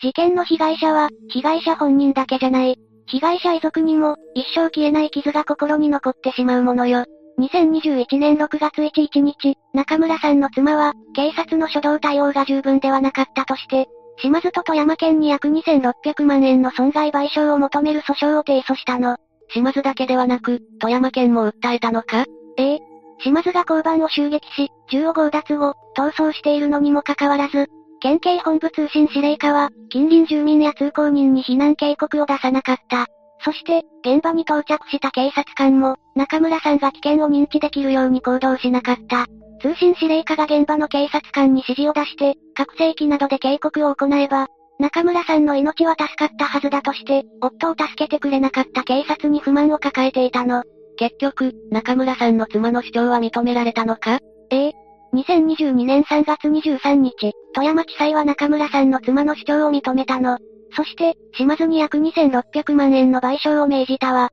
[0.00, 2.78] 事件の被害者は、被害者本人だけじゃない。
[3.06, 7.04] 被害者遺族にも、一生消えない傷が心に残ってしまうものよ。
[7.38, 13.86] 2021年6月11日、中村さんの妻は、警察の初動対応が十分ではなかったとして、
[14.20, 19.16] 島津と富山県に約2600万円の損害賠償を求める訴訟を提訴したの。
[19.50, 22.24] 島津だけではなく、富山県も訴えたのか？
[22.56, 22.78] ええ。
[23.20, 27.68] 島津が交番を襲撃し、銃を強奪後、逃走しているのにもかかわらず、
[28.00, 33.06] 県警本部通信司令課は、近隣住民や通行人に避難警告を出さなかった。
[33.48, 39.24] そして、現場に到着した警察官も、中村さんが危険を認知できるように行動しなかった。
[39.62, 44.48] 通信司令課が現場の警察官に指示を出して、拡声器などで警告を行えば、
[44.78, 50.62] 中村さんの命は助かったはずだとして、夫を助けてくれなかった警察に不満を抱えていたの。
[50.98, 54.18] 結局、中村さんの妻の主張は認められたのか
[55.14, 60.36] ？2022年3月23日、富山地裁は中村さんの妻の主張を認めたの。
[60.72, 64.30] そして、島津に約2600万円の賠償を命じたわ。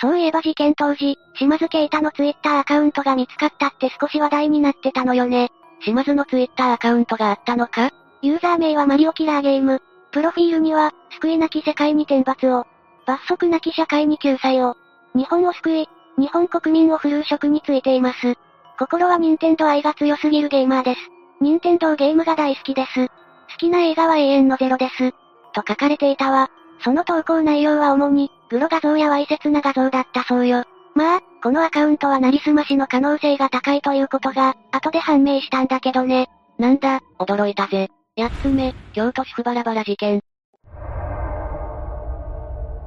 [0.00, 5.50] そういえば事件当時、島津啓太のツイッターアカウントが見つかったって少し話題になってたのよね。
[5.82, 7.90] 島津のツイッターアカウントがあったのか？
[8.22, 9.80] ユーザー名はマリオキラーゲーム。
[10.10, 12.66] プロフィールには、救いなき世界に天罰を。
[13.06, 14.74] 罰則なき社会に救済を。
[15.14, 15.88] 日本を救い、
[16.18, 18.34] 日本国民を振るう職についています。
[18.78, 21.00] 心は任天堂愛が強すぎるゲーマーです。
[21.40, 23.08] 任天堂ゲームが大好きです。
[23.50, 25.12] 好きな映画は永遠のゼロです。
[25.52, 26.50] と書かれていたわ。
[26.80, 30.64] その投稿内容は主に、グロ画像やわいせつな画像だったそうよ。
[30.94, 36.28] まあ、このアカウントはなりすましの可能性が高いということが、後で判明したんだけどね。
[36.58, 37.88] なんだ、驚いたぜ。
[38.16, 40.20] 八つ目、京都市府バラバラ事件。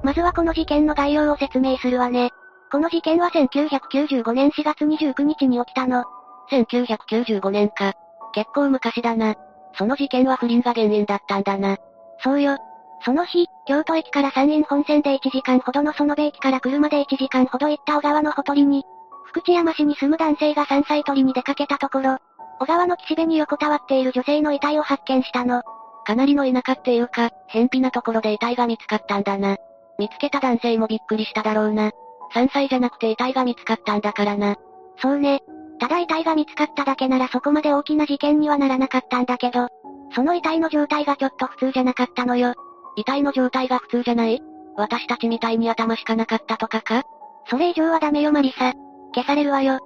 [0.03, 2.31] まずはこの事件の概要を説明するわね。
[2.71, 6.05] この事件は1995年4月29日に起きたの。
[6.51, 7.93] 1995年か。
[8.33, 9.35] 結構昔だな。
[9.73, 11.77] その事件は不倫が原因だったんだな。
[12.19, 12.57] そうよ。
[13.01, 18.83] その日、京都駅から山陰本線で1時間ほどの園部駅から車で1時間ほど行った小川のほとりに、
[19.25, 22.17] 福知山市に住む男性が山菜採りに出かけたところ、
[22.59, 25.63] 小川の岸辺に横たわっている女性の遺体を発見したの。
[26.05, 29.57] かなりの田舎っていうか、偏僻なところで遺体が見つかったんだな。
[29.97, 31.91] 見つけた男性もびっくりしただろうな。
[32.33, 34.55] 山菜じゃなくて遺体が見つかったんだからな。
[34.97, 35.41] そうね。
[35.79, 39.69] ただ遺体が見つかっただけならそこまで大きな事件にはならなかったんだけど、
[40.13, 42.53] その遺体の状態がちょっと普通じゃなかったのよ。
[42.95, 44.41] 遺体の状態が普通じゃない？
[44.75, 47.03] 私たちみたいに頭しかなかったとかか？
[47.49, 48.73] それ以上はダメよマリサ。
[49.15, 49.79] 消されるわよ。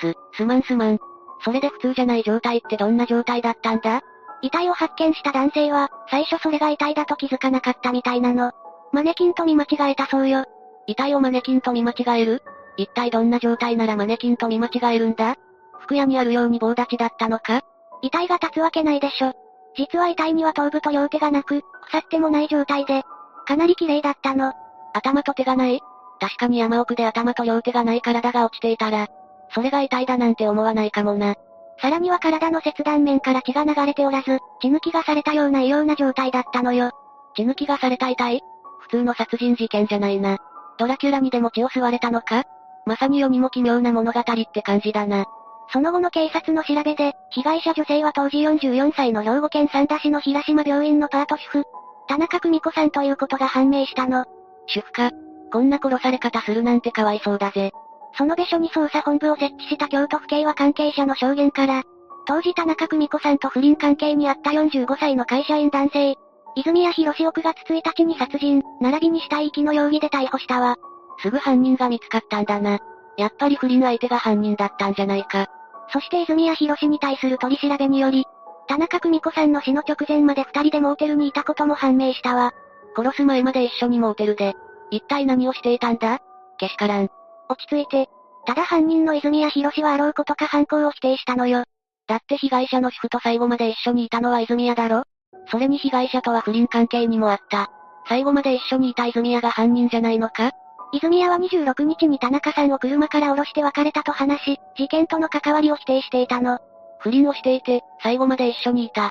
[0.00, 0.98] す、すまんすまん。
[1.44, 4.02] それで普通じゃない状態ってどんな状態だったんだ？
[4.42, 8.52] 遺体を発見した男性は、最初それが遺体だと気づかなかったみたいなの。
[8.92, 10.44] マネキンと見間違えたそうよ。
[10.86, 12.42] 遺体をマネキンと見間違える？
[12.76, 15.36] 一体どんな状態ならマネキンと見間違えるんだ？
[15.80, 17.62] 服屋にあるように棒立ちだったのか？
[18.02, 19.32] 遺体が立つわけないでしょ。
[19.76, 23.04] 実は遺体には頭部と両手がなく、腐ってもない状態で、
[23.46, 24.52] かなり綺麗だったの。
[24.94, 25.80] 頭と手がない？
[26.18, 29.08] 確かに山奥で頭と両手がない体が落ちていたら、
[29.54, 31.34] それが遺体だなんて思わないかもな。
[31.80, 36.92] さらには体の切断面から血が流れておらず、血抜きがされたような異様な状態だったのよ。
[37.34, 38.42] 血抜きがされた遺体？
[38.80, 40.38] 普通の殺人事件じゃないな。
[40.78, 42.44] ドラキュラにでも血を吸われたのか？
[42.90, 45.24] まさに世にも奇妙な物語って感じだな。
[45.72, 51.64] その後の警察の調べで、被害者女性は当時44歳の兵庫県三田市の平島病院のパート主婦、
[52.08, 54.24] 田中久美子さんということが判明したの。
[54.66, 55.12] 主婦か。
[55.52, 57.70] こんな殺され方するなんてかわいそうだぜ。
[58.18, 61.84] その部署に捜査本部を設置した京都府警は関係者の証言から、
[62.26, 66.16] 当時田中久美子さんと不倫関係にあった45歳の会社員男性、
[66.56, 70.76] 泉谷博士を9月1日に殺人、並びに死体遺棄の容疑で逮捕したわ。
[71.22, 72.78] すぐ犯人が見つかったんだな。
[73.16, 75.48] やっぱり不倫相手が犯人だったんじゃないか。
[75.92, 78.24] そして泉谷博士に対する取り調べにより、
[78.68, 82.52] 田中久美子さんの死の直前まで二人でモーテルにいたことも判明したわ。
[82.96, 84.54] 殺す前まで一緒にモーテルで、
[84.90, 86.20] 一体何をしていたんだ？
[86.58, 87.08] けしからん。
[87.48, 88.08] 落ち着いて。
[88.46, 91.64] ただ犯人の泉谷博士はあろうことか犯行を否定したのよ。
[92.06, 95.04] だって被害者の主婦と最後まで一緒にいたのは泉谷だろ？
[95.50, 97.70] それに被害者とは不倫関係にもあった。
[98.08, 100.52] 最後まで一緒にいた泉谷が犯人じゃないのか？
[100.92, 106.58] 泉谷は26日に田中さんを車から降ろして別れたと話し、事件との関わりを否定していたの。
[106.98, 109.10] 不倫をしていて、最後まで一緒にいた。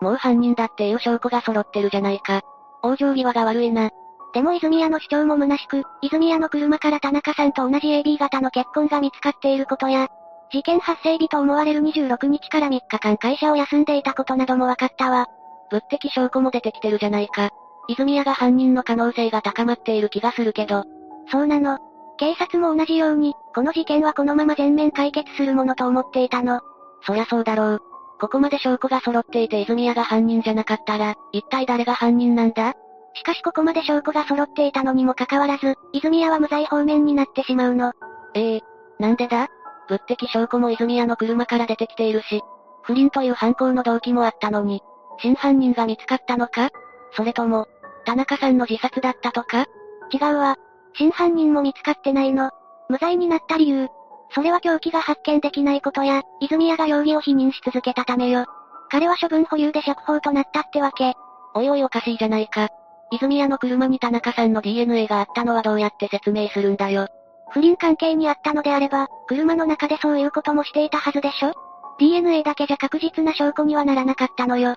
[0.00, 2.42] もう犯人だっていう証拠が揃ってるじゃないか。
[2.82, 3.90] 往生際が悪いな。
[4.34, 10.08] でも泉谷の主張も虚しく、泉谷の車から田中さんと同じ AB 型の結婚が見つかっていることや、
[10.50, 15.26] 事件発生日と思われる26日から3日間会社を休んでいたことなども分かったわ。
[15.70, 17.50] 物的証拠も出てきてるじゃないか。
[17.88, 20.84] 泉谷が犯人の可能性が高まっている気がするけど。
[21.30, 21.78] そうなの。
[22.18, 26.60] 警察も同じように、この事件はこのまま全面解決するものと思っていたの。
[27.04, 27.82] そりゃそうだろう。
[28.20, 32.74] ここまで証拠が揃っていて泉谷が犯人じゃなかったら、一体誰が犯人なんだ？
[33.14, 37.92] しかしここまで証拠が揃っていたのにもかかわらず、泉谷は無罪方面になってしまうの。
[38.34, 38.62] ええー、
[39.00, 39.48] なんでだ？
[39.88, 42.42] 物的証拠も泉谷の車から出てきているし、
[42.82, 44.80] 不倫という犯行の動機もあったのに、
[45.18, 46.70] 真犯人が見つかったのか？
[47.16, 47.66] それとも、
[48.04, 49.66] 田中さんの自殺だったとか？
[50.12, 50.56] 違うわ。
[50.94, 52.50] 真犯人も見つかってないの。
[52.88, 53.88] 無罪になった理由。
[54.34, 58.46] それは凶器が発見できないことや、泉谷が容疑を否認し続けたためよ。
[58.90, 61.14] 彼は処分保留で釈放となったってわけ。
[61.54, 62.68] おいおいおかしいじゃないか。
[63.10, 67.08] 泉谷の車に田中さんの DNA があったのはどうやって説明するんだよ。
[67.50, 71.52] 不倫関係にあったのであれば、車の中でそういうこともしていたはずでしょ
[71.98, 74.76] ?DNA だけじゃ確実な証拠にはならなかったのよ。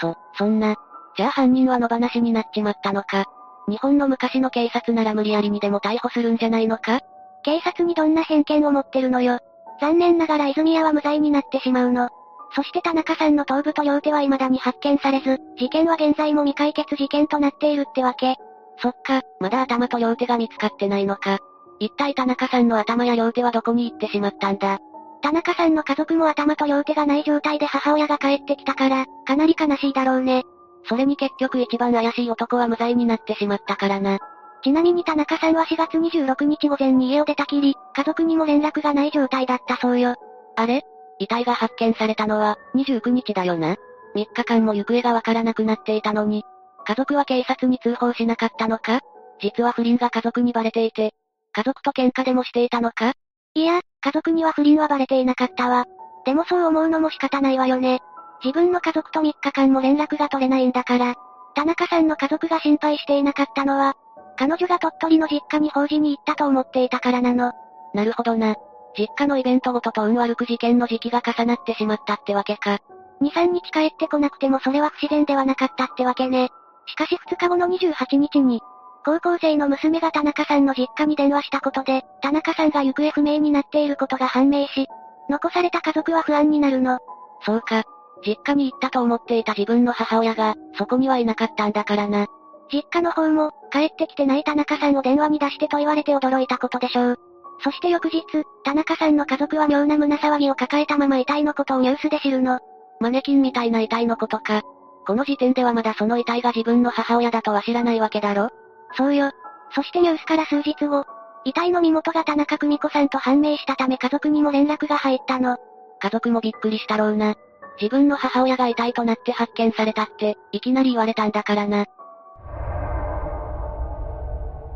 [0.00, 0.74] そ、そんな。
[1.16, 3.26] じゃあ犯人は野放しになっちまったのか。
[3.68, 7.00] 日本の昔の警察なら無理やりにでも逮捕するんじゃないのか？
[7.42, 9.40] 警察にどんな偏見を持ってるのよ？
[9.80, 12.08] 残念ながら泉谷は無罪になってしまうの。
[12.54, 18.36] そして田中さんの頭部と両手は未だに発見されず、事件は現在も未解決事件となっているってわけ。
[18.78, 21.38] そっか、まだ頭と両手が見つかってないのか。
[21.80, 24.78] 一体田中さんの頭や両手はどこに行ってしまったんだ？
[25.22, 30.44] 田中さんの家族も頭と両手がない状態で母親が帰ってきたから、かなり悲しいだろうね。
[30.88, 34.18] それに結局一番怪しい男は無罪になってしまったからな。
[34.62, 40.14] ちなみに田中さんは4月26日午前に家を出たきり、家族にも連絡がない状態だったそうよ。
[40.56, 40.82] あれ？
[41.18, 43.76] 遺体が発見されたのは、29日だよな
[44.14, 46.44] ？3日間も行方がわからなくなっていたのに、
[46.86, 49.00] 家族は警察に通報しなかったのか？
[49.40, 51.12] 実は不倫が家族にバレていて、
[51.52, 53.12] 家族と喧嘩でもしていたのか？
[53.54, 55.84] いや、家族には不倫はバレていなかったわ。
[56.24, 58.00] でもそう思うのも仕方ないわよね。
[58.44, 61.14] 自分の家族と3日間も連絡が取れないんだから。
[61.54, 63.96] 田中さんの家族が心配していなかったのは、
[64.36, 67.52] 彼女が鳥取の実家に法事に行ったと思っていたからなの。
[67.94, 68.56] なるほどな。
[68.98, 72.78] 実家のイベントごとと運悪く事件の時期が重なってしまったってわけか。
[73.22, 76.50] 2、3日帰ってこなくてもそれは不自然ではなかったってわけね。
[76.86, 78.60] しかし2日後の28日に、
[79.04, 84.88] 高校生の娘が田中さんの実家に電話したことで、田中さんが行方不明になっていることが判明し、
[85.30, 86.98] 残された家族は不安になるの。
[87.42, 87.84] そうか。
[88.24, 92.26] 実家に行ったと思っていた自分の母親が、そこにはいなかったんだからな。
[92.72, 97.18] 実家の方も、帰ってきてない田中さんを電話に出してと言われて驚いたことでしょう。
[97.62, 98.22] そして翌日、
[98.64, 102.60] 田中さんの家族は妙な胸騒ぎを抱えたまま遺体のことをニュースで知るの。
[103.00, 104.62] マネキンみたいな遺体のことか。
[105.06, 108.48] この時点ではまだその遺体が自分の母親だとは知らないわけだろ
[108.96, 109.30] そうよ。
[109.74, 111.04] そしてニュースから数日後、
[111.44, 115.58] 遺体の身元が田中久美子さんと判明したため家族にも連絡が入ったの。
[116.00, 117.36] 家族もびっくりしたろうな。
[117.80, 121.86] 自分の母親が遺体となって発見されたって、いきなり言われたんだからな。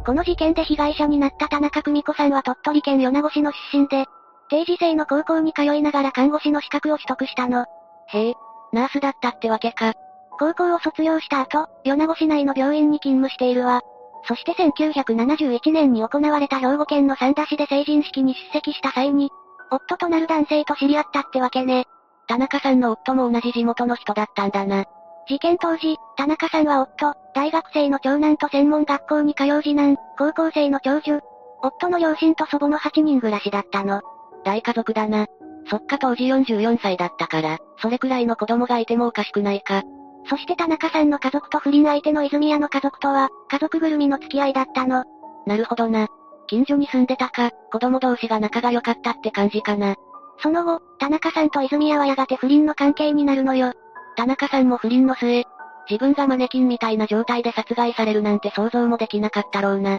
[0.05, 4.07] この事件で被害者になった田中久美子さんは鳥取県米子市の出身で、
[4.49, 7.67] 定時制の高校に通いながら看護師の資格を取得したの。
[8.09, 8.35] へえ、
[8.73, 9.95] ナースだったってわけか。
[10.39, 13.83] 高校を卒業した後、米子市内の病院に勤務しているわ。
[14.25, 19.31] そして1971年に行われた兵庫県の三田市で成人式に出席した際に、
[19.71, 21.87] 夫となる男性と知り合ったってわけね。
[22.31, 24.85] 田中さんの夫も同じ地元の人だったんだな。
[25.27, 31.19] 事件当時、田中さんは夫、大学生の長男と専門学校に通う次男、高校生の長女、
[31.61, 34.03] 夫の両親と祖母の8人暮らしだったの。
[34.45, 35.27] 大家族だな。
[35.69, 39.83] そっか当時44歳だったから、それくらいの子供がいてもおかしくないか。
[40.29, 45.03] そして田中さんの家族と不倫相手の泉谷の家族とは、家族ぐるみの付き合いだったの。
[45.47, 46.07] なるほどな。
[46.47, 49.97] 近所に住んでたか、子供同士が仲が良かったって感じかな。
[50.43, 53.73] その後、田中さんと泉谷はやがて不倫の関係になるのよ。
[54.17, 55.45] 田中さんも不倫の末、
[55.89, 59.99] 自分がマネキンみたいな状態で殺害されるなんて想像もできなかったろうな。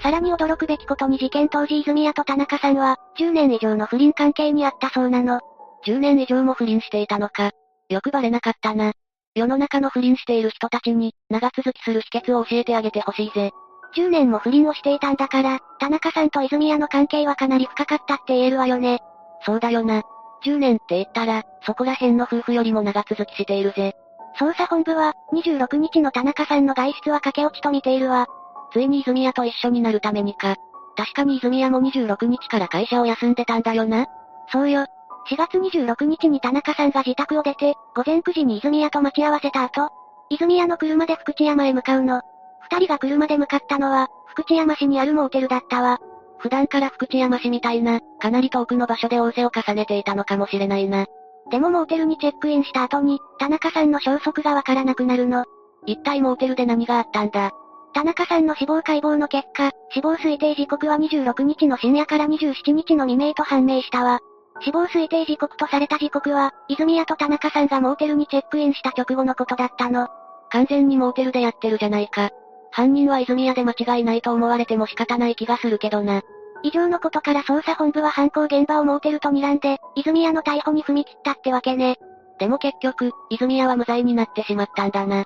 [0.00, 5.40] さらに驚くべきことに事件当時泉谷と田中さんは、10年以上の不倫関係にあったそうなの。
[5.84, 7.50] 10年以上も不倫していたのか。
[7.88, 8.92] よくバレなかったな。
[9.34, 13.52] 世の中の不倫している人たちに、長続きする秘訣を教えてあげてほしいぜ。
[13.94, 19.00] 10年も不倫をしていたんだから、田中さんと泉谷の関係はかなり深かったって言えるわよね。
[19.44, 20.02] そうだよな。
[20.44, 23.94] 10年って言ったら、そこら辺の夫婦よりも長続きしているぜ。
[24.38, 28.26] 捜査本部は、26日の田中さんの外出は駆け落ちと見ているわ。
[28.72, 30.56] ついに泉谷と一緒になるためにか。
[30.96, 34.06] 確かに泉谷も26日から会社を休んでたんだよな。
[34.52, 34.86] そうよ。
[35.28, 39.90] 4月26日に田中さんが自宅を出て、午前9時に泉谷と待ち合わせた後、
[40.30, 42.22] 泉谷の車で福知山へ向かうの。
[42.70, 45.98] 二人が車で向かったのは、福知山市にあるモーテルだったわ。
[46.38, 51.06] 普段から福知山市みたいな、かなり遠くの場所で仰せを重ねていたのかもしれないな。
[51.50, 55.44] でもモーテルにチェックインした後に、田中さんの消息がわからなくなるの。
[55.86, 57.52] 一体モーテルで何があったんだ？
[57.94, 64.20] 田中さんの死亡解剖の結果、死亡推定時刻は26日の深夜から27日の未明と判明したわ。
[64.60, 70.08] 死亡推定時刻とされた時刻は、泉谷と田中さんがモーテルにチェックインした直後のことだったの。
[70.50, 72.30] 完全にモーテルでやってるじゃないか。
[72.76, 76.20] 犯人は泉谷で間違いないと思われても仕方ない気がするけどな。
[76.62, 81.96] 以上のことから捜査本部は犯行現場をモーテルと睨んで、泉谷の逮捕に踏み切ったってわけね。
[82.38, 85.24] でも結局、泉谷は無罪になってしまったんだな。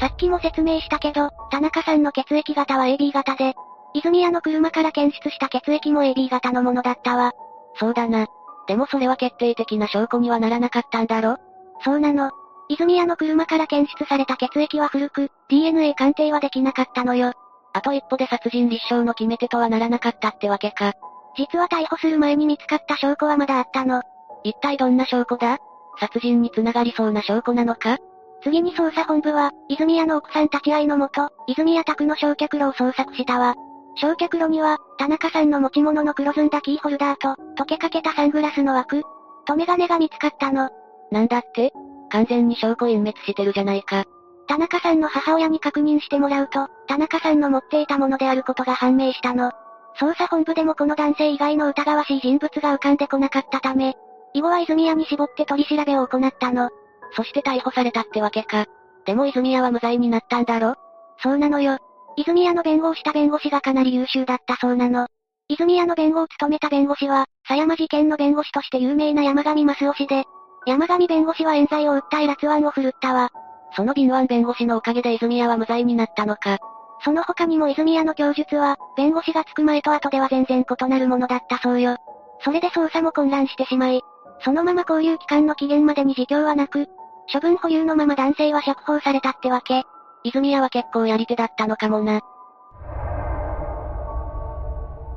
[0.00, 3.54] さっきも説明したけど、田中さんの血液型は AB 型で、
[3.94, 7.34] 泉谷の車から検出した血液も AB 型のものだったわ。
[7.76, 8.26] そうだな。
[8.66, 11.36] でもそれは決定的な証拠にはならなかったんだろ？
[11.84, 12.32] そうなの。
[12.70, 17.32] 泉谷の車から検出された血液は古く、DNA 鑑定はできなかったのよ。
[17.72, 20.92] あと一歩で殺人立証の決め手とはならなかったってわけか。
[21.36, 24.02] 実は逮捕する前に見つかった証拠はまだあったの。
[24.44, 25.58] 一体どんな証拠だ？
[25.98, 27.98] 殺人に繋がりそうな証拠なのか？
[28.44, 33.56] 次に捜査本部は、泉谷の奥さん立ち会いのもと、泉谷宅の焼却炉を捜索したわ。
[33.96, 39.02] 焼却炉には、田中さんの持ち物の黒ずんだキーホルダーと、溶けかけたサングラスの枠、
[39.44, 40.70] とメガネが見つかったの。
[41.10, 41.72] なんだって？
[42.10, 44.04] 完全に証拠隠滅してるじゃないか。
[44.46, 49.52] 田中さんの母親に確認してもらうと、田中さんの持っていたものであることが判明したの。
[49.98, 53.94] 捜査本部でもこの男性以外の疑わしい人物が浮かんでこなかったため、
[54.34, 56.70] 以後は泉谷に絞って取り調べを行ったの。
[57.12, 58.66] そして逮捕されたってわけか。
[59.04, 60.74] でも泉谷は無罪になったんだろ？
[61.22, 61.78] そうなのよ。
[62.16, 65.06] 泉谷の弁護をした弁護士がかなり優秀だったそうなの。
[65.48, 70.24] 泉谷の弁護を務めた弁護士は、狭山事件の弁護士として有名な山上正夫氏で、
[70.66, 73.30] 山上弁護士は冤罪を訴え辣腕を振るったわ。
[73.74, 76.58] その敏腕弁護士のおかげで泉谷は無罪になったのか。
[77.02, 81.96] その他にも泉谷の供述は、弁護士がつく前と後では全然異なるものだったそうよ。
[82.44, 84.02] それで捜査も混乱してしまい、
[84.42, 86.88] そのまま交留期間の期限までに自供はなく、
[87.32, 89.84] 処分保留のまま男性は釈放されたってわけ。
[90.24, 92.20] 泉谷は結構やり手だったのかもな。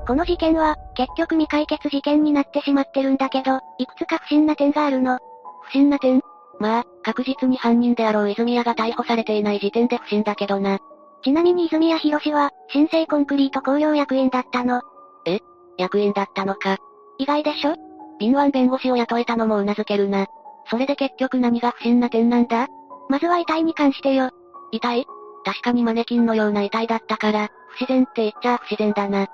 [0.05, 5.19] この事件は、結局未解決事件になってしまってるんだけど、いくつか不審な点があるの。
[5.65, 6.21] 不審な点？
[6.59, 10.79] まあ、確実に犯人であろう泉谷が逮捕されていない時点で不審だけどな。
[11.23, 14.81] ちなみに泉谷博士は、新生コンクリート工業役員だったの。
[15.25, 15.39] え？
[15.77, 16.77] 役員だったのか。
[17.17, 17.75] 意外でしょ？
[18.19, 20.27] 敏腕弁護士を雇えたのも頷けるな。
[20.69, 22.67] それで結局何が不審な点なんだ？
[23.09, 24.29] まずは遺体に関してよ。
[24.71, 25.05] 遺体？
[25.45, 29.27] 確かにマネキンのような遺体だったから、不自然って言っちゃ不自然だな。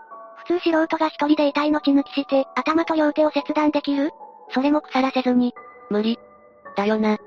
[0.47, 4.11] 普通素人が一人で遺体の血抜きして、頭と両手を切断できる？
[4.51, 5.53] それも腐らせずに。
[5.89, 6.19] 無理。
[6.75, 7.17] だよな。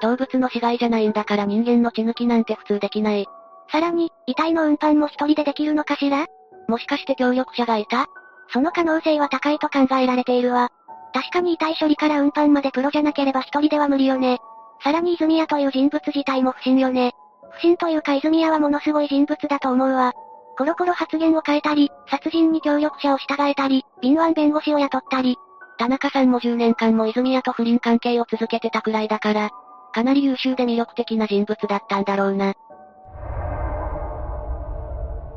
[0.00, 3.26] 動物の死骸じゃないんだから人間の血抜きなんて普通できない。
[3.70, 6.26] さらに、遺体の運搬も一人でできるのかしら？
[6.68, 8.06] もしかして協力者がいた？
[8.52, 10.70] その可能性は高いと考えられているわ。
[11.14, 14.38] 確かに遺体処理から運搬までプロじゃなければ一人では無理よね。
[14.82, 17.12] さらに泉谷という人物自体も不審よね。
[17.50, 20.12] 不審というか泉谷はものすごい人物だと思うわ。
[20.58, 25.36] コロコロ発言を変えたり、殺人に協力者を従えたり、敏腕弁護士を雇ったり。
[25.82, 29.50] 田中さんも10年間も泉谷と不倫関係を続けてたくらいだから、
[29.92, 32.54] かなり優秀で魅力的な人物だったんだろうな。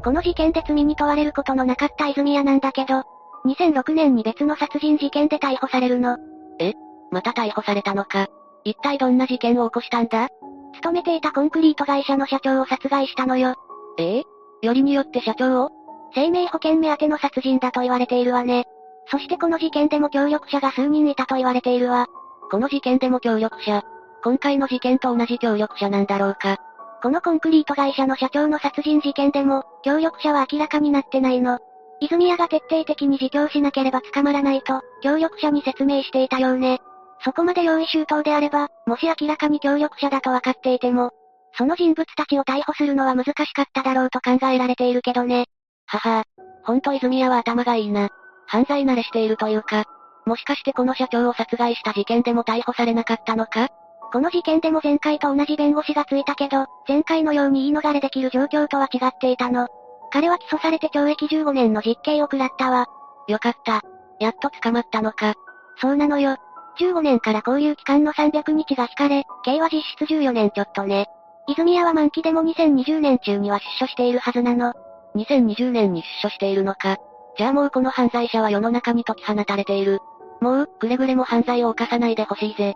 [0.03, 3.05] この事件で罪に問われることのなかった泉谷なんだけど、
[3.47, 6.19] 2006年に別の殺人事件で逮捕されるの。
[6.59, 6.73] え？
[7.09, 8.27] また逮捕されたのか？
[8.63, 10.27] 一体どんな事件を起こしたんだ？
[10.75, 13.55] 勤めていたコンクリート会社の社長を殺害したのよ。
[13.97, 14.23] ええ？
[14.61, 15.71] よりによって社長を？
[16.13, 18.65] 生命保険目当ての殺人だと言われているわね。
[19.07, 22.07] そしてこの事件でも協力者が数人いたと言われているわ。
[22.49, 23.83] この事件でも協力者。
[24.23, 26.57] 今回の事件と同じ協力者なんだろうか。
[27.01, 31.59] このコンクリート会社の社長の殺人事件でも、協力者は明らかになってないの。
[31.99, 36.79] 泉谷が徹底的に自供しなければ捕まらないと、協力者に説明していたようね。
[37.23, 41.11] そこまで用意周到であれば、もし明らかに協力者だと分かっていても、
[41.57, 45.45] その人物たちを逮捕するのは難しかっただろうと考えられているけどね。
[45.85, 46.23] はは
[46.63, 48.09] ほんと泉谷は頭がいいな。
[48.47, 49.85] 犯罪慣れしているというか、
[50.25, 53.69] もしかしてこの社長を殺害した事件でも逮捕されなかったのか？
[54.11, 59.67] この事件でも前回と同じ弁護士がついたけど、前回のように言い逃れできる状況とは違っていたの。
[60.11, 62.87] 彼は起訴されて懲役15年の実刑を食らったわ。
[63.27, 63.81] よかった。
[64.19, 65.33] やっと捕まったのか。
[65.81, 66.37] そうなのよ。
[66.79, 71.07] 15年から交留期間の300日が引かれ、刑は実質14年ちょっとね。
[71.47, 74.73] 泉谷は満期でも2020年中には出所しているはずなの。
[75.15, 76.97] 2020年に出所しているのか。
[77.37, 79.99] じゃあもうこの犯罪者は世の中に解き放たれている。
[80.41, 82.75] もう、くれぐれも犯罪を犯さないでほしいぜ。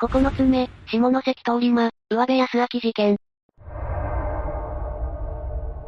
[0.00, 3.16] 9つ目、下関通り魔、上部安明事件。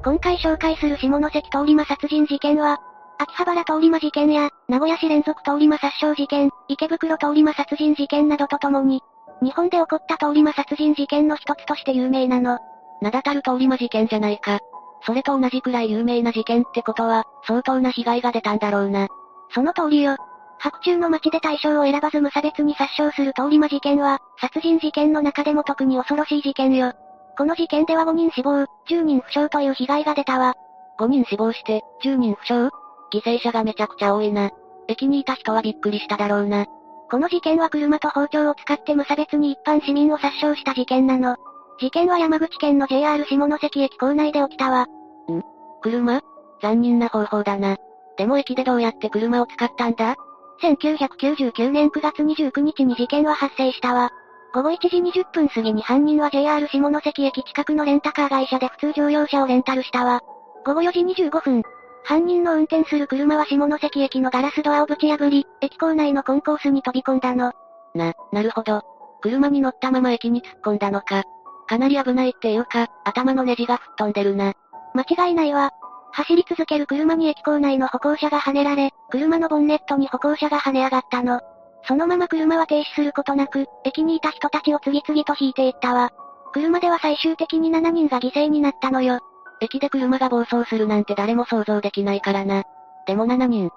[0.02, 2.78] 今回紹介する下関通り魔殺人事件は、
[3.18, 9.00] 秋葉原通り魔事件や、名古屋市連続通り魔殺傷事件、池袋通り魔殺人事件などとともに、
[9.42, 12.58] 日本で起こった通り魔殺人事件の一つとして有名なの。
[13.00, 14.60] 名だたる通り魔事件じゃないか。
[15.06, 19.08] それと同じくらい有名な事件ってことは、相当な被害が出たんだろうな。
[19.54, 20.16] その通りよ。
[20.58, 26.92] 白昼の街で対象を選ばず無差別に殺傷する通り魔事件は、殺人事件の中でも特に恐ろしい事件よ。
[27.38, 30.54] この事件では5人死亡、10人負傷という被害が出たわ。
[30.98, 32.68] 5人死亡して、10人負傷？
[33.12, 34.50] 犠牲者がめちゃくちゃ多いな。
[34.86, 36.66] 駅にいた人はびっくりしただろうな。
[37.10, 41.36] この事件は車と包丁を使って無差別に一般市民を殺傷した事件なの。
[41.80, 44.82] 事件は山口県の JR 下関駅構内で起きたわ。
[44.82, 45.42] ん？
[45.80, 46.20] 車？
[46.60, 47.78] 残忍な方法だな。
[48.18, 50.16] でも駅でどうやって車を使ったんだ
[50.62, 54.10] ？1999年9月29日に事件は発生したわ。
[54.52, 60.20] 午後1時20分過ぎに犯人は JR 下関駅近くのレンタカー会社で普通乗用車をレンタルしたわ。
[60.66, 61.62] 午後4時25分、
[62.04, 67.52] 犯人の運転する車は下関駅のガラスドアをぶち破り、駅構内のコンコースに飛び込んだの。
[67.94, 68.82] な、なるほど。
[69.22, 71.24] 車に乗ったまま駅に突っ込んだのか。
[71.70, 74.54] かなり危ないっていうか、頭のネジが吹っ飛んでるな。
[74.92, 75.70] 間違いないわ。
[76.10, 81.40] 走り続ける車に駅構内の歩行者が跳ねられ、車のボンネットに歩行者が跳ね上がったの。
[81.84, 86.10] そのまま車は停止することなく、駅にいた人たちを次々と引いていったわ。
[86.52, 89.20] 車では最終的に7人が犠牲になったのよ。
[89.60, 92.64] 駅で車が暴走するなんて誰も想像できないからな。
[93.06, 93.70] でも7人。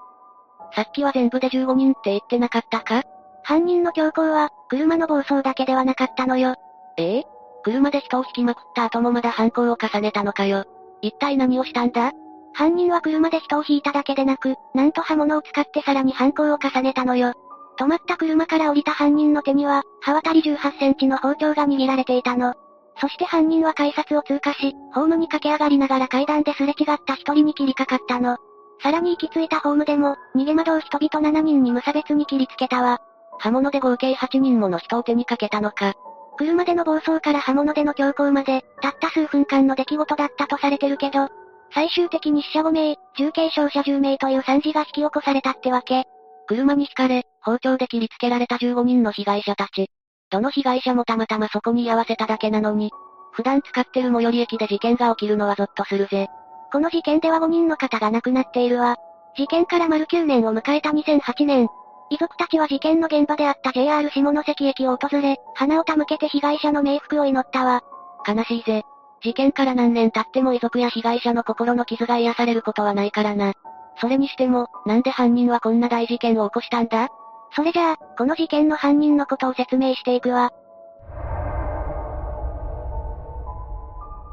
[0.73, 3.03] さっきは全部で15人って言ってなかったか？
[3.43, 6.55] 犯人の強行は、車の暴走だけではなかったのよ。
[6.97, 7.32] ええ？
[7.63, 10.65] 車で人を引きまくった後もまだ犯行を重ねたのかよ。
[11.01, 12.11] 一体何をしたんだ？
[12.53, 17.33] 犯人は車で人を引いただけでなく、なんと刃物を使ってさらに犯行を重ねたのよ。
[17.79, 22.53] 止まった車から降りた犯人の手には、刃渡り18センチの包丁が握られていたの。
[23.01, 28.37] そして犯人は改札を通過し、ホームに駆け上がりながら階段ですれ違った一人に切りかかったの。
[28.83, 32.99] さらに行き着いたホームでも、逃げ惑う人々7人に無差別に切りつけたわ。
[33.39, 35.95] 刃物で合計8人もの人を手にかけたのか。
[36.37, 41.29] 車での暴走から刃物での強行まで、たった数分間の出来事だったとされてるけど、
[41.73, 46.05] 最終的に死者5名、重軽傷者10名という惨事が引き起こされたってわけ。
[46.47, 49.89] 車に惹かれ、包丁で切りつけられた15人の被害者たち。
[50.29, 52.91] どの被害者もたまたまそこに居合わせただけなのに、
[53.31, 56.27] 普段使ってる最寄り駅で事件が起きるのはゾッとするぜ。
[56.71, 58.97] この事件では5人の方が亡くなっているわ。
[59.35, 61.67] 事件から丸9年を迎えた2008年、
[62.09, 67.81] 遺族たちは事件の現場であった JR 下関駅を訪れ、花を手向けて被害者の冥福を祈ったわ。
[68.27, 68.83] 悲しいぜ。
[69.21, 73.53] 事件から何年経っても遺族や被害者の心の傷が癒されることはないからな。
[73.99, 77.07] それにしても、なんで犯人はこんな大事件を起こしたんだ？
[77.55, 80.51] それじゃあ、この事件の犯人のことを説明していくわ。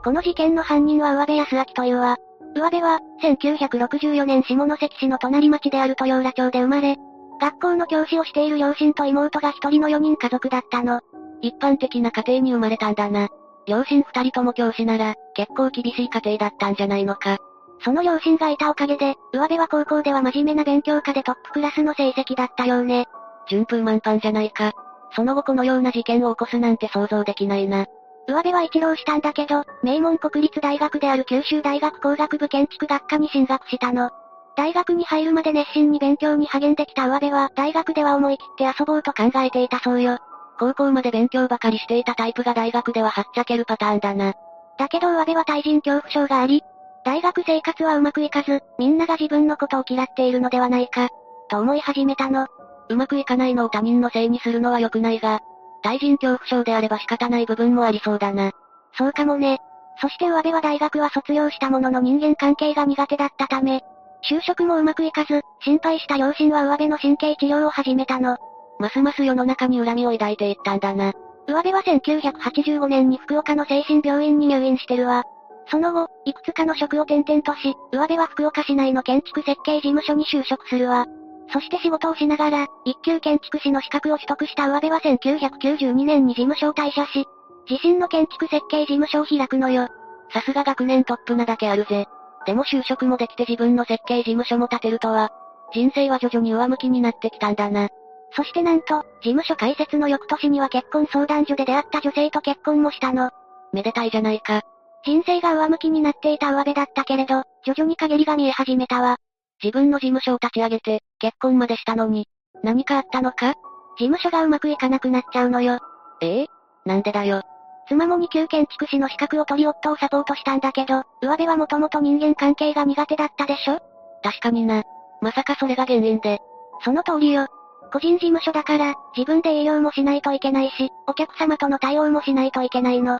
[0.02, 2.16] この事件の犯人は上部康明というわ。
[2.56, 6.96] 上部は、1964年下関市の隣町である豊浦町で生まれ、
[7.40, 11.00] 学校の教師をしている両親と妹が一人の4人家族だったの。
[11.40, 13.28] 一般的な家庭に生まれたんだな。
[13.66, 17.38] 両親二人とも教師なら、結構厳しい家庭だったんじゃないのか。
[17.82, 23.06] その両親がいたおかげで、上部は高校では真面目な勉強家でトップクラスの成績だったようね。
[23.48, 24.72] 順風満帆じゃないか。
[25.16, 27.86] その後このような事件を起こすなんて想像できないな。
[28.28, 34.10] 上部は一浪したんだけど、名門国立大学である九州大学工学部建築学科に進学したの。
[34.56, 40.18] 大学に入るまで熱心に勉強に励んできた上部は、大学では思い切って遊ぼうと考えていたそうよ。
[40.58, 44.34] 高校まで勉強ばかりしていたタイプが大学でははっちゃけるパターンだな。
[44.78, 46.62] だけど上部は対人恐怖症があり、
[47.04, 51.08] 大学生活はうまくいかず、みんなが自分のことを嫌っているのではないか、
[51.48, 52.46] と思い始めたの。
[52.88, 55.40] うまくいかないのを他人のせいにするのは良くないが、
[55.82, 58.52] 対人恐怖症であれば仕方ない部分もありそうだな。
[58.98, 59.60] そうかもね。
[60.00, 63.82] そして上部は大学は卒業したものの人間関係が苦手だったため、
[64.22, 68.36] 就職もうまくいかず、心配した両親は上部の神経治療を始めたの。
[68.78, 71.12] ますます世の中に恨みを抱いていったんだな。
[71.46, 75.24] 上部は1985年に福岡の精神病院に入院してるわ。
[75.70, 81.06] その後、いくつかの職を転々とし、上部は福岡市内の建築設計事務所に就職するわ。
[81.52, 87.26] そして仕事をしながら、一級建築士の資格を取得した上部は1992年に事務所を退社し、
[87.68, 89.88] 自身の建築設計事務所を開くのよ。
[90.32, 92.06] さすが学年トップなだけあるぜ。
[92.46, 95.30] でも就職もできて自分の設計事務所も建てるとは、
[95.72, 97.88] 人生は徐々に上向きになってきたんだな。
[98.32, 103.30] そしてなんと、事務所開設の翌年には結婚相談所で出会った女性と結婚もしたの。
[103.72, 104.62] めでたいじゃないか。
[105.04, 109.16] 人生が上向きになっていた上部だったけれど、徐々に陰りが見え始めたわ。
[109.62, 112.26] 自分の事務所を立ち上げて、結婚までしたのに、
[112.62, 113.54] 何かあったのか？
[113.98, 115.78] 事務所がうまくいかなくなっちゃうのよ。
[116.20, 116.46] ええ
[116.86, 117.42] なんでだよ。
[117.90, 123.80] 妻も2級建築士の資格を取り夫をサポートしたんだけど、上部はもともと人間関係が苦手だったでしょ？
[124.22, 124.84] 確かにな。
[125.20, 126.38] まさかそれが原因で。
[126.84, 127.48] その通りよ。
[127.92, 133.18] 個人事務所だから、自分で営業もしないといけないし、お客様との対応もしないといけないの。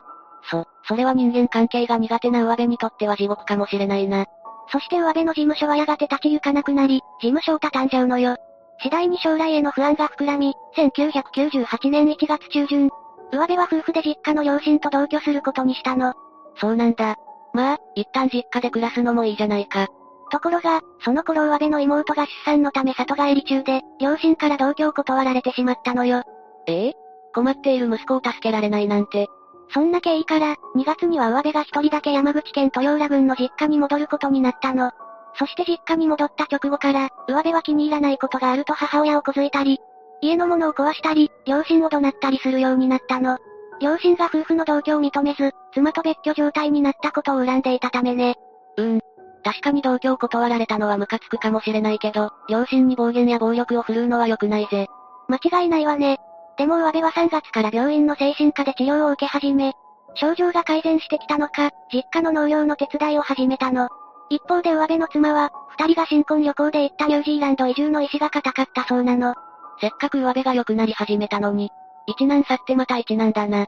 [0.49, 4.25] そ、それは人間関係が苦手な上部にとっては地獄かもしれないな。
[4.71, 8.37] そして上部の事務所はやがて立ち行かなくなり、事務所を畳んじゃうのよ。
[8.81, 12.89] 次第に将来への不安が膨らみ、1998年1月中旬、
[13.31, 16.13] 上部は夫婦で実家の両親と同居することにしたの。
[16.55, 17.15] そうなんだ。
[17.53, 19.87] まあ、一旦実家で暮らすのもいいじゃないか。
[20.31, 26.23] ところが、その頃上部の妹が出産のため里帰り中で、両親から同居を断られてしまったのよ。
[26.67, 26.87] え？
[26.87, 26.93] え
[27.33, 29.27] 困っている息子を助けられないなんて。
[29.73, 34.91] そんな経緯から、2月には上部が一人だけ山口県豊浦郡の実家に戻ることになったの。
[35.35, 39.79] そして実家に戻った直後から、上部は気に入らないことがあると母親をこづいたり、
[40.21, 43.37] 家のものを壊したり、両親を怒鳴ったりするようになったの。
[43.81, 48.35] 両親が夫婦の同居を認めず、妻と別居状態になったことを恨んでいたためね。
[48.77, 48.99] うーん。
[49.43, 54.87] 確かに同居を断られたのはムカつくかもしれないけど、両親に暴言や暴力を振るうのは良くないぜ。
[55.27, 56.19] 間違いないわね。
[56.57, 59.73] でも上部は3月から病院の精神科で治療を受け始め、
[60.13, 63.89] 症状が改善してきたのか、実家の農業の手伝いを始めたの。
[64.29, 69.33] 一方で上辺の妻は、二人が新婚旅行で行ったニュージーランド移住の意志が固かったそうなの。
[69.81, 71.71] せっかく上辺が良くなり始めたのに、
[72.05, 73.65] 一難去ってまた一難だな。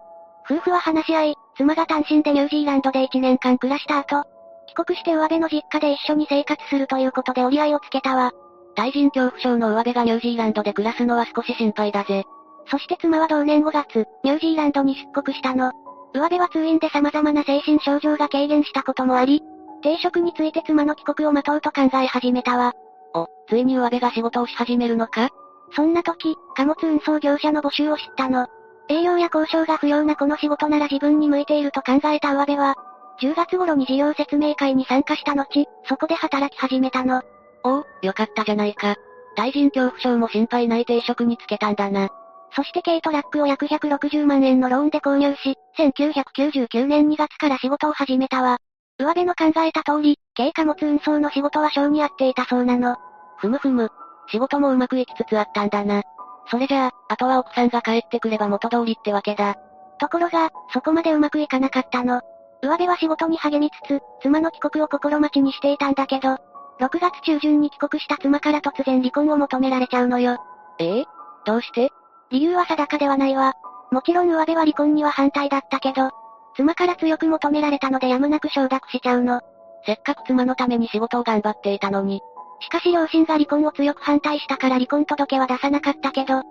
[0.50, 4.24] 夫婦は話し合い、妻が単身でニュージーランドで一年間暮らした後、
[4.68, 8.32] 帰国して上辺の実家で一緒に生活するということで折り合いをつけたわ。
[8.76, 12.24] 対人恐怖症の上辺がニュージーランドで暮らすのは少し心配だぜ。
[12.68, 15.72] そして妻は同年5月、ニュージーランドに出国したの。
[16.14, 19.42] 上辺は通院で様々な精神症状が軽減したこともあり、
[19.82, 22.74] 定職について妻の帰国を待とうと考え始めたわ。
[23.14, 25.30] お、ついに上辺が仕事をし始めるのか？
[25.76, 28.48] そんな時、貨物運送業者の募集を知ったの。
[28.90, 32.76] 営業や交渉が不要なこの仕事なら自分に向いていると考えた上辺は、
[33.22, 37.22] 10月頃に事業説明会に参加した後、そこで働き始めたの。
[37.64, 38.96] おお、よかったじゃないか。
[39.36, 42.10] 対人恐怖症も心配ない定職につけたんだな。
[42.56, 48.58] そして軽トラックを約160万円のローンで購入し、1999年2月から仕事を始めたわ。
[49.00, 52.96] 上辺の考えた通り、軽貨物運送の仕事は性に合っていたそうなの。
[53.38, 53.90] ふむふむ。
[54.28, 56.04] 仕事もうまくいきつつあったんだな。
[56.50, 59.56] それじゃあ、あとは奥さんが帰ってくれば元通りってわけだ。
[60.00, 62.22] ところが、そこまでうまくいかなかったの。
[62.62, 66.38] 上辺は仕事に励みつつ、妻の帰国を心待ちにしていたんだけど、
[66.80, 70.38] 6月中旬に帰国した妻から突然離婚を求められちゃうのよ。
[70.80, 71.06] ええ？
[71.46, 71.92] どうして？
[72.32, 73.54] 理由は定かではないわ。
[73.92, 76.10] もちろん上辺は離婚には反対だったけど、
[76.56, 79.42] 妻から強く求められたのでやむなく承諾しちゃうの。
[79.86, 82.22] せっかく妻のために仕事を頑張っていたのに。
[82.64, 86.44] しかし両親が離婚を強く反対したから離婚届は出さなかったけど、7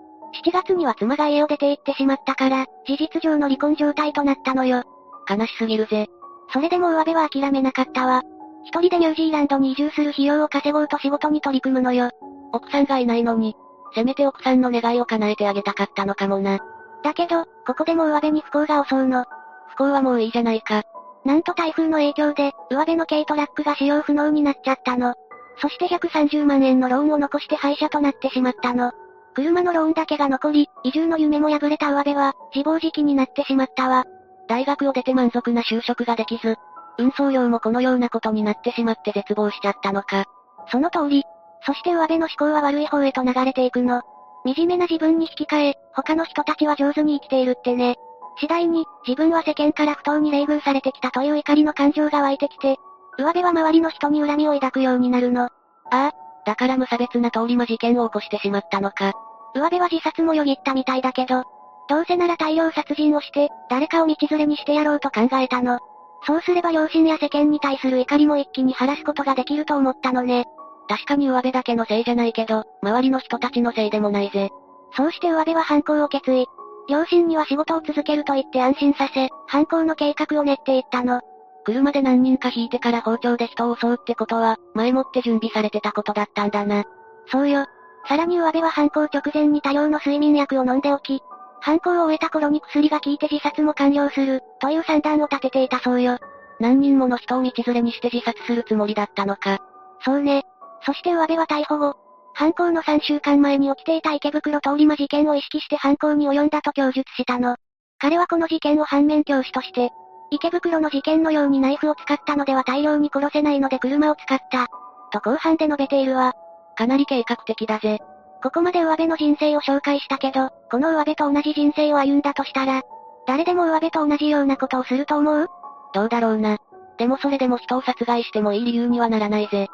[0.52, 4.84] 月には妻が家を出て行ってしまったから、事実上の離婚状態となったのよ。
[5.28, 6.08] 悲しすぎるぜ。
[6.52, 8.22] それでも上辺は諦めなかったわ。
[8.64, 12.10] 一人でニュージーランドに移住する費用を稼ごうと仕事に取り組むのよ。
[12.52, 13.56] 奥さんがいないのに、
[13.94, 16.60] せめて奥さんの願いを叶えてあげたかったのかもな。
[17.02, 19.24] だけど、ここでも上辺に不幸が襲うの。
[19.68, 20.82] 不幸はもういいじゃないか。
[21.24, 25.14] なんと台風の影響で、上辺の軽トラックが使用不能になっちゃったの。
[25.58, 28.92] そして130万円のローンを残して廃車となってしまったの。
[29.34, 34.04] 車のローンだけが残り、移住の夢も破れた上辺は、自暴自棄になってしまったわ。
[34.48, 36.56] 大学を出て満足な就職ができず、
[36.98, 40.24] 運送業もこのようなことになってしまって絶望しちゃったのか。
[40.70, 41.24] その通り。
[41.64, 44.02] そして上辺の思考は悪い方へと流れていくの。
[44.44, 47.96] 惨めな自分に引き換え、他の人たちは上手に生きているってね。
[48.40, 52.76] 次第に、自分は世間から不当に冷遇されてきたという怒りの感情が湧いてきて、
[53.18, 55.44] 上辺は周りの人に恨みを抱くようになるの。
[55.44, 55.50] あ
[55.90, 56.12] あ、
[56.46, 59.12] だから無差別な通り魔事件を起こしてしまったのか。
[59.54, 61.44] 上辺は自殺もよぎったみたいだけど、
[61.88, 65.78] どうせなら大量殺人をして、誰かを道連れにしてやろうと考えたの。
[66.24, 70.46] そうすれば両親や世間に対する怒りも一気に晴らすことができると思ったのね。
[70.88, 74.50] 確かに上辺だけのせいじゃないけど、周りの人たちのせいでもないぜ。
[74.96, 76.46] そうして上辺は犯行を決意。
[76.88, 81.20] 両親には仕事を続けると言って安心させ、犯行の計画を練っていったの。
[81.64, 86.84] 車で何人か引いてから包丁で人を襲うってことは、前もって準備されてたことだったんだな。
[87.26, 87.66] そうよ。
[88.08, 91.20] さらに上辺は犯行直前に多量の睡眠薬を飲んでおき、
[91.60, 96.18] 犯行を終えた頃に薬が効いて自殺も完了する、という算段を立てていたそうよ。
[96.58, 99.60] 何人もの人を道連れにして自殺するつもりだったのか。
[100.04, 100.42] そうね。
[100.84, 101.94] そして上辺は逮捕後、
[102.34, 107.56] 犯行の3週間前に起きていた池袋通り魔事件を意識して犯行に及んだと供述したの。
[107.98, 109.90] 彼はこの事件を反面教師として、
[110.32, 114.66] 池袋の事件のようにナイフを使ったのでは大量に殺せないので車を使った。
[115.12, 116.32] と後半で述べているわ。
[116.74, 117.98] かなり計画的だぜ。
[118.42, 122.80] ここまで上辺の人生を紹介したけど、この上辺と同じ人生を歩んだとしたら、
[123.26, 125.48] 誰でも上辺と同じようなことをすると思う？
[125.92, 126.56] どうだろうな。
[126.96, 129.68] でもそれでも人を殺害してもいい理由にはならないぜ。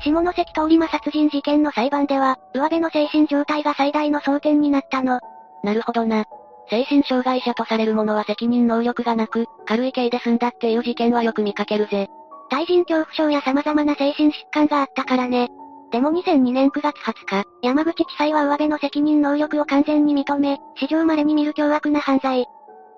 [0.00, 5.20] 下関通り魔殺人事件の裁判では、上辺の精神状態が最大の争点になったの。
[5.62, 6.24] なるほどな。
[6.72, 12.08] 精神障害者とされる者は責任能力がなく、軽い刑で済んだっていう事件はよく見かけるぜ。
[12.48, 15.50] 対人恐怖症や様々な精神疾患があったからね。
[15.90, 22.46] でも2002年9月20日、山口地裁は上辺の責任能力を完全に認め、史上稀に見る凶悪な犯罪。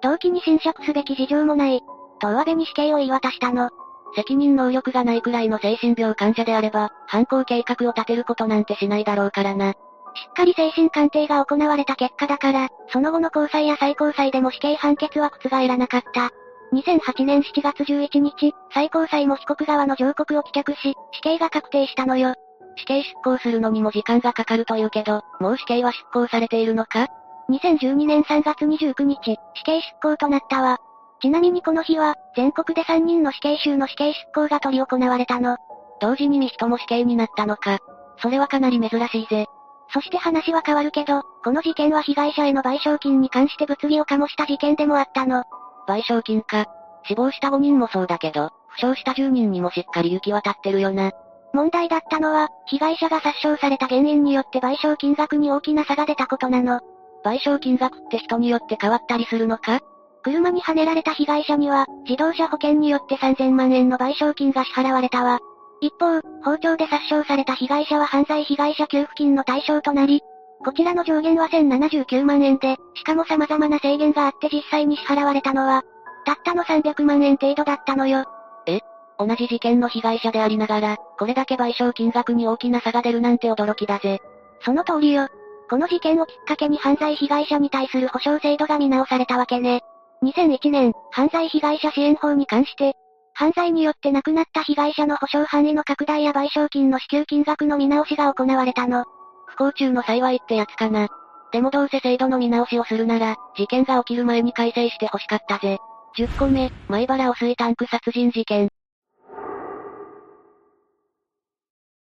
[0.02, 1.82] 動機に侵釈すべき事情もない。
[2.20, 3.70] と上辺に死刑を言い渡したの。
[4.14, 9.74] 責任能力がないくらいの精神病患者であれば、犯行計画を立てることなんてしないだろうからな。
[10.14, 16.30] しっかり精神鑑定が行われた結果だから、その後の交際や最高裁でも死刑判決は覆らなかった。
[16.72, 22.34] 2008年7月11日、最高裁も被告側の上告を棄却し、死刑が確定したのよ。
[22.76, 27.08] 死刑執行するのにも時間がかかるというけど、もう死刑は執行されているのか
[27.50, 30.78] ?2012 年3月29日、死刑執行となったわ。
[31.20, 35.56] ちなみにこの日は、全国で3人の死刑囚の死刑執行が取り行われたの。
[36.00, 37.78] 同時に2人も死刑になったのか。
[38.18, 39.46] それはかなり珍しいぜ。
[39.88, 45.44] そして話は変わるけど、この事件は被害者への賠償金に関して物議を醸した事件でもあったの。
[45.86, 46.66] 賠償金か。
[47.06, 51.12] 死亡した5人もそうだけど、負傷した10人にもしっかり行き渡ってるよな。
[51.52, 56.80] 問題だったのは、被害者が殺傷された原因によって賠償金額に大きな差が出たことなの。
[57.24, 59.80] 賠償金額って人によって変わったりするのか？
[60.22, 65.38] 車にはねられた被害者には、自動車保険によって3000万円の賠償金が支払われたわ。
[65.80, 70.22] 一方、包丁で殺傷された被害者は犯罪被害者給付金の対象となり、
[70.64, 75.82] こちらの上限は1079万円で、しかも様々な制限があって実際に支払われたのは、
[76.24, 78.24] たったの300万円程度だったのよ。
[78.66, 78.80] え？
[79.18, 84.20] 同じ事件の被害者でありながら、これだけ賠償金額に大きな差が出るなんて驚きだぜ。
[84.64, 85.28] その通りよ。
[85.68, 89.82] この事件をきっかけに犯罪被害者に対する保障制度が見直されたわけね。
[90.22, 92.94] 2001年、犯罪被害者支援法に関して、
[93.34, 99.04] 犯罪によって亡くなった被害者の保障範囲の拡大や賠償金の支給金額の見直しが行われたの。
[99.46, 101.08] 不幸中の幸いってやつかな。
[101.52, 105.78] でもどうせ制度の見直しをするなら、事件が起きる前に改正して欲しかったぜ。
[106.16, 108.68] 10個目、米原汚水タンク殺人事件。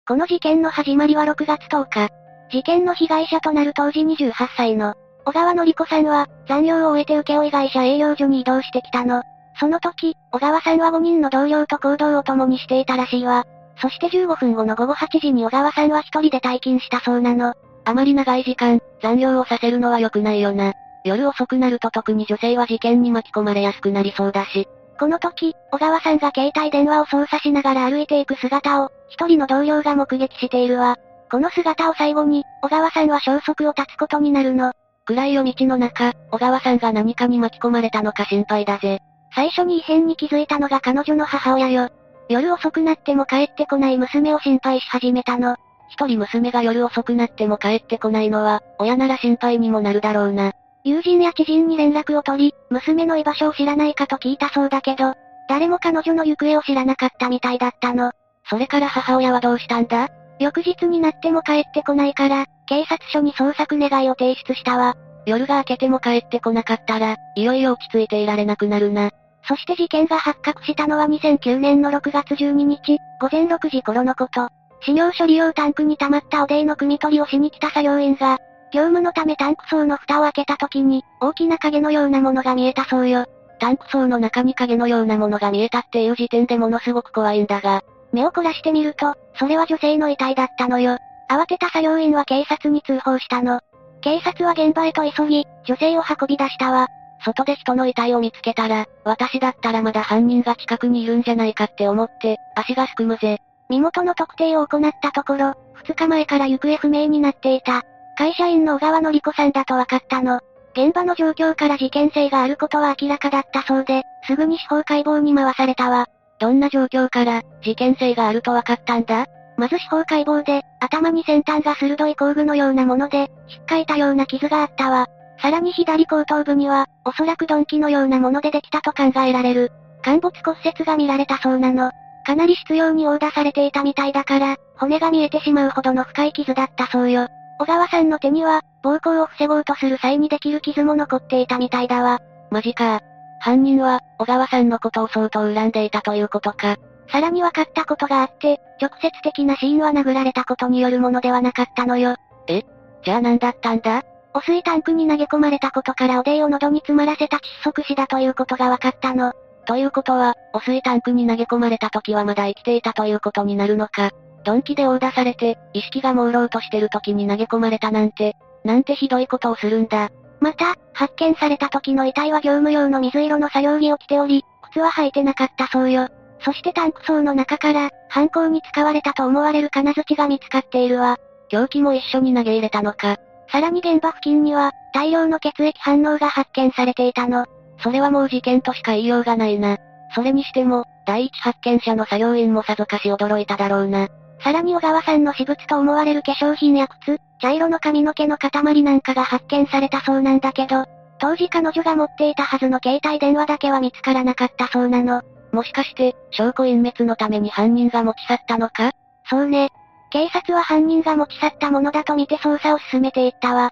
[0.07, 2.09] この事件の始まりは6月10日。
[2.51, 4.93] 事件の被害者となる当時28歳の、
[5.25, 9.23] 小川のり子さんは、残業を終えて請負会社営業所に移動してきたの。
[9.59, 13.45] その時、小川さんは5人の同僚と行動を共にしていたらしいわ。
[13.81, 17.53] そして15分後の午後8時に小川さんは一人で退勤したそうなの。
[17.85, 20.73] あまり長い時間、残業をさせるのは良くないよな。
[21.03, 24.67] 夜遅くなると特に女性は事件に巻き込まれやすくなりそうだし。
[24.99, 30.95] この時、小川さんが携帯電話を操作しながら歩いていく姿を、一人の同僚が目撃しているわ。
[31.29, 34.71] この姿を最後に、小川さんは消息を絶つことになるの。
[35.05, 38.99] 暗い夜道の中、小川さんが何かに巻き込まれたのか心配だぜ。
[39.35, 41.89] 最初に異変に気づいたのが彼女の母親よ。
[42.29, 45.57] 夜遅くなっても帰ってこない娘を心配し始めたの。
[45.89, 50.53] 一人娘が夜遅くなっても帰ってこないのは、親なら心配にもなるだろうな。
[50.85, 55.13] 友人や知人に連絡を取り、娘の居場所を知らないかと聞いたそうだけど、
[55.49, 58.11] 誰も彼女の行方を知らなかったみたいだったの。
[58.49, 60.09] それから母親はどうしたんだ？
[60.39, 64.95] 翌日になっても帰ってこないから、警察署に捜索願いを提出したわ。
[65.25, 69.11] 夜が明けても帰ってこなかったら、いよいよ落ち着いていられなくなるな。
[69.47, 74.49] そして事件が発覚したのは2009年の6月12日、午前6時頃のこと。
[74.81, 78.37] 死尿処理用タンクに溜まったおでいの汲み取りをしに来た作業員が、
[78.73, 83.25] 業務のためタンク層の蓋を開けた時に、大きな影のようなものが見えたそうよ。
[83.59, 87.83] タンク層の中に影のようなものが見えたっていう時点でものすごく怖いんだが。
[88.11, 90.97] 目を凝らしてみると、それは女性の遺体だったのよ。
[91.29, 93.61] 慌てた作業員は警察に通報したの。
[94.01, 96.87] 警察は現場へと急ぎ、女性を運び出したわ。
[97.25, 103.39] 外で人の遺体を見つけたら、私だったらまだ犯人が近くにいるんじゃないかって思って、足がすくむぜ。
[103.67, 105.53] 身元の特定を行ったところ、
[105.87, 107.81] 2日前から行方不明になっていた。
[108.15, 110.39] 会社員の小川のり子さんだと分かったの。
[110.73, 116.05] 現場の状況から事件性があることは明らかだったそうで、すぐに司法解剖に回されたわ。
[116.37, 119.25] どんな状況から、事件性があると分かったんだ？
[119.57, 125.07] まず司法解剖で、頭に先端が鋭い工具のようなもので、引っかいたような傷があったわ。
[125.37, 129.71] さらに左後頭部には、おそらく鈍器のようなものでできたと考えられる。
[130.01, 131.91] 陥没骨折が見られたそうなの。
[132.25, 137.27] かなり執拗に殴打されていたみたいだから、骨が見えてしまうほどの深い傷だったそうよ。
[137.59, 142.19] 小川さんの手には、暴行を防ごうとする際にできる傷も残っていたみたいだわ。
[142.49, 142.99] マジか。
[143.39, 146.77] 犯人は、小川さんのことを相当恨んでいたということか。
[147.11, 152.15] さらに分かったことがあって、直接的な死因は殴られたことによるものではなかったのよ。
[152.47, 152.63] え？
[153.03, 154.03] じゃあ何だったんだ？
[154.35, 159.31] 汚水タンクに投げ込まれたことからおでいを喉に詰まらせた窒息死だということが分かったの。
[159.65, 164.11] ということは、汚水タンクに投げ込まれた時はまだ生きていたということになるのか。
[164.45, 168.35] 鈍器で殴打されて、意識が朦朧としてる時に投げ込まれたなんて、
[168.65, 170.09] なんてひどいことをするんだ。
[170.41, 176.09] また、発見された時の遺体は業務用の水色の作業着を着ており、靴は履いてなかったそうよ。
[176.41, 181.15] そしてタンク層の中から、犯行に使われたと思われる金槌が見つかっているわ。
[181.47, 183.15] 凶器も一緒に投げ入れたのか。
[183.55, 187.45] さらに現場付近には、大量の血液反応が発見されていたの。
[187.79, 189.77] それはもう事件としか言いようがないな。
[190.13, 194.09] それにしても、第一発見者の作業員もさぞかし驚いただろうな。
[194.43, 200.83] さらに小川さんの私物と思われる化粧品や靴、茶色の髪の毛の塊なんかが発見されたそうなんだけど、
[201.19, 205.21] 当時彼女が持っていたはずの携帯電話だけは見つからなかったそうなの。
[205.53, 208.91] もしかして、証拠隠滅のために犯人が持ち去ったのか？
[209.29, 209.69] そうね。
[210.15, 213.71] 警察は犯人が持ち去ったものだと見て捜査を進めていったわ。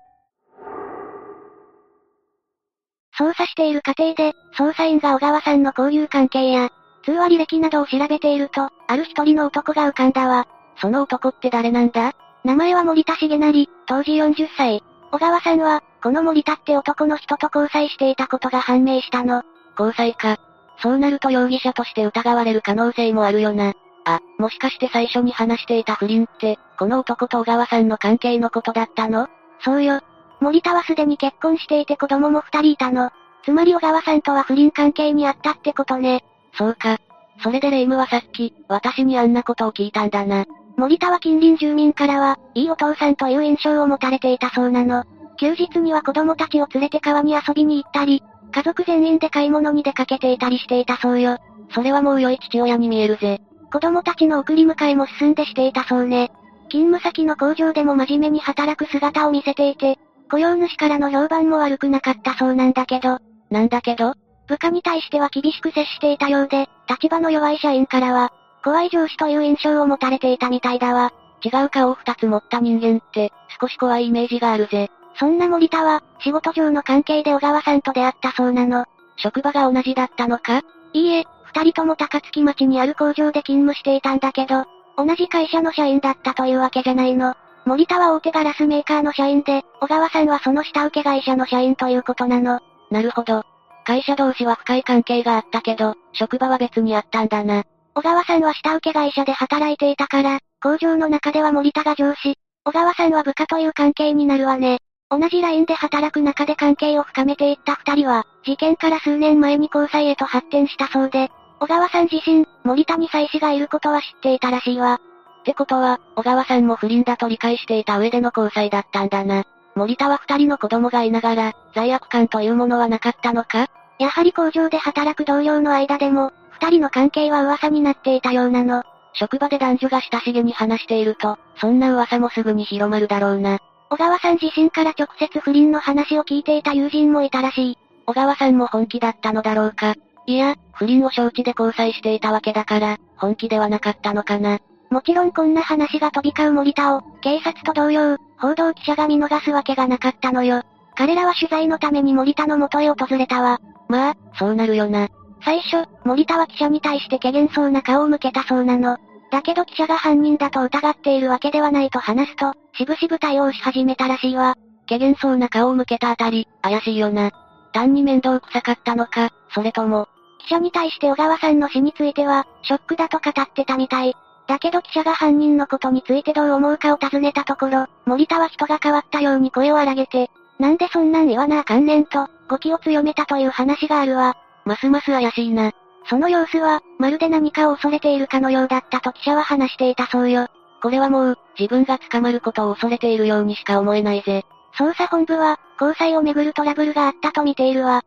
[3.18, 6.70] 捜査している過程で、捜査員が小川さんの交友関係や、
[7.06, 10.45] 通話履歴などを調べていると、ある一人の男が浮かんだわ。
[10.82, 12.11] その男って誰なんだ？
[12.44, 14.84] 名前は森田重成、当時40歳。
[15.14, 19.44] 小川さんは、この森田って男の人と交際していたことが判明したの。
[19.80, 20.41] 交際か。
[20.80, 23.72] そうなると容疑者として疑われる可能性もあるよな。
[24.06, 29.28] あ、もしかして最初に話していた不倫って、この男と小川さんの関係のことだったの？
[29.64, 30.02] そうよ。
[30.42, 33.12] 森田はすでに結婚していて子供も二人いたの。
[33.46, 36.24] つまり小川さんとは不倫関係にあったってことね。
[36.54, 36.98] そうか。
[37.42, 40.46] それでレイムはさっき、私にあんなことを聞いたんだな。
[40.78, 45.04] 森田は近隣住民からは、いいお父さんという印象を持たれていたそうなの。
[45.38, 51.38] 休日には子供たちを連れて川に遊びに行ったり、家族全員で買い物に出かけていたりしていたそうよ。
[51.74, 53.42] それはもう良い父親に見えるぜ。
[53.74, 56.32] 子供たちの送り迎えも進んでしていたそうね。
[56.70, 59.98] 勤務先の工場でも真面目に働く姿を見せていて、
[60.30, 63.18] 雇用主からの評判も悪くなかったそうなんだけど、
[63.50, 64.14] なんだけど？
[64.48, 68.32] 部下に対しては厳しく接していたようで、立場の弱い社員からは、
[68.64, 71.12] 怖い上司という印象を持たれていたみたいだわ。
[71.44, 74.91] 違う顔を二つ持った人間って、少し怖いイメージがあるぜ。
[75.18, 78.86] そんな森田は、仕事上の関係で小川さんと出会ったそうなの。
[79.18, 80.62] 職場が同じだったのか？
[80.94, 81.26] いいえ、
[81.56, 84.66] 二人とも高槻町にある工場で勤務していたんだけど、
[84.98, 87.36] 同じ会社の社員だったというわけじゃないの。
[87.66, 92.60] 森田は大手ガラスメーカーの社員で、小川さんはその下請け会社の社員ということなの。
[92.92, 93.44] なるほど。
[93.86, 97.64] 会社同士は深い関係があったけど、職場は別にあったんだな。
[97.96, 102.36] 小川さんは下請け会社で働いていたから、工場の中では森田が上司、
[102.66, 104.80] 小川さんは部下という関係になるわね。
[105.10, 111.30] 同じラインで働く中で関係を深めていった二人は、事件から数年前に交際へと発展したそうで、
[111.64, 114.95] 小川さん自身、森田に妻子がいることは知っていたらしいわ。
[114.95, 119.45] ってことは、小川さんも不倫だと理解していた上での交際だったんだな。
[119.73, 123.68] 森田は二人の子供がいながら、罪悪感というものはなかったのか？
[123.98, 128.84] やはり工場で働く同僚の間でも、二人の関係は噂になっていたようなの。
[129.14, 133.60] 職場で男女が親しげに話していると、そんな噂もすぐに広まるだろうな。
[133.90, 137.77] 小川さん自身から直接不倫の話を聞いていた友人もいたらしい。
[138.06, 139.95] 小川さんも本気だったのだろうか？
[140.26, 144.60] いや、不倫を承知で交際していたわけだから、本気ではなかったのかな。
[144.90, 150.62] もちろんこんな話が飛び交う森田を、警察と同様、報道記者が見逃すわけがなかったのよ。
[150.95, 153.60] 彼らは取材のために森田の元へ訪れたわ。
[153.88, 155.10] まあ、そうなるよな。
[155.44, 158.98] 最初、森田は記者に対して怪げそうな顔を向けたそうなの。
[159.32, 164.56] だけど記者が犯人だと疑っているわけではないと話すと、しぶしぶ対応し始めたらしいわ。
[164.88, 167.32] 怪げそうな顔を向けたあたり、怪しいよな。
[167.74, 170.08] 単に面倒くさかったのか、それとも。
[170.44, 174.15] 記者に対して小川さんの死については、ショックだと語ってたみたい。
[174.48, 180.30] だけど記者が犯人のことについてどう思うかを尋ねたところ、森田は人が変わったように声を荒げて、
[180.60, 184.36] なんでそんなん言わなあかんねんと、語気を強めたという話があるわ。
[184.65, 185.72] ますます怪しいな。
[186.10, 190.48] その様子は、まるで何かを恐れているかのようだったと記者は話していたそうよ。
[190.82, 194.45] これはもう、自分が捕まることを恐れているようにしか思えないぜ。
[194.78, 198.03] 捜査本部は、交際をめぐるトラブルがあったと見ているわ。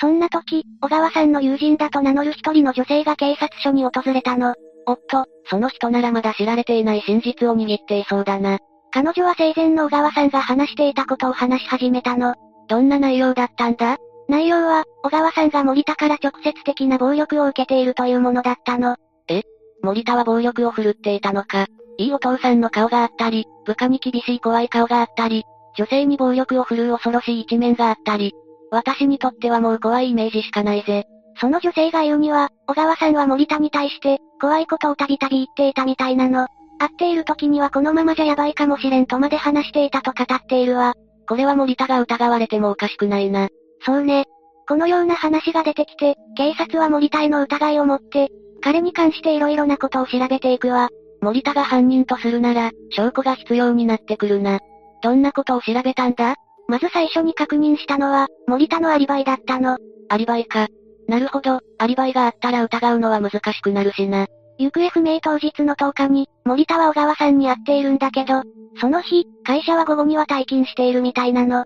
[0.00, 4.54] そんな時、小川さんの友人だと名乗る一人の女性が警察署に訪れたの。
[4.86, 8.58] おっと、その人ならまだ知られていない真実を握っていそうだな。
[8.92, 12.34] 彼女は生前の小川さんが話していたことを話し始めたの。
[12.68, 13.96] どんな内容だったんだ？
[14.28, 18.96] 内容は、小川さんが森田から直接的な暴力を受けているというものだったの。
[19.28, 19.42] え？
[19.82, 21.66] 森田は暴力を振るっていたのか？
[21.98, 25.44] いいお父さんの顔があったり、部下に厳しい怖い顔があったり、
[25.76, 28.32] 女性に暴力を振るう恐ろしい一面があったり、
[28.70, 31.04] 私にとってはもう怖いイメージしかないぜ。
[31.40, 36.46] その女性が言うには、小川さんは森田に対して、怖いことをたびたび言っていたみたいなの。
[36.78, 40.94] 会っている時にはこのままじゃやばいかもしれんとまで話していたと語っているわ。
[41.28, 43.48] これは森田が疑われてもおかしくないな。
[43.84, 44.24] そうね。
[44.68, 48.30] このような話が出てきて、警察は森田への疑いを持って、
[48.62, 50.88] 彼に関して色々なことを調べていくわ。
[51.20, 54.60] 森田が犯人とするなら、証拠が必要になってくるな。
[55.02, 56.36] どんなことを調べたんだ？
[56.68, 59.76] まず最初に確認したのは、森田のアリバイだったの。
[60.08, 60.68] アリバイか。
[61.08, 64.26] なるほど、アリバイがあったら疑うのは難しくなるしな。
[64.58, 68.42] 行方不明当日の10日に、森田は小川さんに会っているんだけど、
[68.80, 71.60] その日、会社は午後には退勤しているみたいなの。
[71.60, 71.64] ん？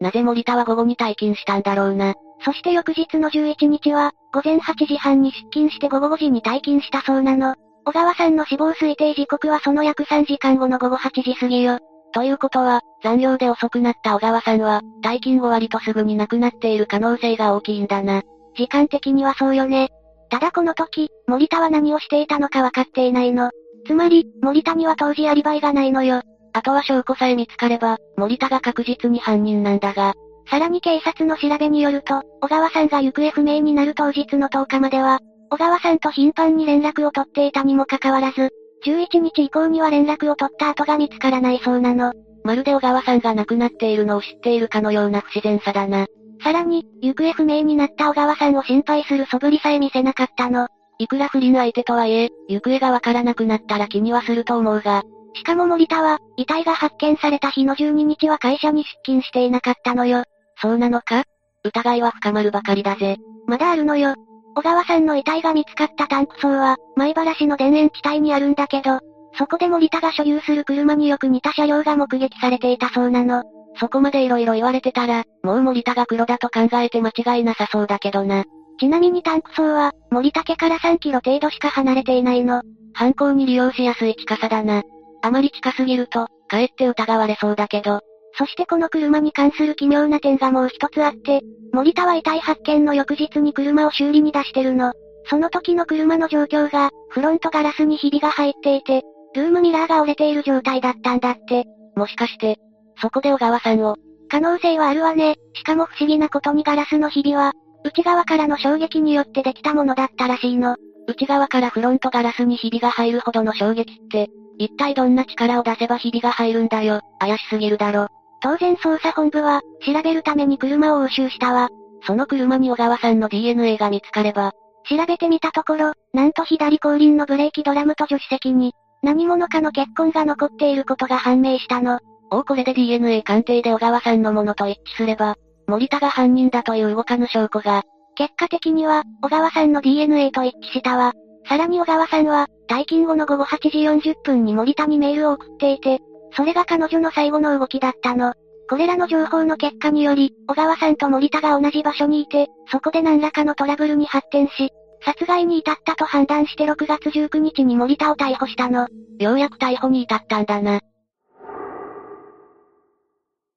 [0.00, 2.14] なぜ森田は午後に退勤したんだろうな。
[2.44, 7.54] そして翌日の11日は、午前8時半に出勤して午後5時に退勤したそうなの。
[7.84, 11.78] 小川さんの死亡推定時刻はその約3時間後の午後8時過ぎよ。
[12.12, 18.22] ということは、残業で遅くなった小川さんは、退勤終わりとすぐに亡くなっている可能性が大きいんだな。
[18.56, 19.90] 時間的にはそうよね。
[20.28, 23.50] ただこの時、森田は何をしていたのか分かっていないの。
[23.86, 26.22] つまり、森田には当時アリバイがないのよ。
[26.52, 30.14] あとは証拠さえ見つかれば、森田が確実に犯人なんだが。
[30.48, 35.20] さらに警察の調べによると、小川さんが行方不明になる当日の10日までは、
[35.50, 38.50] 小川さんと頻繁に連絡を取っていたにもかかわらず、
[38.84, 42.12] 11日以降には連絡を取った後が見つからないそうなの。
[42.44, 46.06] まるで小川さんが亡くなっているのを知っているかのような不自然さだな。
[46.42, 50.68] さらに、行方不明になった小川さんを心配する素振りさえ見せなかったの。
[50.98, 55.02] いくら不倫相手とはいえ、行方がわからなくなったら気にはすると思うが。
[55.34, 60.24] しかも森田は、遺体が発見された日の12日は会社に出勤していなかったのよ。
[60.60, 61.24] そうなのか？
[61.64, 63.18] 疑いは深まるばかりだぜ。
[63.46, 64.14] まだあるのよ。
[64.54, 69.00] 小川さんの遺体が見つかったタンク層は、前原市の田園地帯にあるんだけど、
[69.38, 73.44] そこで森田が所有する車によく似た車両が目撃されていたそうなの。
[73.78, 78.44] そこまで色々言われてたら、もう森田が黒だと考えて間違いなさそうだけどな。
[78.78, 82.62] ちなみにタンク層は、森田家から3キロ程度しか離れていないの。
[82.92, 84.82] 犯行に利用しやすい近さだな。
[85.22, 88.00] あまり近すぎると、かえって疑われそうだけど。
[88.34, 91.40] そしてこの車に関する奇妙な点がもう一つあって、
[91.72, 94.92] 森田は遺体発見の翌日に車を修理に出してるの。
[95.26, 99.02] その時の車の状況が、フロントガラスにひびが入っていて、
[99.34, 101.64] ルームミラーが折れている状態だったんだって。
[101.96, 102.56] もしかして、
[103.00, 103.96] そこで小川さんを？
[104.28, 105.36] 可能性はあるわね。
[105.54, 107.52] しかも不思議なことにガラスのひびは、
[107.84, 110.76] 内側からの衝撃によってできたものだったらしいの。
[111.06, 114.28] 内側からフロントガラスにひびが入るほどの衝撃って、
[114.58, 117.00] 一体どんな力を出せばひびが入るんだよ。
[117.18, 118.08] 怪しすぎるだろ。
[118.40, 121.68] 当然捜査本部は、調べるために車を押収したわ。
[122.06, 124.52] その車に小川さんの DNA が見つかれば、
[124.88, 128.72] 調べてみたところ、なんと左後輪のブレーキドラムと助手席に、
[129.02, 132.00] 何者かの血痕が残っていることが判明したの。
[132.30, 135.36] おこれで DNA 鑑定で小川さんのものと一致すれば、
[135.66, 137.82] 森田が犯人だという動かぬ証拠が。
[138.14, 141.12] 結果的には、小川さんの DNA と一致したわ。
[141.48, 146.00] さらに小川さんは、退勤後の午後8時40分に森田にメールを送っていて、
[146.32, 148.34] それが彼女の最後の動きだったの。
[148.68, 154.70] これらの情報の結果により、小川さんと森田が同じ場所にいて、そこで何らかのトラブルに発展し、
[155.04, 158.86] 殺害に至ったと判断して6月19日に森田を逮捕したの。
[159.18, 160.80] ようやく逮捕に至ったんだな。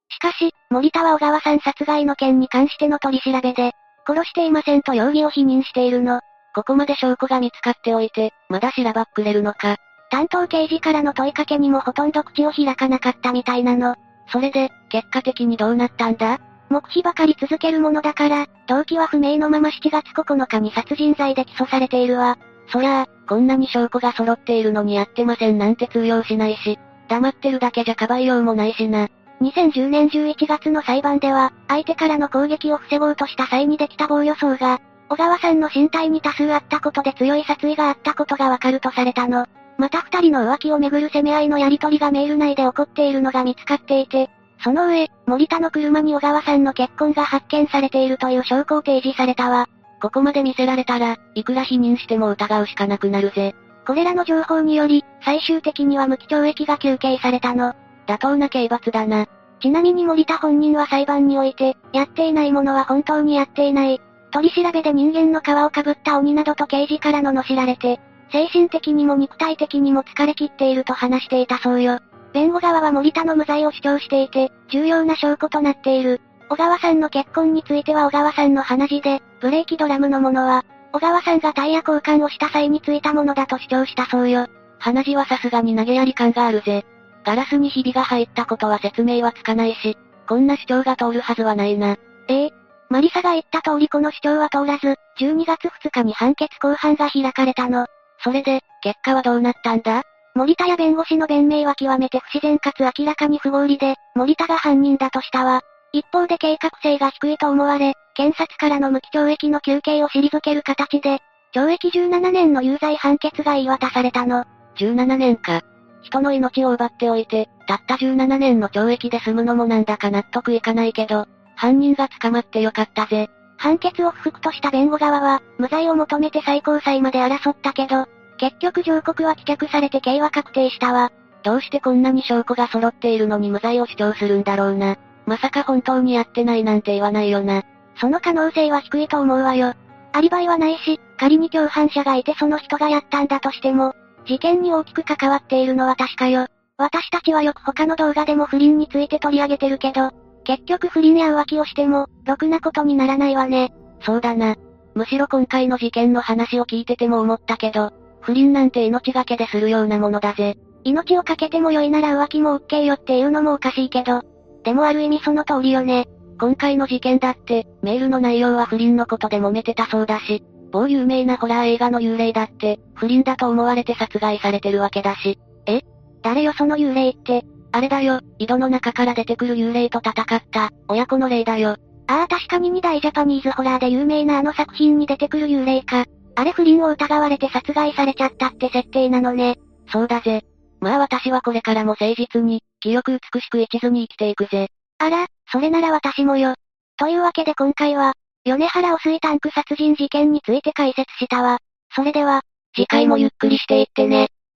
[0.08, 3.72] しかし、森田は小川さん殺害の件に関しての取り調べで、
[4.06, 6.20] 殺していませんと容疑を否認しているの。
[6.54, 9.76] ここまで証拠が見つかっておいて、まだしらばっくれるのか。
[10.14, 13.96] 担当刑事からの問いかけにもほとんど口を開かなかったみたいなの。
[14.28, 16.38] それで、結果的にどうなったんだ？
[16.70, 22.38] 黙秘ばかり続けるものだから、動機は不明のまま7月9日に殺人罪で起訴されているわ。
[22.68, 26.78] そりゃあ、こんなに証拠が揃っているのにやってませんなんて通用しないし、
[27.08, 29.08] 黙ってるだけじゃかばいようもないしな。
[29.40, 39.46] 2010年11月の裁判では、相手からの攻撃を防ごうとした際にできた防御層が、小川さんの身体に多数あったことで強い殺意があったことがわかるとされたの。
[39.78, 44.30] また二人の浮気をめぐる攻め合いのやりとりがメール内で起こっているのが見つかっていて、
[44.62, 49.68] その上、森田の車に小川さんの結婚が発見されているという証拠を提示されたわ。
[50.00, 53.54] ここまで見せられたら、いくら否認しても疑うしかなくなるぜ。
[53.86, 57.74] これらの情報により、最終的には無期懲役が求刑されたの。
[58.06, 59.26] 妥当な刑罰だな。
[59.60, 64.00] ちなみに森田本人は裁判において、やっていないものは本当にやっていない。
[64.30, 68.00] 取り調べで人間の皮をかぶった鬼などと刑事からの罵られて、
[68.34, 72.00] 精神的にも肉体的にも疲れ切っていると話していたそうよ。
[72.32, 76.20] 弁護側は森田の無罪を主張していて、重要な証拠となっている。
[76.48, 84.48] 小川さんの結婚については小川さんの話で、ブレーキドラムのものは、小川さんがタイヤ交換をした際についたものだと主張したそうよ。
[84.80, 86.84] 話はさすがに投げやり感があるぜ。
[87.24, 89.96] ガラスにひびが入ったことは説明はつかないし、
[90.28, 91.96] こんな主張が通るはずはないな。
[92.26, 92.50] ええ。
[92.90, 97.86] マリサが言った通りこの主張は通らず、12月2日に判決公判が開かれたの。
[98.24, 100.02] それで、結果はどうなったんだ？
[100.34, 105.60] 森田や弁護士の弁明は極めて不自然かつ明らかに不合理で、森田が犯人だとしたわ。
[105.92, 111.20] 一方で計画性が低いと思われ、検察からの無期懲役の求刑を退ける形で、
[111.54, 114.44] 懲役17年の有罪判決が言い渡されたの。
[114.76, 115.60] 17年か。
[116.02, 123.28] 人の命を奪っておいて、たった17年の懲役で済むのもなんだか納得いかないけど、犯人が捕まってよかったぜ。
[123.56, 128.06] 判決を不服とした弁護側は、無罪を求めて最高裁まで争ったけど、
[128.44, 131.10] 結局上告は棄却されて刑は確定したわ。
[131.44, 134.98] どうしてこんなに証拠が揃っているのに無罪を主張するんだろうな。
[135.24, 137.62] まさか本当にやってないなんて言わないよな。
[137.98, 139.72] その可能性は低いと思うわよ。
[140.12, 143.94] アリバイはないし、仮に共犯者がいてその人がやったんだとしても、
[144.26, 146.46] 事件に大きく関わっているのは確かよ。
[146.76, 150.10] 私たちはよく他の動画でも不倫について取り上げてるけど、
[150.44, 153.72] 結局不倫や浮気をしても、ろくなことにならないわね。
[154.02, 154.56] そうだな。
[154.94, 157.90] むしろ今回の事件の話を聞いてても思ったけど、
[158.24, 160.56] 不倫なんて命がけでするようなものだぜ。
[160.82, 164.22] 命をかけても良いなら浮気も OK よっていうのもおかしいけど。
[164.64, 166.08] でもある意味その通りよね。
[166.40, 175.38] 今回の事件だって、メールの内容は不倫のことで揉めてたそうだし、某有名なホラー映画の幽霊だって、不倫だと思われて殺害されてるわけだし。
[175.66, 175.82] え？
[176.22, 177.44] 誰よその幽霊って？
[177.72, 181.76] あれだよ、井戸の中から出てくる幽霊と戦った、親子の霊だよ。
[182.06, 186.04] ああ確かに二大ジャパニーズホラーで有名なあの作品に出てくる幽霊か。
[186.36, 189.58] あれ不倫を疑われて殺害されちゃったって設定なのね。
[189.92, 190.42] そうだぜ。
[190.80, 194.68] まあ私はこれからも誠実に、清く美しく一途に生きていくぜ。
[194.98, 196.54] あら、それなら私もよ。
[196.96, 198.14] というわけで今回は、
[198.44, 201.58] 米原汚水タンク殺人事件について解説したわ。
[201.94, 202.42] それでは、
[202.74, 204.28] 次回もゆっくりしていってね。